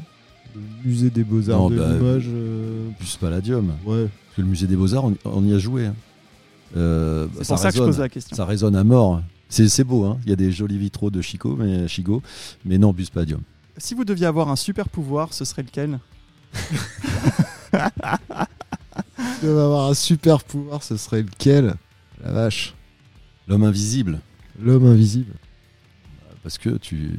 Le 0.54 0.60
musée 0.88 1.10
des 1.10 1.24
Beaux-Arts 1.24 1.68
de 1.70 1.76
bah, 1.78 1.92
Limoges. 1.92 2.28
euh, 2.28 2.88
Plus 2.98 3.16
Palladium. 3.16 3.72
ouais. 3.84 4.02
Parce 4.26 4.36
que 4.36 4.42
le 4.42 4.46
musée 4.48 4.66
des 4.68 4.76
Beaux-Arts, 4.76 5.04
on, 5.06 5.14
on 5.24 5.44
y 5.44 5.52
a 5.52 5.58
joué. 5.58 5.86
hein. 5.86 5.94
Euh, 6.76 7.28
C'est 7.38 7.44
ça 7.44 7.54
pour 7.54 7.62
ça 7.62 7.70
que 7.70 7.76
je 7.76 7.80
résonne. 7.80 7.86
pose 7.94 8.00
la 8.00 8.08
question. 8.08 8.36
Ça 8.36 8.44
résonne 8.44 8.76
à 8.76 8.84
mort. 8.84 9.22
C'est 9.48 9.84
beau, 9.84 10.04
hein. 10.04 10.18
il 10.24 10.30
y 10.30 10.32
a 10.32 10.36
des 10.36 10.50
jolis 10.50 10.78
vitraux 10.78 11.10
de 11.10 11.20
Chico, 11.20 11.54
mais, 11.56 11.86
Chigo, 11.86 12.22
mais 12.64 12.76
non, 12.78 12.92
Bus 12.92 13.10
Palladium. 13.10 13.40
Si 13.76 13.94
vous 13.94 14.04
deviez 14.04 14.26
avoir 14.26 14.48
un 14.48 14.56
super 14.56 14.88
pouvoir, 14.88 15.32
ce 15.32 15.44
serait 15.44 15.62
lequel? 15.62 16.00
Tu 19.40 19.46
vas 19.46 19.64
avoir 19.64 19.90
un 19.90 19.94
super 19.94 20.42
pouvoir, 20.42 20.82
ce 20.82 20.96
serait 20.96 21.22
lequel? 21.22 21.74
La 22.24 22.32
vache. 22.32 22.74
L'homme 23.46 23.64
invisible. 23.64 24.20
L'homme 24.60 24.86
invisible. 24.86 25.34
Parce 26.42 26.58
que 26.58 26.70
tu, 26.70 27.18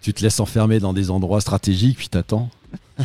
tu 0.00 0.12
te 0.12 0.22
laisses 0.22 0.40
enfermer 0.40 0.78
dans 0.80 0.92
des 0.92 1.10
endroits 1.10 1.40
stratégiques, 1.40 1.96
puis 1.98 2.08
t'attends. 2.08 2.50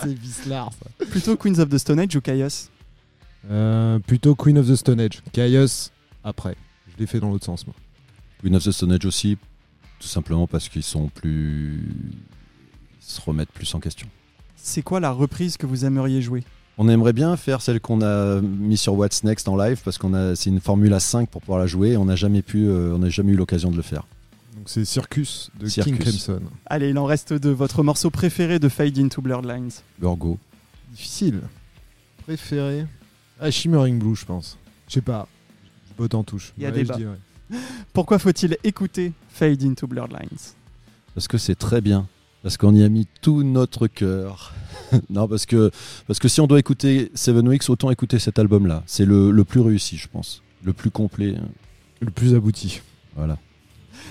C'est 0.00 0.12
Vislar, 0.12 0.70
ça. 0.72 1.06
Plutôt 1.06 1.36
Queens 1.36 1.58
of 1.58 1.68
the 1.70 1.78
Stone 1.78 2.00
Age 2.00 2.16
ou 2.16 2.20
Chaos 2.20 2.68
Euh, 3.50 3.98
plutôt 4.00 4.34
Queen 4.34 4.58
of 4.58 4.68
the 4.68 4.74
Stone 4.74 5.00
Age. 5.00 5.22
Chaos, 5.32 5.90
après. 6.24 6.56
Je 6.92 6.98
l'ai 6.98 7.06
fait 7.06 7.20
dans 7.20 7.30
l'autre 7.30 7.44
sens, 7.44 7.66
moi. 7.66 7.74
Queen 8.40 8.54
of 8.54 8.64
the 8.64 8.70
Stone 8.70 8.92
Age 8.92 9.04
aussi, 9.04 9.36
tout 9.98 10.08
simplement 10.08 10.46
parce 10.46 10.68
qu'ils 10.68 10.82
sont 10.82 11.08
plus. 11.08 11.80
Ils 13.00 13.04
se 13.04 13.20
remettent 13.20 13.52
plus 13.52 13.74
en 13.74 13.80
question. 13.80 14.08
C'est 14.56 14.82
quoi 14.82 15.00
la 15.00 15.12
reprise 15.12 15.56
que 15.56 15.66
vous 15.66 15.84
aimeriez 15.84 16.20
jouer? 16.20 16.44
On 16.80 16.88
aimerait 16.88 17.12
bien 17.12 17.36
faire 17.36 17.60
celle 17.60 17.80
qu'on 17.80 18.02
a 18.02 18.40
mis 18.40 18.76
sur 18.76 18.94
What's 18.94 19.24
Next 19.24 19.48
en 19.48 19.56
live 19.56 19.80
parce 19.84 19.98
qu'on 19.98 20.14
a 20.14 20.36
c'est 20.36 20.50
une 20.50 20.60
Formule 20.60 20.94
5 20.98 21.28
pour 21.28 21.40
pouvoir 21.40 21.58
la 21.58 21.66
jouer 21.66 21.90
et 21.90 21.96
on 21.96 22.04
n'a 22.04 22.14
jamais 22.14 22.42
pu 22.42 22.68
euh, 22.68 22.94
on 22.94 22.98
n'a 22.98 23.08
jamais 23.08 23.32
eu 23.32 23.36
l'occasion 23.36 23.70
de 23.70 23.76
le 23.76 23.82
faire. 23.82 24.06
Donc 24.56 24.68
c'est 24.68 24.84
Circus 24.84 25.50
de 25.58 25.66
Circus. 25.66 25.92
King 25.92 26.02
Crimson. 26.02 26.40
Allez, 26.66 26.90
il 26.90 26.98
en 26.98 27.04
reste 27.04 27.32
deux. 27.32 27.50
Votre 27.50 27.82
morceau 27.82 28.10
préféré 28.10 28.60
de 28.60 28.68
Fade 28.68 28.96
into 28.98 29.20
Blurred 29.20 29.44
Lines 29.44 29.72
Gorgo. 30.00 30.38
Difficile. 30.92 31.40
Préféré 32.24 32.86
Ah, 33.40 33.50
Shimmering 33.50 33.98
Blue, 33.98 34.16
je 34.16 34.24
pense. 34.24 34.58
Je 34.88 34.94
sais 34.94 35.00
pas. 35.00 35.28
Je 35.90 35.94
botte 35.96 36.14
en 36.14 36.24
touche. 36.24 36.52
Il 36.56 36.62
y 36.62 36.66
a 36.66 36.70
Ouais, 36.70 36.76
débat. 36.76 36.94
je 36.94 36.98
dis, 36.98 37.06
ouais. 37.06 37.58
Pourquoi 37.92 38.18
faut-il 38.18 38.56
écouter 38.64 39.12
Fade 39.28 39.62
into 39.64 39.86
Blurred 39.86 40.12
Lines? 40.12 40.38
Parce 41.14 41.28
que 41.28 41.38
c'est 41.38 41.54
très 41.54 41.80
bien. 41.80 42.06
Parce 42.42 42.56
qu'on 42.56 42.74
y 42.74 42.82
a 42.84 42.88
mis 42.88 43.06
tout 43.20 43.42
notre 43.42 43.86
cœur. 43.88 44.54
non, 45.10 45.26
parce 45.28 45.44
que, 45.46 45.70
parce 46.06 46.18
que 46.18 46.28
si 46.28 46.40
on 46.40 46.46
doit 46.46 46.58
écouter 46.58 47.10
Seven 47.14 47.46
Weeks, 47.48 47.68
autant 47.68 47.90
écouter 47.90 48.18
cet 48.18 48.38
album-là. 48.38 48.82
C'est 48.86 49.04
le, 49.04 49.30
le 49.30 49.44
plus 49.44 49.60
réussi, 49.60 49.96
je 49.96 50.08
pense. 50.08 50.42
Le 50.64 50.72
plus 50.72 50.90
complet. 50.90 51.34
Le 52.00 52.10
plus 52.10 52.34
abouti. 52.34 52.80
Voilà. 53.16 53.38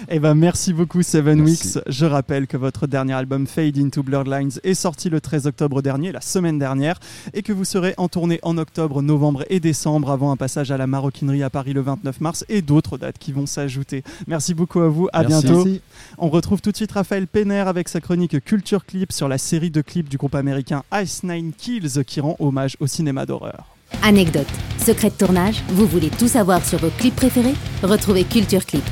Eh 0.10 0.20
ben, 0.20 0.36
merci 0.36 0.74
beaucoup 0.74 1.02
Seven 1.02 1.42
Merci. 1.44 1.78
Weeks. 1.78 1.84
Je 1.88 2.06
rappelle 2.06 2.48
que 2.48 2.58
votre 2.58 2.88
dernier 2.88 3.14
album 3.14 3.48
Fade 3.48 3.78
into 3.78 4.04
Blurred 4.04 4.28
Lines 4.28 4.52
est 4.64 4.74
sorti 4.74 5.10
le 5.10 5.22
13 5.22 5.48
octobre 5.48 5.82
dernier, 5.82 6.12
la 6.12 6.22
semaine 6.22 6.60
dernière, 6.60 7.00
et 7.34 7.42
que 7.42 7.54
vous 7.54 7.66
serez 7.66 7.94
en 7.98 8.08
tournée 8.08 8.40
en 8.44 8.58
octobre, 8.58 9.02
novembre 9.02 9.44
et 9.50 9.60
décembre 9.60 10.12
avant 10.12 10.32
un 10.32 10.38
passage 10.38 10.72
à 10.72 10.78
la 10.78 10.88
maroquinerie 10.88 11.44
à 11.44 11.50
Paris 11.50 11.74
le 11.74 11.82
29 11.82 12.22
mars 12.22 12.46
et 12.50 12.62
d'autres 12.62 12.98
dates 12.98 13.18
qui 13.18 13.32
vont 13.32 13.46
s'ajouter. 13.46 14.04
Merci 14.28 14.54
beaucoup 14.54 14.80
à 14.80 14.88
vous. 14.90 15.10
À 15.14 15.24
Merci. 15.24 15.46
bientôt. 15.46 15.66
Merci. 15.66 15.82
On 16.18 16.30
retrouve 16.30 16.62
tout 16.62 16.72
de 16.72 16.78
suite 16.78 16.92
Raphaël 16.92 17.28
Penner 17.28 17.60
avec 17.60 17.90
sa 17.90 18.00
chronique 18.02 18.44
Culture 18.44 18.86
Clip 18.86 19.12
sur 19.12 19.28
la 19.28 19.38
série 19.38 19.72
de 19.72 19.82
clips 19.82 20.10
du 20.10 20.18
groupe 20.18 20.36
américain 20.36 20.84
Ice 20.94 21.24
Nine 21.24 21.52
Kills 21.58 22.04
qui 22.06 22.20
rend 22.22 22.36
hommage 22.40 22.78
au 22.80 22.88
cinéma 22.88 23.26
d'horreur. 23.26 23.66
Anecdote, 24.04 24.48
secret 24.78 25.10
de 25.10 25.16
tournage, 25.16 25.64
vous 25.70 25.86
voulez 25.86 26.10
tout 26.10 26.28
savoir 26.28 26.64
sur 26.66 26.80
vos 26.80 26.90
clips 26.90 27.16
préférés? 27.16 27.56
Retrouvez 27.84 28.24
Culture 28.26 28.66
Clip. 28.66 28.84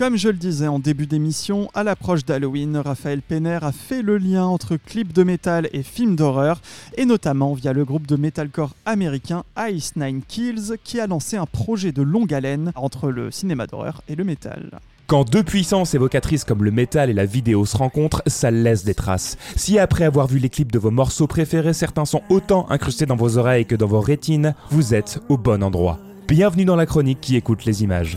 Comme 0.00 0.16
je 0.16 0.28
le 0.28 0.38
disais 0.38 0.66
en 0.66 0.78
début 0.78 1.06
d'émission, 1.06 1.68
à 1.74 1.84
l'approche 1.84 2.24
d'Halloween, 2.24 2.78
Raphaël 2.78 3.20
Penner 3.20 3.58
a 3.60 3.70
fait 3.70 4.00
le 4.00 4.16
lien 4.16 4.46
entre 4.46 4.78
clips 4.78 5.12
de 5.12 5.24
métal 5.24 5.68
et 5.74 5.82
films 5.82 6.16
d'horreur, 6.16 6.62
et 6.96 7.04
notamment 7.04 7.52
via 7.52 7.74
le 7.74 7.84
groupe 7.84 8.06
de 8.06 8.16
metalcore 8.16 8.70
américain 8.86 9.42
Ice 9.70 9.96
Nine 9.96 10.22
Kills, 10.26 10.78
qui 10.84 11.00
a 11.00 11.06
lancé 11.06 11.36
un 11.36 11.44
projet 11.44 11.92
de 11.92 12.00
longue 12.00 12.32
haleine 12.32 12.72
entre 12.76 13.10
le 13.10 13.30
cinéma 13.30 13.66
d'horreur 13.66 14.00
et 14.08 14.14
le 14.14 14.24
métal. 14.24 14.80
Quand 15.06 15.28
deux 15.28 15.42
puissances 15.42 15.92
évocatrices 15.92 16.44
comme 16.44 16.64
le 16.64 16.70
métal 16.70 17.10
et 17.10 17.14
la 17.14 17.26
vidéo 17.26 17.66
se 17.66 17.76
rencontrent, 17.76 18.22
ça 18.26 18.50
laisse 18.50 18.84
des 18.84 18.94
traces. 18.94 19.36
Si 19.54 19.78
après 19.78 20.04
avoir 20.06 20.28
vu 20.28 20.38
les 20.38 20.48
clips 20.48 20.72
de 20.72 20.78
vos 20.78 20.90
morceaux 20.90 21.26
préférés, 21.26 21.74
certains 21.74 22.06
sont 22.06 22.22
autant 22.30 22.66
incrustés 22.70 23.04
dans 23.04 23.16
vos 23.16 23.36
oreilles 23.36 23.66
que 23.66 23.76
dans 23.76 23.86
vos 23.86 24.00
rétines, 24.00 24.54
vous 24.70 24.94
êtes 24.94 25.20
au 25.28 25.36
bon 25.36 25.62
endroit. 25.62 25.98
Bienvenue 26.26 26.64
dans 26.64 26.76
la 26.76 26.86
chronique 26.86 27.20
qui 27.20 27.36
écoute 27.36 27.66
les 27.66 27.82
images. 27.82 28.16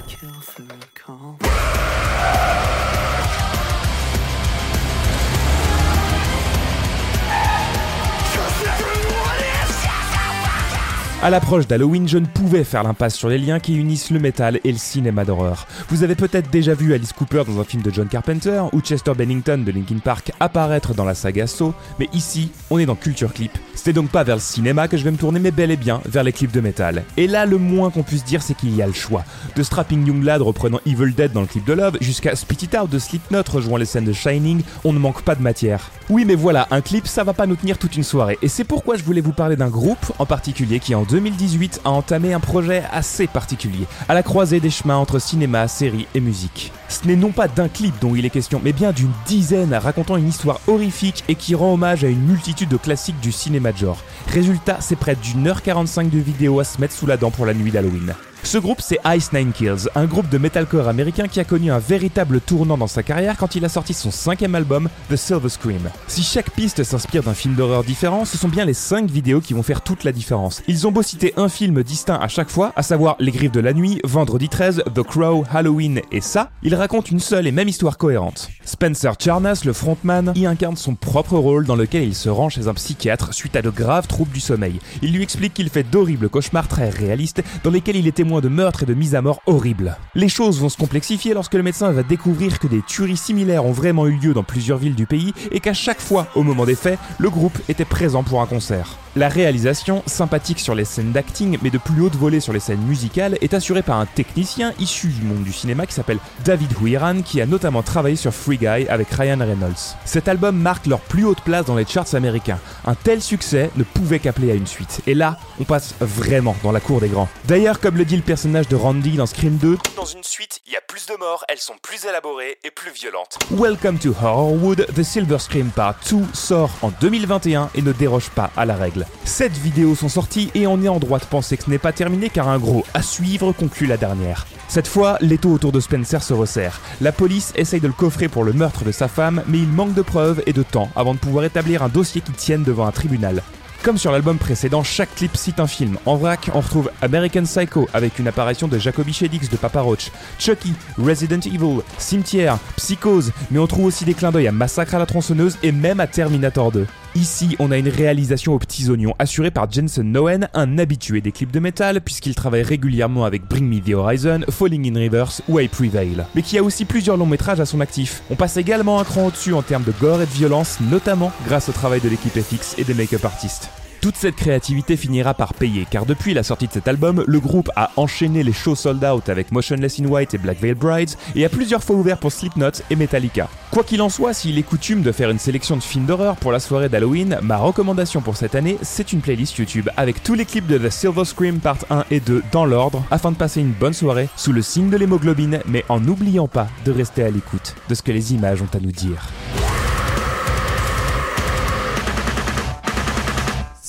À 11.23 11.29
l'approche 11.29 11.67
d'Halloween, 11.67 12.05
je 12.05 12.17
ne 12.17 12.25
pouvais 12.25 12.65
faire 12.65 12.83
l'impasse 12.83 13.15
sur 13.15 13.29
les 13.29 13.37
liens 13.37 13.61
qui 13.61 13.77
unissent 13.77 14.09
le 14.09 14.19
métal 14.19 14.59
et 14.65 14.71
le 14.73 14.77
cinéma 14.77 15.23
d'horreur. 15.23 15.67
Vous 15.87 16.03
avez 16.03 16.15
peut-être 16.15 16.49
déjà 16.49 16.73
vu 16.73 16.93
Alice 16.93 17.13
Cooper 17.13 17.43
dans 17.47 17.61
un 17.61 17.63
film 17.63 17.81
de 17.81 17.89
John 17.93 18.09
Carpenter 18.09 18.61
ou 18.73 18.81
Chester 18.81 19.13
Bennington 19.13 19.63
de 19.65 19.71
Linkin 19.71 19.99
Park 20.03 20.33
apparaître 20.41 20.93
dans 20.93 21.05
la 21.05 21.15
saga 21.15 21.47
Saw, 21.47 21.73
mais 21.97 22.09
ici, 22.11 22.51
on 22.69 22.77
est 22.77 22.85
dans 22.85 22.95
Culture 22.95 23.31
Clip. 23.31 23.57
C'était 23.73 23.93
donc 23.93 24.09
pas 24.09 24.25
vers 24.25 24.35
le 24.35 24.41
cinéma 24.41 24.89
que 24.89 24.97
je 24.97 25.05
vais 25.05 25.11
me 25.11 25.17
tourner, 25.17 25.39
mais 25.39 25.51
bel 25.51 25.71
et 25.71 25.77
bien 25.77 26.01
vers 26.05 26.23
les 26.23 26.33
clips 26.33 26.51
de 26.51 26.59
métal. 26.59 27.05
Et 27.15 27.27
là, 27.27 27.45
le 27.45 27.57
moins 27.57 27.89
qu'on 27.89 28.03
puisse 28.03 28.25
dire, 28.25 28.41
c'est 28.41 28.53
qu'il 28.53 28.75
y 28.75 28.81
a 28.81 28.87
le 28.87 28.91
choix. 28.91 29.23
De 29.55 29.63
Strapping 29.63 30.05
Young 30.05 30.25
Lad 30.25 30.41
reprenant 30.41 30.81
Evil 30.85 31.13
Dead 31.13 31.31
dans 31.31 31.41
le 31.41 31.47
clip 31.47 31.63
de 31.63 31.71
Love, 31.71 31.99
jusqu'à 32.01 32.35
Spit 32.35 32.65
It 32.65 32.75
Out 32.75 32.89
de 32.89 32.99
Slipknot 32.99 33.43
rejoint 33.49 33.79
les 33.79 33.85
scènes 33.85 34.03
de 34.03 34.11
Shining, 34.11 34.61
on 34.83 34.91
ne 34.91 34.99
manque 34.99 35.21
pas 35.21 35.35
de 35.35 35.41
matière. 35.41 35.89
Oui, 36.09 36.25
mais 36.25 36.35
voilà, 36.35 36.67
un 36.69 36.81
clip, 36.81 37.07
ça 37.07 37.23
va 37.23 37.31
pas 37.31 37.45
nous 37.45 37.55
tenir 37.55 37.77
toute 37.77 37.95
une 37.95 38.03
soirée. 38.03 38.37
Et 38.41 38.49
c'est 38.49 38.65
pourquoi 38.65 38.97
je 38.97 39.03
voulais 39.03 39.21
vous 39.21 39.31
parler 39.31 39.55
d'un 39.55 39.69
groupe 39.69 40.11
en 40.19 40.25
particulier 40.25 40.81
qui 40.81 40.93
en 40.95 41.03
2018 41.13 41.81
a 41.85 41.91
entamé 41.91 42.33
un 42.33 42.39
projet 42.39 42.83
assez 42.91 43.27
particulier, 43.27 43.85
à 44.09 44.15
la 44.15 44.23
croisée 44.23 44.59
des 44.59 44.71
chemins 44.71 44.97
entre 44.97 45.19
cinéma, 45.19 45.67
série 45.67 46.07
et 46.15 46.19
musique. 46.19 46.71
Ce 46.89 47.05
n'est 47.07 47.15
non 47.15 47.31
pas 47.31 47.47
d'un 47.47 47.67
clip 47.67 47.93
dont 48.01 48.15
il 48.15 48.25
est 48.25 48.31
question, 48.31 48.59
mais 48.63 48.73
bien 48.73 48.91
d'une 48.91 49.11
dizaine 49.27 49.75
racontant 49.75 50.17
une 50.17 50.27
histoire 50.27 50.59
horrifique 50.65 51.23
et 51.27 51.35
qui 51.35 51.53
rend 51.53 51.75
hommage 51.75 52.03
à 52.03 52.07
une 52.07 52.25
multitude 52.25 52.69
de 52.69 52.77
classiques 52.77 53.19
du 53.19 53.31
cinéma 53.31 53.73
de 53.73 53.77
genre. 53.77 54.01
Résultat, 54.25 54.77
c'est 54.79 54.95
près 54.95 55.15
d'une 55.15 55.47
heure 55.47 55.61
45 55.61 56.09
de 56.09 56.17
vidéo 56.17 56.59
à 56.59 56.63
se 56.63 56.81
mettre 56.81 56.95
sous 56.95 57.05
la 57.05 57.15
dent 57.15 57.29
pour 57.29 57.45
la 57.45 57.53
nuit 57.53 57.69
d'Halloween. 57.69 58.15
Ce 58.45 58.57
groupe, 58.57 58.81
c'est 58.81 58.99
Ice 59.15 59.31
Nine 59.31 59.53
Kills, 59.53 59.89
un 59.95 60.05
groupe 60.05 60.27
de 60.29 60.37
metalcore 60.37 60.89
américain 60.89 61.29
qui 61.29 61.39
a 61.39 61.45
connu 61.45 61.71
un 61.71 61.79
véritable 61.79 62.41
tournant 62.41 62.77
dans 62.77 62.87
sa 62.87 63.01
carrière 63.01 63.37
quand 63.37 63.55
il 63.55 63.63
a 63.63 63.69
sorti 63.69 63.93
son 63.93 64.11
cinquième 64.11 64.53
album, 64.53 64.89
The 65.09 65.15
Silver 65.15 65.47
Scream. 65.47 65.89
Si 66.07 66.23
chaque 66.23 66.51
piste 66.51 66.83
s'inspire 66.83 67.23
d'un 67.23 67.33
film 67.33 67.55
d'horreur 67.55 67.85
différent, 67.85 68.25
ce 68.25 68.37
sont 68.37 68.49
bien 68.49 68.65
les 68.65 68.73
cinq 68.73 69.09
vidéos 69.09 69.39
qui 69.39 69.53
vont 69.53 69.63
faire 69.63 69.81
toute 69.81 70.03
la 70.03 70.11
différence. 70.11 70.61
Ils 70.67 70.85
ont 70.85 70.91
beau 70.91 71.01
citer 71.01 71.33
un 71.37 71.47
film 71.47 71.83
distinct 71.83 72.19
à 72.21 72.27
chaque 72.27 72.49
fois, 72.49 72.73
à 72.75 72.83
savoir 72.83 73.15
Les 73.19 73.31
Griffes 73.31 73.53
de 73.53 73.61
la 73.61 73.73
Nuit, 73.73 74.01
Vendredi 74.03 74.49
13, 74.49 74.83
The 74.93 75.03
Crow, 75.03 75.45
Halloween 75.49 76.01
et 76.11 76.21
ça, 76.21 76.51
ils 76.63 76.75
racontent 76.75 77.09
une 77.09 77.21
seule 77.21 77.47
et 77.47 77.51
même 77.51 77.69
histoire 77.69 77.97
cohérente. 77.97 78.49
Spencer 78.65 79.13
Charnas, 79.19 79.61
le 79.65 79.73
frontman, 79.73 80.33
y 80.35 80.45
incarne 80.45 80.75
son 80.75 80.95
propre 80.95 81.37
rôle 81.37 81.65
dans 81.65 81.77
lequel 81.77 82.03
il 82.03 82.15
se 82.15 82.29
rend 82.29 82.49
chez 82.49 82.67
un 82.67 82.73
psychiatre 82.73 83.33
suite 83.33 83.55
à 83.55 83.61
de 83.61 83.69
graves 83.69 84.07
troubles 84.07 84.33
du 84.33 84.41
sommeil. 84.41 84.79
Il 85.01 85.13
lui 85.13 85.23
explique 85.23 85.53
qu'il 85.53 85.69
fait 85.69 85.83
d'horribles 85.83 86.29
cauchemars 86.29 86.67
très 86.67 86.89
réalistes 86.89 87.41
dans 87.63 87.71
lesquels 87.71 87.95
il 87.95 88.07
est 88.07 88.11
témoin 88.11 88.32
de 88.41 88.49
meurtres 88.49 88.83
et 88.83 88.85
de 88.85 88.93
mises 88.93 89.15
à 89.15 89.21
mort 89.21 89.41
horribles. 89.45 89.97
Les 90.15 90.29
choses 90.29 90.59
vont 90.59 90.69
se 90.69 90.77
complexifier 90.77 91.33
lorsque 91.33 91.53
le 91.53 91.63
médecin 91.63 91.91
va 91.91 92.03
découvrir 92.03 92.59
que 92.59 92.67
des 92.67 92.81
tueries 92.81 93.17
similaires 93.17 93.65
ont 93.65 93.71
vraiment 93.71 94.07
eu 94.07 94.13
lieu 94.13 94.33
dans 94.33 94.43
plusieurs 94.43 94.77
villes 94.77 94.95
du 94.95 95.05
pays 95.05 95.33
et 95.51 95.59
qu'à 95.59 95.73
chaque 95.73 96.01
fois, 96.01 96.27
au 96.35 96.43
moment 96.43 96.65
des 96.65 96.75
faits, 96.75 96.99
le 97.19 97.29
groupe 97.29 97.57
était 97.69 97.85
présent 97.85 98.23
pour 98.23 98.41
un 98.41 98.45
concert. 98.45 98.97
La 99.15 99.29
réalisation, 99.29 100.01
sympathique 100.07 100.59
sur 100.59 100.73
les 100.73 100.85
scènes 100.85 101.11
d'acting 101.11 101.59
mais 101.61 101.69
de 101.69 101.77
plus 101.77 102.01
haute 102.01 102.15
volée 102.15 102.39
sur 102.39 102.51
les 102.51 102.59
scènes 102.59 102.81
musicales, 102.81 103.37
est 103.41 103.53
assurée 103.53 103.83
par 103.83 103.99
un 103.99 104.07
technicien 104.07 104.73
issu 104.79 105.09
du 105.09 105.21
monde 105.21 105.43
du 105.43 105.53
cinéma 105.53 105.85
qui 105.85 105.93
s'appelle 105.93 106.17
David 106.43 106.71
Huiran 106.81 107.21
qui 107.21 107.39
a 107.39 107.45
notamment 107.45 107.83
travaillé 107.83 108.15
sur 108.15 108.33
Free 108.33 108.57
Guy 108.57 108.87
avec 108.89 109.09
Ryan 109.11 109.37
Reynolds. 109.37 109.95
Cet 110.05 110.27
album 110.27 110.57
marque 110.57 110.87
leur 110.87 110.99
plus 110.99 111.25
haute 111.25 111.41
place 111.41 111.65
dans 111.67 111.75
les 111.75 111.85
charts 111.85 112.15
américains. 112.15 112.57
Un 112.85 112.95
tel 112.95 113.21
succès 113.21 113.69
ne 113.75 113.83
pouvait 113.83 114.17
qu'appeler 114.17 114.49
à 114.49 114.55
une 114.55 114.65
suite. 114.65 115.01
Et 115.05 115.13
là, 115.13 115.37
on 115.59 115.63
passe 115.63 115.93
vraiment 115.99 116.55
dans 116.63 116.71
la 116.71 116.79
cour 116.79 116.99
des 116.99 117.09
grands. 117.09 117.29
D'ailleurs, 117.45 117.79
comme 117.79 117.97
le 117.97 118.05
dit 118.05 118.15
le 118.15 118.23
personnage 118.23 118.67
de 118.67 118.75
Randy 118.75 119.11
dans 119.11 119.27
Scream 119.27 119.57
2, 119.57 119.77
dans 119.95 120.05
une 120.05 120.23
suite, 120.23 120.59
il 120.65 120.73
y 120.73 120.75
a 120.75 120.81
plus 120.81 121.05
de 121.05 121.13
morts, 121.19 121.45
elles 121.49 121.59
sont 121.59 121.75
plus 121.83 122.03
élaborées 122.05 122.57
et 122.63 122.71
plus 122.71 122.91
violentes. 122.91 123.37
Welcome 123.51 123.99
to 123.99 124.09
Horrorwood, 124.09 124.87
The 124.95 125.03
Silver 125.03 125.37
Scream 125.37 125.69
Part 125.69 125.97
2 126.09 126.17
sort 126.33 126.71
en 126.81 126.91
2021 126.99 127.69
et 127.75 127.83
ne 127.83 127.91
déroge 127.91 128.31
pas 128.31 128.49
à 128.57 128.65
la 128.65 128.75
règle. 128.75 129.02
Sept 129.25 129.53
vidéos 129.53 129.95
sont 129.95 130.09
sorties 130.09 130.49
et 130.55 130.67
on 130.67 130.81
est 130.81 130.87
en 130.87 130.99
droit 130.99 131.19
de 131.19 131.25
penser 131.25 131.57
que 131.57 131.63
ce 131.65 131.69
n'est 131.69 131.77
pas 131.77 131.91
terminé 131.91 132.29
car 132.29 132.47
un 132.47 132.59
gros 132.59 132.85
à 132.93 133.01
suivre 133.01 133.51
conclut 133.51 133.87
la 133.87 133.97
dernière. 133.97 134.45
Cette 134.67 134.87
fois, 134.87 135.17
l'étau 135.21 135.51
autour 135.51 135.71
de 135.71 135.79
Spencer 135.79 136.23
se 136.23 136.33
resserre. 136.33 136.81
La 137.01 137.11
police 137.11 137.53
essaye 137.55 137.79
de 137.79 137.87
le 137.87 137.93
coffrer 137.93 138.27
pour 138.27 138.43
le 138.43 138.53
meurtre 138.53 138.83
de 138.83 138.91
sa 138.91 139.07
femme, 139.07 139.43
mais 139.47 139.59
il 139.59 139.67
manque 139.67 139.93
de 139.93 140.01
preuves 140.01 140.41
et 140.45 140.53
de 140.53 140.63
temps 140.63 140.89
avant 140.95 141.13
de 141.13 141.19
pouvoir 141.19 141.45
établir 141.45 141.83
un 141.83 141.89
dossier 141.89 142.21
qui 142.21 142.31
tienne 142.31 142.63
devant 142.63 142.87
un 142.87 142.91
tribunal. 142.91 143.43
Comme 143.83 143.97
sur 143.97 144.13
l'album 144.13 144.37
précédent, 144.37 144.81
chaque 144.81 145.13
clip 145.13 145.35
cite 145.35 145.59
un 145.59 145.67
film. 145.67 145.97
En 146.05 146.15
vrac, 146.15 146.49
on 146.53 146.61
retrouve 146.61 146.89
American 147.01 147.43
Psycho 147.43 147.89
avec 147.93 148.17
une 148.17 148.29
apparition 148.29 148.69
de 148.69 148.79
Jacoby 148.79 149.11
Shedix 149.11 149.49
de 149.49 149.57
Papa 149.57 149.81
Roach, 149.81 150.09
Chucky, 150.39 150.73
Resident 150.97 151.41
Evil, 151.41 151.81
Cimetière, 151.97 152.59
Psychose, 152.77 153.33
mais 153.51 153.59
on 153.59 153.67
trouve 153.67 153.85
aussi 153.85 154.05
des 154.05 154.13
clins 154.13 154.31
d'œil 154.31 154.47
à 154.47 154.53
Massacre 154.53 154.95
à 154.95 154.99
la 154.99 155.05
tronçonneuse 155.05 155.57
et 155.63 155.73
même 155.73 155.99
à 155.99 156.07
Terminator 156.07 156.71
2. 156.71 156.87
Ici, 157.15 157.55
on 157.59 157.69
a 157.69 157.77
une 157.77 157.89
réalisation 157.89 158.53
aux 158.53 158.59
petits 158.59 158.89
oignons 158.89 159.13
assurée 159.19 159.51
par 159.51 159.71
Jensen 159.71 160.11
Noen, 160.11 160.49
un 160.55 160.79
habitué 160.79 161.21
des 161.21 161.31
clips 161.31 161.51
de 161.51 161.59
métal, 161.59 162.01
puisqu'il 162.01 162.33
travaille 162.33 162.63
régulièrement 162.63 163.23
avec 163.23 163.47
Bring 163.47 163.69
Me 163.69 163.79
the 163.79 163.93
Horizon, 163.93 164.41
Falling 164.49 164.91
in 164.91 164.99
Reverse 164.99 165.43
ou 165.47 165.59
I 165.59 165.67
Prevail. 165.67 166.25
Mais 166.33 166.41
qui 166.41 166.57
a 166.57 166.63
aussi 166.63 166.85
plusieurs 166.85 167.17
longs 167.17 167.27
métrages 167.27 167.59
à 167.59 167.67
son 167.67 167.81
actif. 167.81 168.23
On 168.31 168.35
passe 168.35 168.57
également 168.57 168.99
un 168.99 169.03
cran 169.03 169.27
au-dessus 169.27 169.53
en 169.53 169.61
termes 169.61 169.83
de 169.83 169.93
gore 170.01 170.23
et 170.23 170.25
de 170.25 170.31
violence, 170.31 170.79
notamment 170.89 171.31
grâce 171.45 171.69
au 171.69 171.71
travail 171.71 172.01
de 172.01 172.09
l'équipe 172.09 172.33
FX 172.33 172.79
et 172.79 172.83
des 172.83 172.95
make-up 172.95 173.23
artistes. 173.23 173.69
Toute 174.03 174.17
cette 174.17 174.35
créativité 174.35 174.97
finira 174.97 175.33
par 175.33 175.53
payer, 175.53 175.87
car 175.89 176.05
depuis 176.05 176.33
la 176.33 176.43
sortie 176.43 176.67
de 176.67 176.73
cet 176.73 176.89
album, 176.89 177.23
le 177.25 177.39
groupe 177.39 177.71
a 177.77 177.89
enchaîné 177.95 178.43
les 178.43 178.51
shows 178.51 178.75
sold 178.75 179.01
out 179.01 179.29
avec 179.29 179.53
Motionless 179.53 179.97
in 180.01 180.07
White 180.07 180.33
et 180.33 180.37
Black 180.37 180.59
Veil 180.59 180.73
Brides, 180.73 181.11
et 181.35 181.45
a 181.45 181.47
plusieurs 181.47 181.81
fois 181.81 181.95
ouvert 181.95 182.17
pour 182.17 182.33
Slipknot 182.33 182.71
et 182.89 182.97
Metallica. 182.97 183.47
Quoi 183.71 183.85
qu'il 183.85 184.01
en 184.01 184.09
soit, 184.09 184.33
s'il 184.33 184.57
est 184.57 184.63
coutume 184.63 185.03
de 185.03 185.13
faire 185.13 185.29
une 185.29 185.39
sélection 185.39 185.77
de 185.77 185.81
films 185.81 186.05
d'horreur 186.05 186.35
pour 186.35 186.51
la 186.51 186.59
soirée 186.59 186.89
d'Halloween, 186.89 187.39
ma 187.43 187.55
recommandation 187.55 188.19
pour 188.19 188.35
cette 188.35 188.55
année, 188.55 188.77
c'est 188.81 189.13
une 189.13 189.21
playlist 189.21 189.57
YouTube 189.57 189.89
avec 189.95 190.21
tous 190.21 190.33
les 190.33 190.43
clips 190.43 190.67
de 190.67 190.77
The 190.77 190.91
Silver 190.91 191.23
Scream 191.23 191.59
Part 191.61 191.85
1 191.89 192.03
et 192.11 192.19
2 192.19 192.43
dans 192.51 192.65
l'ordre, 192.65 193.05
afin 193.09 193.31
de 193.31 193.37
passer 193.37 193.61
une 193.61 193.71
bonne 193.71 193.93
soirée 193.93 194.27
sous 194.35 194.51
le 194.51 194.61
signe 194.61 194.89
de 194.89 194.97
l'hémoglobine, 194.97 195.61
mais 195.65 195.85
en 195.87 196.01
n'oubliant 196.01 196.49
pas 196.49 196.67
de 196.83 196.91
rester 196.91 197.23
à 197.23 197.31
l'écoute 197.31 197.73
de 197.87 197.95
ce 197.95 198.01
que 198.01 198.11
les 198.11 198.33
images 198.33 198.61
ont 198.61 198.75
à 198.75 198.81
nous 198.81 198.91
dire. 198.91 199.29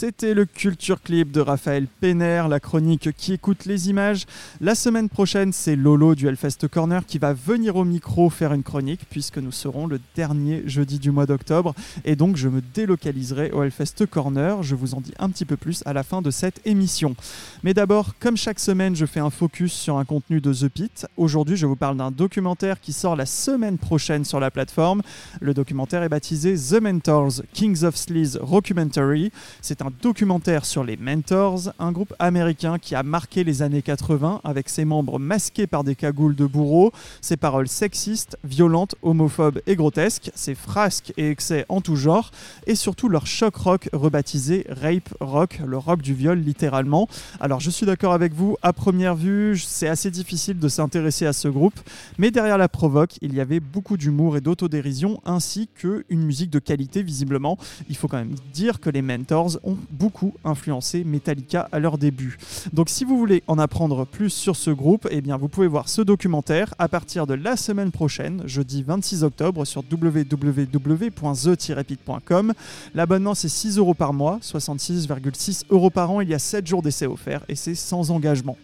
C'était 0.05 0.35
le 0.35 0.45
Culture 0.45 1.01
Clip 1.01 1.33
de 1.33 1.41
Raphaël 1.41 1.87
Penner, 1.87 2.43
la 2.51 2.61
chronique 2.61 3.09
qui 3.17 3.33
écoute 3.33 3.65
les 3.65 3.89
images. 3.89 4.27
La 4.61 4.75
semaine 4.75 5.09
prochaine, 5.09 5.55
c'est 5.55 5.77
Lolo 5.77 6.15
du 6.15 6.29
Hellfest 6.29 6.69
Corner 6.71 7.07
qui 7.07 7.17
va 7.17 7.33
venir 7.33 7.77
au 7.77 7.85
micro 7.85 8.29
faire 8.29 8.53
une 8.53 8.63
chronique 8.63 9.01
puisque 9.09 9.39
nous 9.39 9.51
serons 9.51 9.87
le 9.87 9.99
dernier 10.15 10.63
jeudi 10.67 10.99
du 10.99 11.11
mois 11.11 11.25
d'octobre 11.25 11.75
et 12.05 12.17
donc 12.17 12.37
je 12.37 12.51
me 12.51 12.61
délocaliserai 12.75 13.53
au 13.53 13.63
Hellfest 13.63 14.05
Corner. 14.11 14.63
Je 14.63 14.75
vous 14.75 14.93
en 14.93 15.01
dis 15.01 15.15
un 15.19 15.31
petit 15.31 15.47
peu 15.47 15.57
plus 15.57 15.83
à 15.87 15.95
la 15.95 16.03
fin 16.03 16.21
de 16.21 16.31
cette 16.31 16.61
émission. 16.67 17.17
Mais 17.63 17.73
d'abord, 17.73 18.13
comme 18.21 18.37
chaque 18.37 18.61
semaine, 18.61 18.95
je 18.95 19.07
fais 19.07 19.21
un 19.21 19.31
focus 19.31 19.73
sur 19.73 19.97
un 19.97 20.05
contenu 20.05 20.43
de 20.43 20.53
The 20.53 20.69
Pit. 20.69 21.07
Aujourd'hui, 21.17 21.57
je 21.57 21.65
vous 21.65 21.77
parle 21.77 21.97
d'un 21.97 22.11
documentaire 22.11 22.79
qui 22.79 22.93
sort 22.93 23.17
la 23.17 23.25
semaine 23.25 23.79
prochaine 23.79 24.27
sur 24.27 24.39
la 24.39 24.51
plateforme. 24.51 25.01
Le 25.41 25.55
documentaire 25.55 26.03
est 26.03 26.11
baptisé 26.11 26.57
The 26.57 26.83
Mentors 26.83 27.41
Kings 27.55 27.85
of 27.85 27.97
Sleaze 27.97 28.39
Rockumentary. 28.43 29.33
C'est 29.63 29.81
un 29.81 29.94
documentaire 30.03 30.65
sur 30.65 30.85
les 30.85 30.97
Mentors, 30.97 31.73
un 31.79 31.93
groupe 31.93 32.15
américain 32.19 32.79
qui 32.79 32.95
a 32.95 33.03
marqué 33.03 33.45
les 33.45 33.63
années 33.63 33.83
80 33.83 34.41
avec 34.45 34.69
ses 34.69 34.85
membres 34.85 35.19
masqués 35.19 35.67
par 35.67 35.85
des 35.85 35.95
cagoules 35.95 36.35
de 36.35 36.47
bourreaux, 36.47 36.93
ses 37.21 37.37
paroles 37.37 37.69
sexistes, 37.69 38.39
violentes, 38.45 38.95
homophobes 39.03 39.61
et 39.67 39.77
grotesques, 39.77 40.31
ses 40.35 40.55
frasques 40.55 41.13
et 41.17 41.31
excès 41.31 41.67
en 41.69 41.81
tout 41.81 41.97
genre, 41.97 42.31
et 42.67 42.75
surtout 42.75 43.09
leur 43.09 43.27
choc 43.27 43.57
rock 43.57 43.89
rebaptisé 43.93 44.67
Rape 44.69 45.15
Rock, 45.21 45.61
le 45.67 45.79
rock 45.79 46.03
du 46.03 46.15
viol 46.15 46.39
littéralement. 46.39 47.09
Alors 47.41 47.61
je 47.61 47.71
suis 47.71 47.87
d'accord 47.87 48.13
avec 48.13 48.33
vous, 48.33 48.57
à 48.63 48.73
première 48.73 49.15
vue, 49.15 49.59
c'est 49.59 49.89
assez 49.89 50.11
difficile 50.11 50.59
de 50.59 50.69
s'intéresser 50.69 51.27
à 51.27 51.33
ce 51.33 51.49
groupe, 51.49 51.79
mais 52.19 52.31
derrière 52.31 52.59
la 52.59 52.69
provoque, 52.69 53.17
il 53.23 53.35
y 53.35 53.41
avait 53.41 53.61
beaucoup 53.61 53.97
d'humour 53.97 54.37
et 54.37 54.41
d'autodérision, 54.41 55.21
ainsi 55.25 55.69
qu'une 55.75 56.05
musique 56.11 56.51
de 56.51 56.59
qualité 56.59 57.03
visiblement. 57.03 57.59
Il 57.89 57.97
faut 57.97 58.09
quand 58.09 58.19
même 58.19 58.37
dire 58.53 58.81
que 58.81 58.91
les 58.91 59.03
Mentors 59.03 59.59
ont 59.63 59.74
beaucoup 59.91 60.33
influencé 60.45 61.05
Metallica 61.05 61.69
à 61.73 61.79
leur 61.79 61.99
début. 61.99 62.39
Donc 62.73 62.89
si 62.89 63.05
vous 63.05 63.19
voulez 63.19 63.43
en 63.47 63.59
apprendre 63.59 64.07
plus 64.07 64.31
sur 64.31 64.57
ce 64.57 64.71
groupe, 64.71 65.07
eh 65.11 65.21
bien 65.21 65.37
vous 65.37 65.49
pouvez 65.49 65.67
voir 65.67 65.89
ce 65.89 66.01
documentaire 66.03 66.73
à 66.79 66.89
partir 66.89 67.27
de 67.27 67.35
la 67.35 67.57
semaine 67.57 67.91
prochaine, 67.91 68.43
jeudi 68.47 68.83
26 68.83 69.25
octobre 69.25 69.65
sur 69.65 69.83
www.the-pit.com. 69.91 72.53
L'abonnement 72.95 73.35
c'est 73.35 73.49
6 73.49 73.79
euros 73.79 73.95
par 73.95 74.13
mois, 74.13 74.39
66,6 74.43 75.63
euros 75.71 75.91
par 75.91 76.11
an, 76.11 76.21
il 76.21 76.29
y 76.29 76.35
a 76.35 76.39
7 76.39 76.67
jours 76.67 76.83
d'essai 76.83 77.07
offerts 77.07 77.45
et 77.49 77.55
c'est 77.55 77.75
sans 77.75 78.11
engagement. 78.11 78.59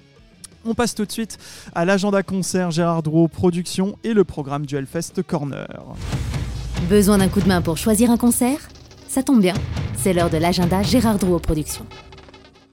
On 0.64 0.74
passe 0.74 0.94
tout 0.94 1.06
de 1.06 1.12
suite 1.12 1.38
à 1.74 1.86
l'agenda 1.86 2.22
concert 2.22 2.70
Gérard 2.70 3.02
Drouot 3.02 3.28
Production 3.28 3.96
et 4.04 4.12
le 4.12 4.24
programme 4.24 4.66
du 4.66 4.76
Hellfest 4.76 5.22
Corner. 5.26 5.66
Besoin 6.88 7.18
d'un 7.18 7.28
coup 7.28 7.40
de 7.40 7.48
main 7.48 7.62
pour 7.62 7.78
choisir 7.78 8.10
un 8.10 8.18
concert? 8.18 8.68
Ça 9.10 9.24
tombe 9.24 9.40
bien, 9.40 9.54
c'est 9.96 10.12
l'heure 10.12 10.30
de 10.30 10.36
l'agenda 10.36 10.84
Gérard 10.84 11.18
Drouot 11.18 11.40
Productions. 11.40 11.84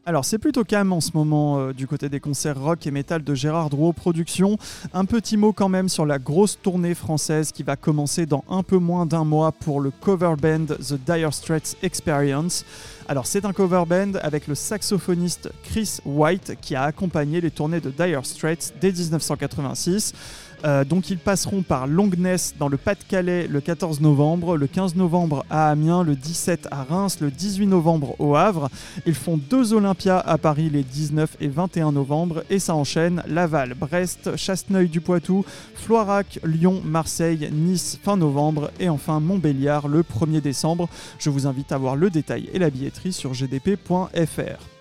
Alors 0.06 0.24
c'est 0.24 0.38
plutôt 0.38 0.64
calme 0.64 0.94
en 0.94 1.02
ce 1.02 1.10
moment 1.16 1.58
euh, 1.58 1.74
du 1.74 1.88
côté 1.88 2.10
des 2.10 2.20
concerts 2.20 2.62
rock 2.62 2.86
et 2.86 2.92
métal 2.92 3.24
de 3.24 3.34
Gérard 3.34 3.72
Drouot 3.72 3.92
Productions. 3.92 4.60
Un 4.94 5.06
petit 5.06 5.36
mot 5.36 5.52
quand 5.52 5.68
même 5.68 5.90
sur 5.90 6.06
la 6.06 6.20
grosse 6.20 6.60
tournée 6.62 6.94
française 6.94 7.52
qui 7.52 7.64
va 7.64 7.76
commencer 7.76 8.28
dans 8.28 8.44
un 8.52 8.62
peu 8.62 8.78
moins 8.78 9.08
d'un 9.08 9.24
mois 9.24 9.52
pour 9.52 9.82
le 9.82 9.90
cover 9.90 10.36
band 10.40 10.68
The 10.80 10.94
Dire 10.94 11.34
Straits 11.34 11.76
Experience. 11.82 12.66
Alors 13.08 13.26
c'est 13.26 13.44
un 13.44 13.52
cover 13.52 13.84
band 13.88 14.20
avec 14.22 14.46
le 14.46 14.54
saxophoniste 14.54 15.50
Chris 15.64 15.98
White 16.06 16.54
qui 16.62 16.76
a 16.76 16.84
accompagné 16.84 17.42
les 17.42 17.50
tournées 17.50 17.82
de 17.82 17.90
Dire 17.90 18.24
Straits 18.28 18.76
dès 18.80 18.92
1986. 18.92 20.14
Euh, 20.66 20.84
donc 20.84 21.10
ils 21.10 21.18
passeront 21.18 21.62
par 21.62 21.88
Longness 21.88 22.56
dans 22.58 22.68
le 22.68 22.78
Pas-de-Calais 22.78 23.48
le 23.48 23.62
14 23.62 24.02
novembre, 24.02 24.58
le 24.58 24.68
15 24.68 24.96
novembre 24.96 25.46
à 25.50 25.70
Amiens, 25.70 26.04
le 26.04 26.16
17 26.16 26.68
à 26.72 26.84
Reims, 26.84 27.18
le 27.22 27.32
18 27.32 27.68
novembre 27.68 28.16
au 28.20 28.36
Havre. 28.36 28.70
Ils 29.06 29.16
font 29.16 29.38
deux 29.38 29.74
Olympias 29.74 30.20
à 30.20 30.38
Paris 30.38 30.70
les 30.70 30.84
19 30.84 31.38
et 31.40 31.48
21 31.48 31.92
novembre 31.92 32.44
et 32.50 32.60
ça 32.60 32.76
enchaîne 32.76 33.24
Laval, 33.28 33.76
Brest, 33.76 34.36
Chasseneuil 34.36 34.90
du 34.90 35.02
Poitou, 35.02 35.46
Floirac, 35.76 36.40
Lyon, 36.44 36.82
Marseille, 36.84 37.50
Nice 37.52 38.00
fin 38.02 38.18
novembre 38.18 38.72
et 38.80 38.90
enfin 38.90 39.20
Montbéliard 39.20 39.88
le 39.88 40.02
1er 40.02 40.42
décembre. 40.42 40.90
Je 41.20 41.30
vous 41.30 41.48
invite 41.48 41.72
à 41.72 41.78
voir 41.78 41.96
le 41.96 42.10
détail 42.10 42.50
et 42.54 42.60
la 42.60 42.70
billetterie 42.70 43.14
sur 43.14 43.34
gdp.fr. 43.34 44.77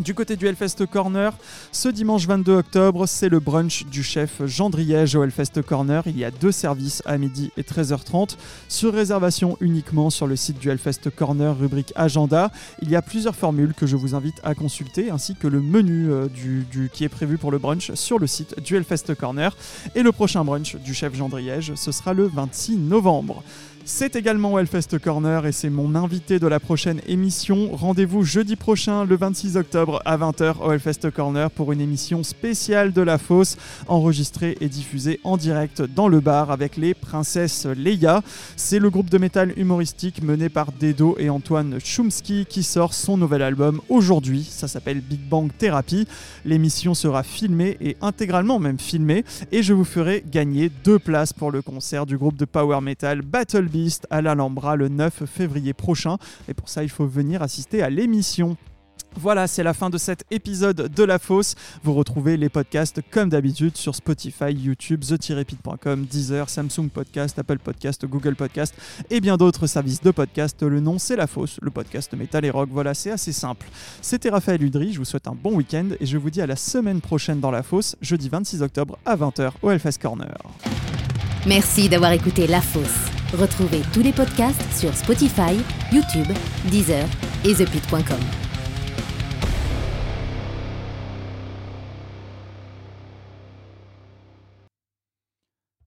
Du 0.00 0.12
côté 0.12 0.34
du 0.34 0.48
Hellfest 0.48 0.86
Corner, 0.90 1.32
ce 1.70 1.88
dimanche 1.88 2.26
22 2.26 2.56
octobre, 2.56 3.06
c'est 3.06 3.28
le 3.28 3.38
brunch 3.38 3.86
du 3.86 4.02
chef 4.02 4.44
Jean 4.44 4.68
Driège 4.68 5.14
au 5.14 5.22
Hellfest 5.22 5.62
Corner. 5.64 6.02
Il 6.06 6.18
y 6.18 6.24
a 6.24 6.32
deux 6.32 6.50
services 6.50 7.00
à 7.06 7.16
midi 7.16 7.52
et 7.56 7.62
13h30 7.62 8.36
sur 8.68 8.92
réservation 8.92 9.56
uniquement 9.60 10.10
sur 10.10 10.26
le 10.26 10.34
site 10.34 10.58
du 10.58 10.68
Hellfest 10.68 11.10
Corner, 11.14 11.56
rubrique 11.56 11.92
agenda. 11.94 12.50
Il 12.82 12.90
y 12.90 12.96
a 12.96 13.02
plusieurs 13.02 13.36
formules 13.36 13.72
que 13.72 13.86
je 13.86 13.94
vous 13.94 14.16
invite 14.16 14.40
à 14.42 14.56
consulter 14.56 15.10
ainsi 15.10 15.36
que 15.36 15.46
le 15.46 15.60
menu 15.60 16.10
euh, 16.10 16.26
qui 16.92 17.04
est 17.04 17.08
prévu 17.08 17.38
pour 17.38 17.52
le 17.52 17.58
brunch 17.58 17.94
sur 17.94 18.18
le 18.18 18.26
site 18.26 18.60
du 18.64 18.74
Hellfest 18.74 19.14
Corner. 19.16 19.56
Et 19.94 20.02
le 20.02 20.10
prochain 20.10 20.44
brunch 20.44 20.74
du 20.74 20.92
chef 20.92 21.14
Jean 21.14 21.28
Driège, 21.28 21.72
ce 21.76 21.92
sera 21.92 22.14
le 22.14 22.26
26 22.26 22.78
novembre. 22.78 23.44
C'est 23.86 24.16
également 24.16 24.58
Hellfest 24.58 24.98
Corner 24.98 25.44
et 25.44 25.52
c'est 25.52 25.68
mon 25.68 25.94
invité 25.94 26.38
de 26.38 26.46
la 26.46 26.58
prochaine 26.58 27.02
émission. 27.06 27.68
Rendez-vous 27.72 28.22
jeudi 28.24 28.56
prochain, 28.56 29.04
le 29.04 29.14
26 29.14 29.58
octobre 29.58 30.00
à 30.06 30.16
20h 30.16 30.62
au 30.62 30.72
Hellfest 30.72 31.10
Corner 31.14 31.50
pour 31.50 31.70
une 31.70 31.82
émission 31.82 32.22
spéciale 32.22 32.94
de 32.94 33.02
la 33.02 33.18
fosse, 33.18 33.58
enregistrée 33.86 34.56
et 34.62 34.70
diffusée 34.70 35.20
en 35.22 35.36
direct 35.36 35.82
dans 35.82 36.08
le 36.08 36.20
bar 36.20 36.50
avec 36.50 36.78
les 36.78 36.94
princesses 36.94 37.66
Leia. 37.66 38.22
C'est 38.56 38.78
le 38.78 38.88
groupe 38.88 39.10
de 39.10 39.18
métal 39.18 39.52
humoristique 39.58 40.22
mené 40.22 40.48
par 40.48 40.72
Dedo 40.72 41.16
et 41.18 41.28
Antoine 41.28 41.78
Chumsky 41.78 42.46
qui 42.48 42.62
sort 42.62 42.94
son 42.94 43.18
nouvel 43.18 43.42
album 43.42 43.82
aujourd'hui. 43.90 44.48
Ça 44.50 44.66
s'appelle 44.66 45.02
Big 45.02 45.20
Bang 45.20 45.50
Therapy. 45.58 46.08
L'émission 46.46 46.94
sera 46.94 47.22
filmée 47.22 47.76
et 47.82 47.98
intégralement 48.00 48.58
même 48.58 48.78
filmée 48.78 49.26
et 49.52 49.62
je 49.62 49.74
vous 49.74 49.84
ferai 49.84 50.24
gagner 50.26 50.70
deux 50.84 50.98
places 50.98 51.34
pour 51.34 51.50
le 51.50 51.60
concert 51.60 52.06
du 52.06 52.16
groupe 52.16 52.38
de 52.38 52.46
power 52.46 52.80
metal 52.80 53.20
Battle 53.20 53.73
À 54.10 54.22
l'Alhambra 54.22 54.76
le 54.76 54.88
9 54.88 55.24
février 55.26 55.72
prochain. 55.72 56.18
Et 56.48 56.54
pour 56.54 56.68
ça, 56.68 56.82
il 56.82 56.88
faut 56.88 57.06
venir 57.06 57.42
assister 57.42 57.82
à 57.82 57.90
l'émission. 57.90 58.56
Voilà, 59.16 59.46
c'est 59.46 59.62
la 59.62 59.74
fin 59.74 59.90
de 59.90 59.98
cet 59.98 60.24
épisode 60.30 60.92
de 60.92 61.04
La 61.04 61.18
Fosse. 61.18 61.54
Vous 61.82 61.94
retrouvez 61.94 62.36
les 62.36 62.48
podcasts 62.48 63.00
comme 63.10 63.28
d'habitude 63.28 63.76
sur 63.76 63.94
Spotify, 63.94 64.52
YouTube, 64.52 65.02
the-pit.com, 65.04 66.04
Deezer, 66.04 66.50
Samsung 66.50 66.88
Podcast, 66.92 67.38
Apple 67.38 67.58
Podcast, 67.58 68.04
Google 68.06 68.34
Podcast 68.34 68.74
et 69.10 69.20
bien 69.20 69.36
d'autres 69.36 69.66
services 69.66 70.00
de 70.00 70.10
podcast. 70.10 70.62
Le 70.62 70.80
nom, 70.80 70.98
c'est 70.98 71.16
La 71.16 71.26
Fosse, 71.26 71.58
le 71.62 71.70
podcast 71.70 72.12
métal 72.14 72.44
et 72.44 72.50
rock. 72.50 72.68
Voilà, 72.72 72.92
c'est 72.92 73.12
assez 73.12 73.32
simple. 73.32 73.68
C'était 74.02 74.30
Raphaël 74.30 74.62
Udry, 74.62 74.92
je 74.92 74.98
vous 74.98 75.04
souhaite 75.04 75.28
un 75.28 75.36
bon 75.40 75.54
week-end 75.54 75.90
et 76.00 76.06
je 76.06 76.18
vous 76.18 76.30
dis 76.30 76.40
à 76.40 76.46
la 76.46 76.56
semaine 76.56 77.00
prochaine 77.00 77.40
dans 77.40 77.52
La 77.52 77.62
Fosse, 77.62 77.96
jeudi 78.00 78.28
26 78.28 78.62
octobre 78.62 78.98
à 79.06 79.16
20h 79.16 79.52
au 79.62 79.70
Hellfest 79.70 79.98
Corner. 80.02 80.36
Merci 81.46 81.90
d'avoir 81.90 82.12
écouté 82.12 82.46
La 82.46 82.62
Fosse. 82.62 83.10
Retrouvez 83.34 83.82
tous 83.92 84.00
les 84.02 84.12
podcasts 84.12 84.62
sur 84.74 84.94
Spotify, 84.94 85.60
YouTube, 85.92 86.32
Deezer 86.70 87.06
et 87.44 87.54
thepit.com. 87.54 88.53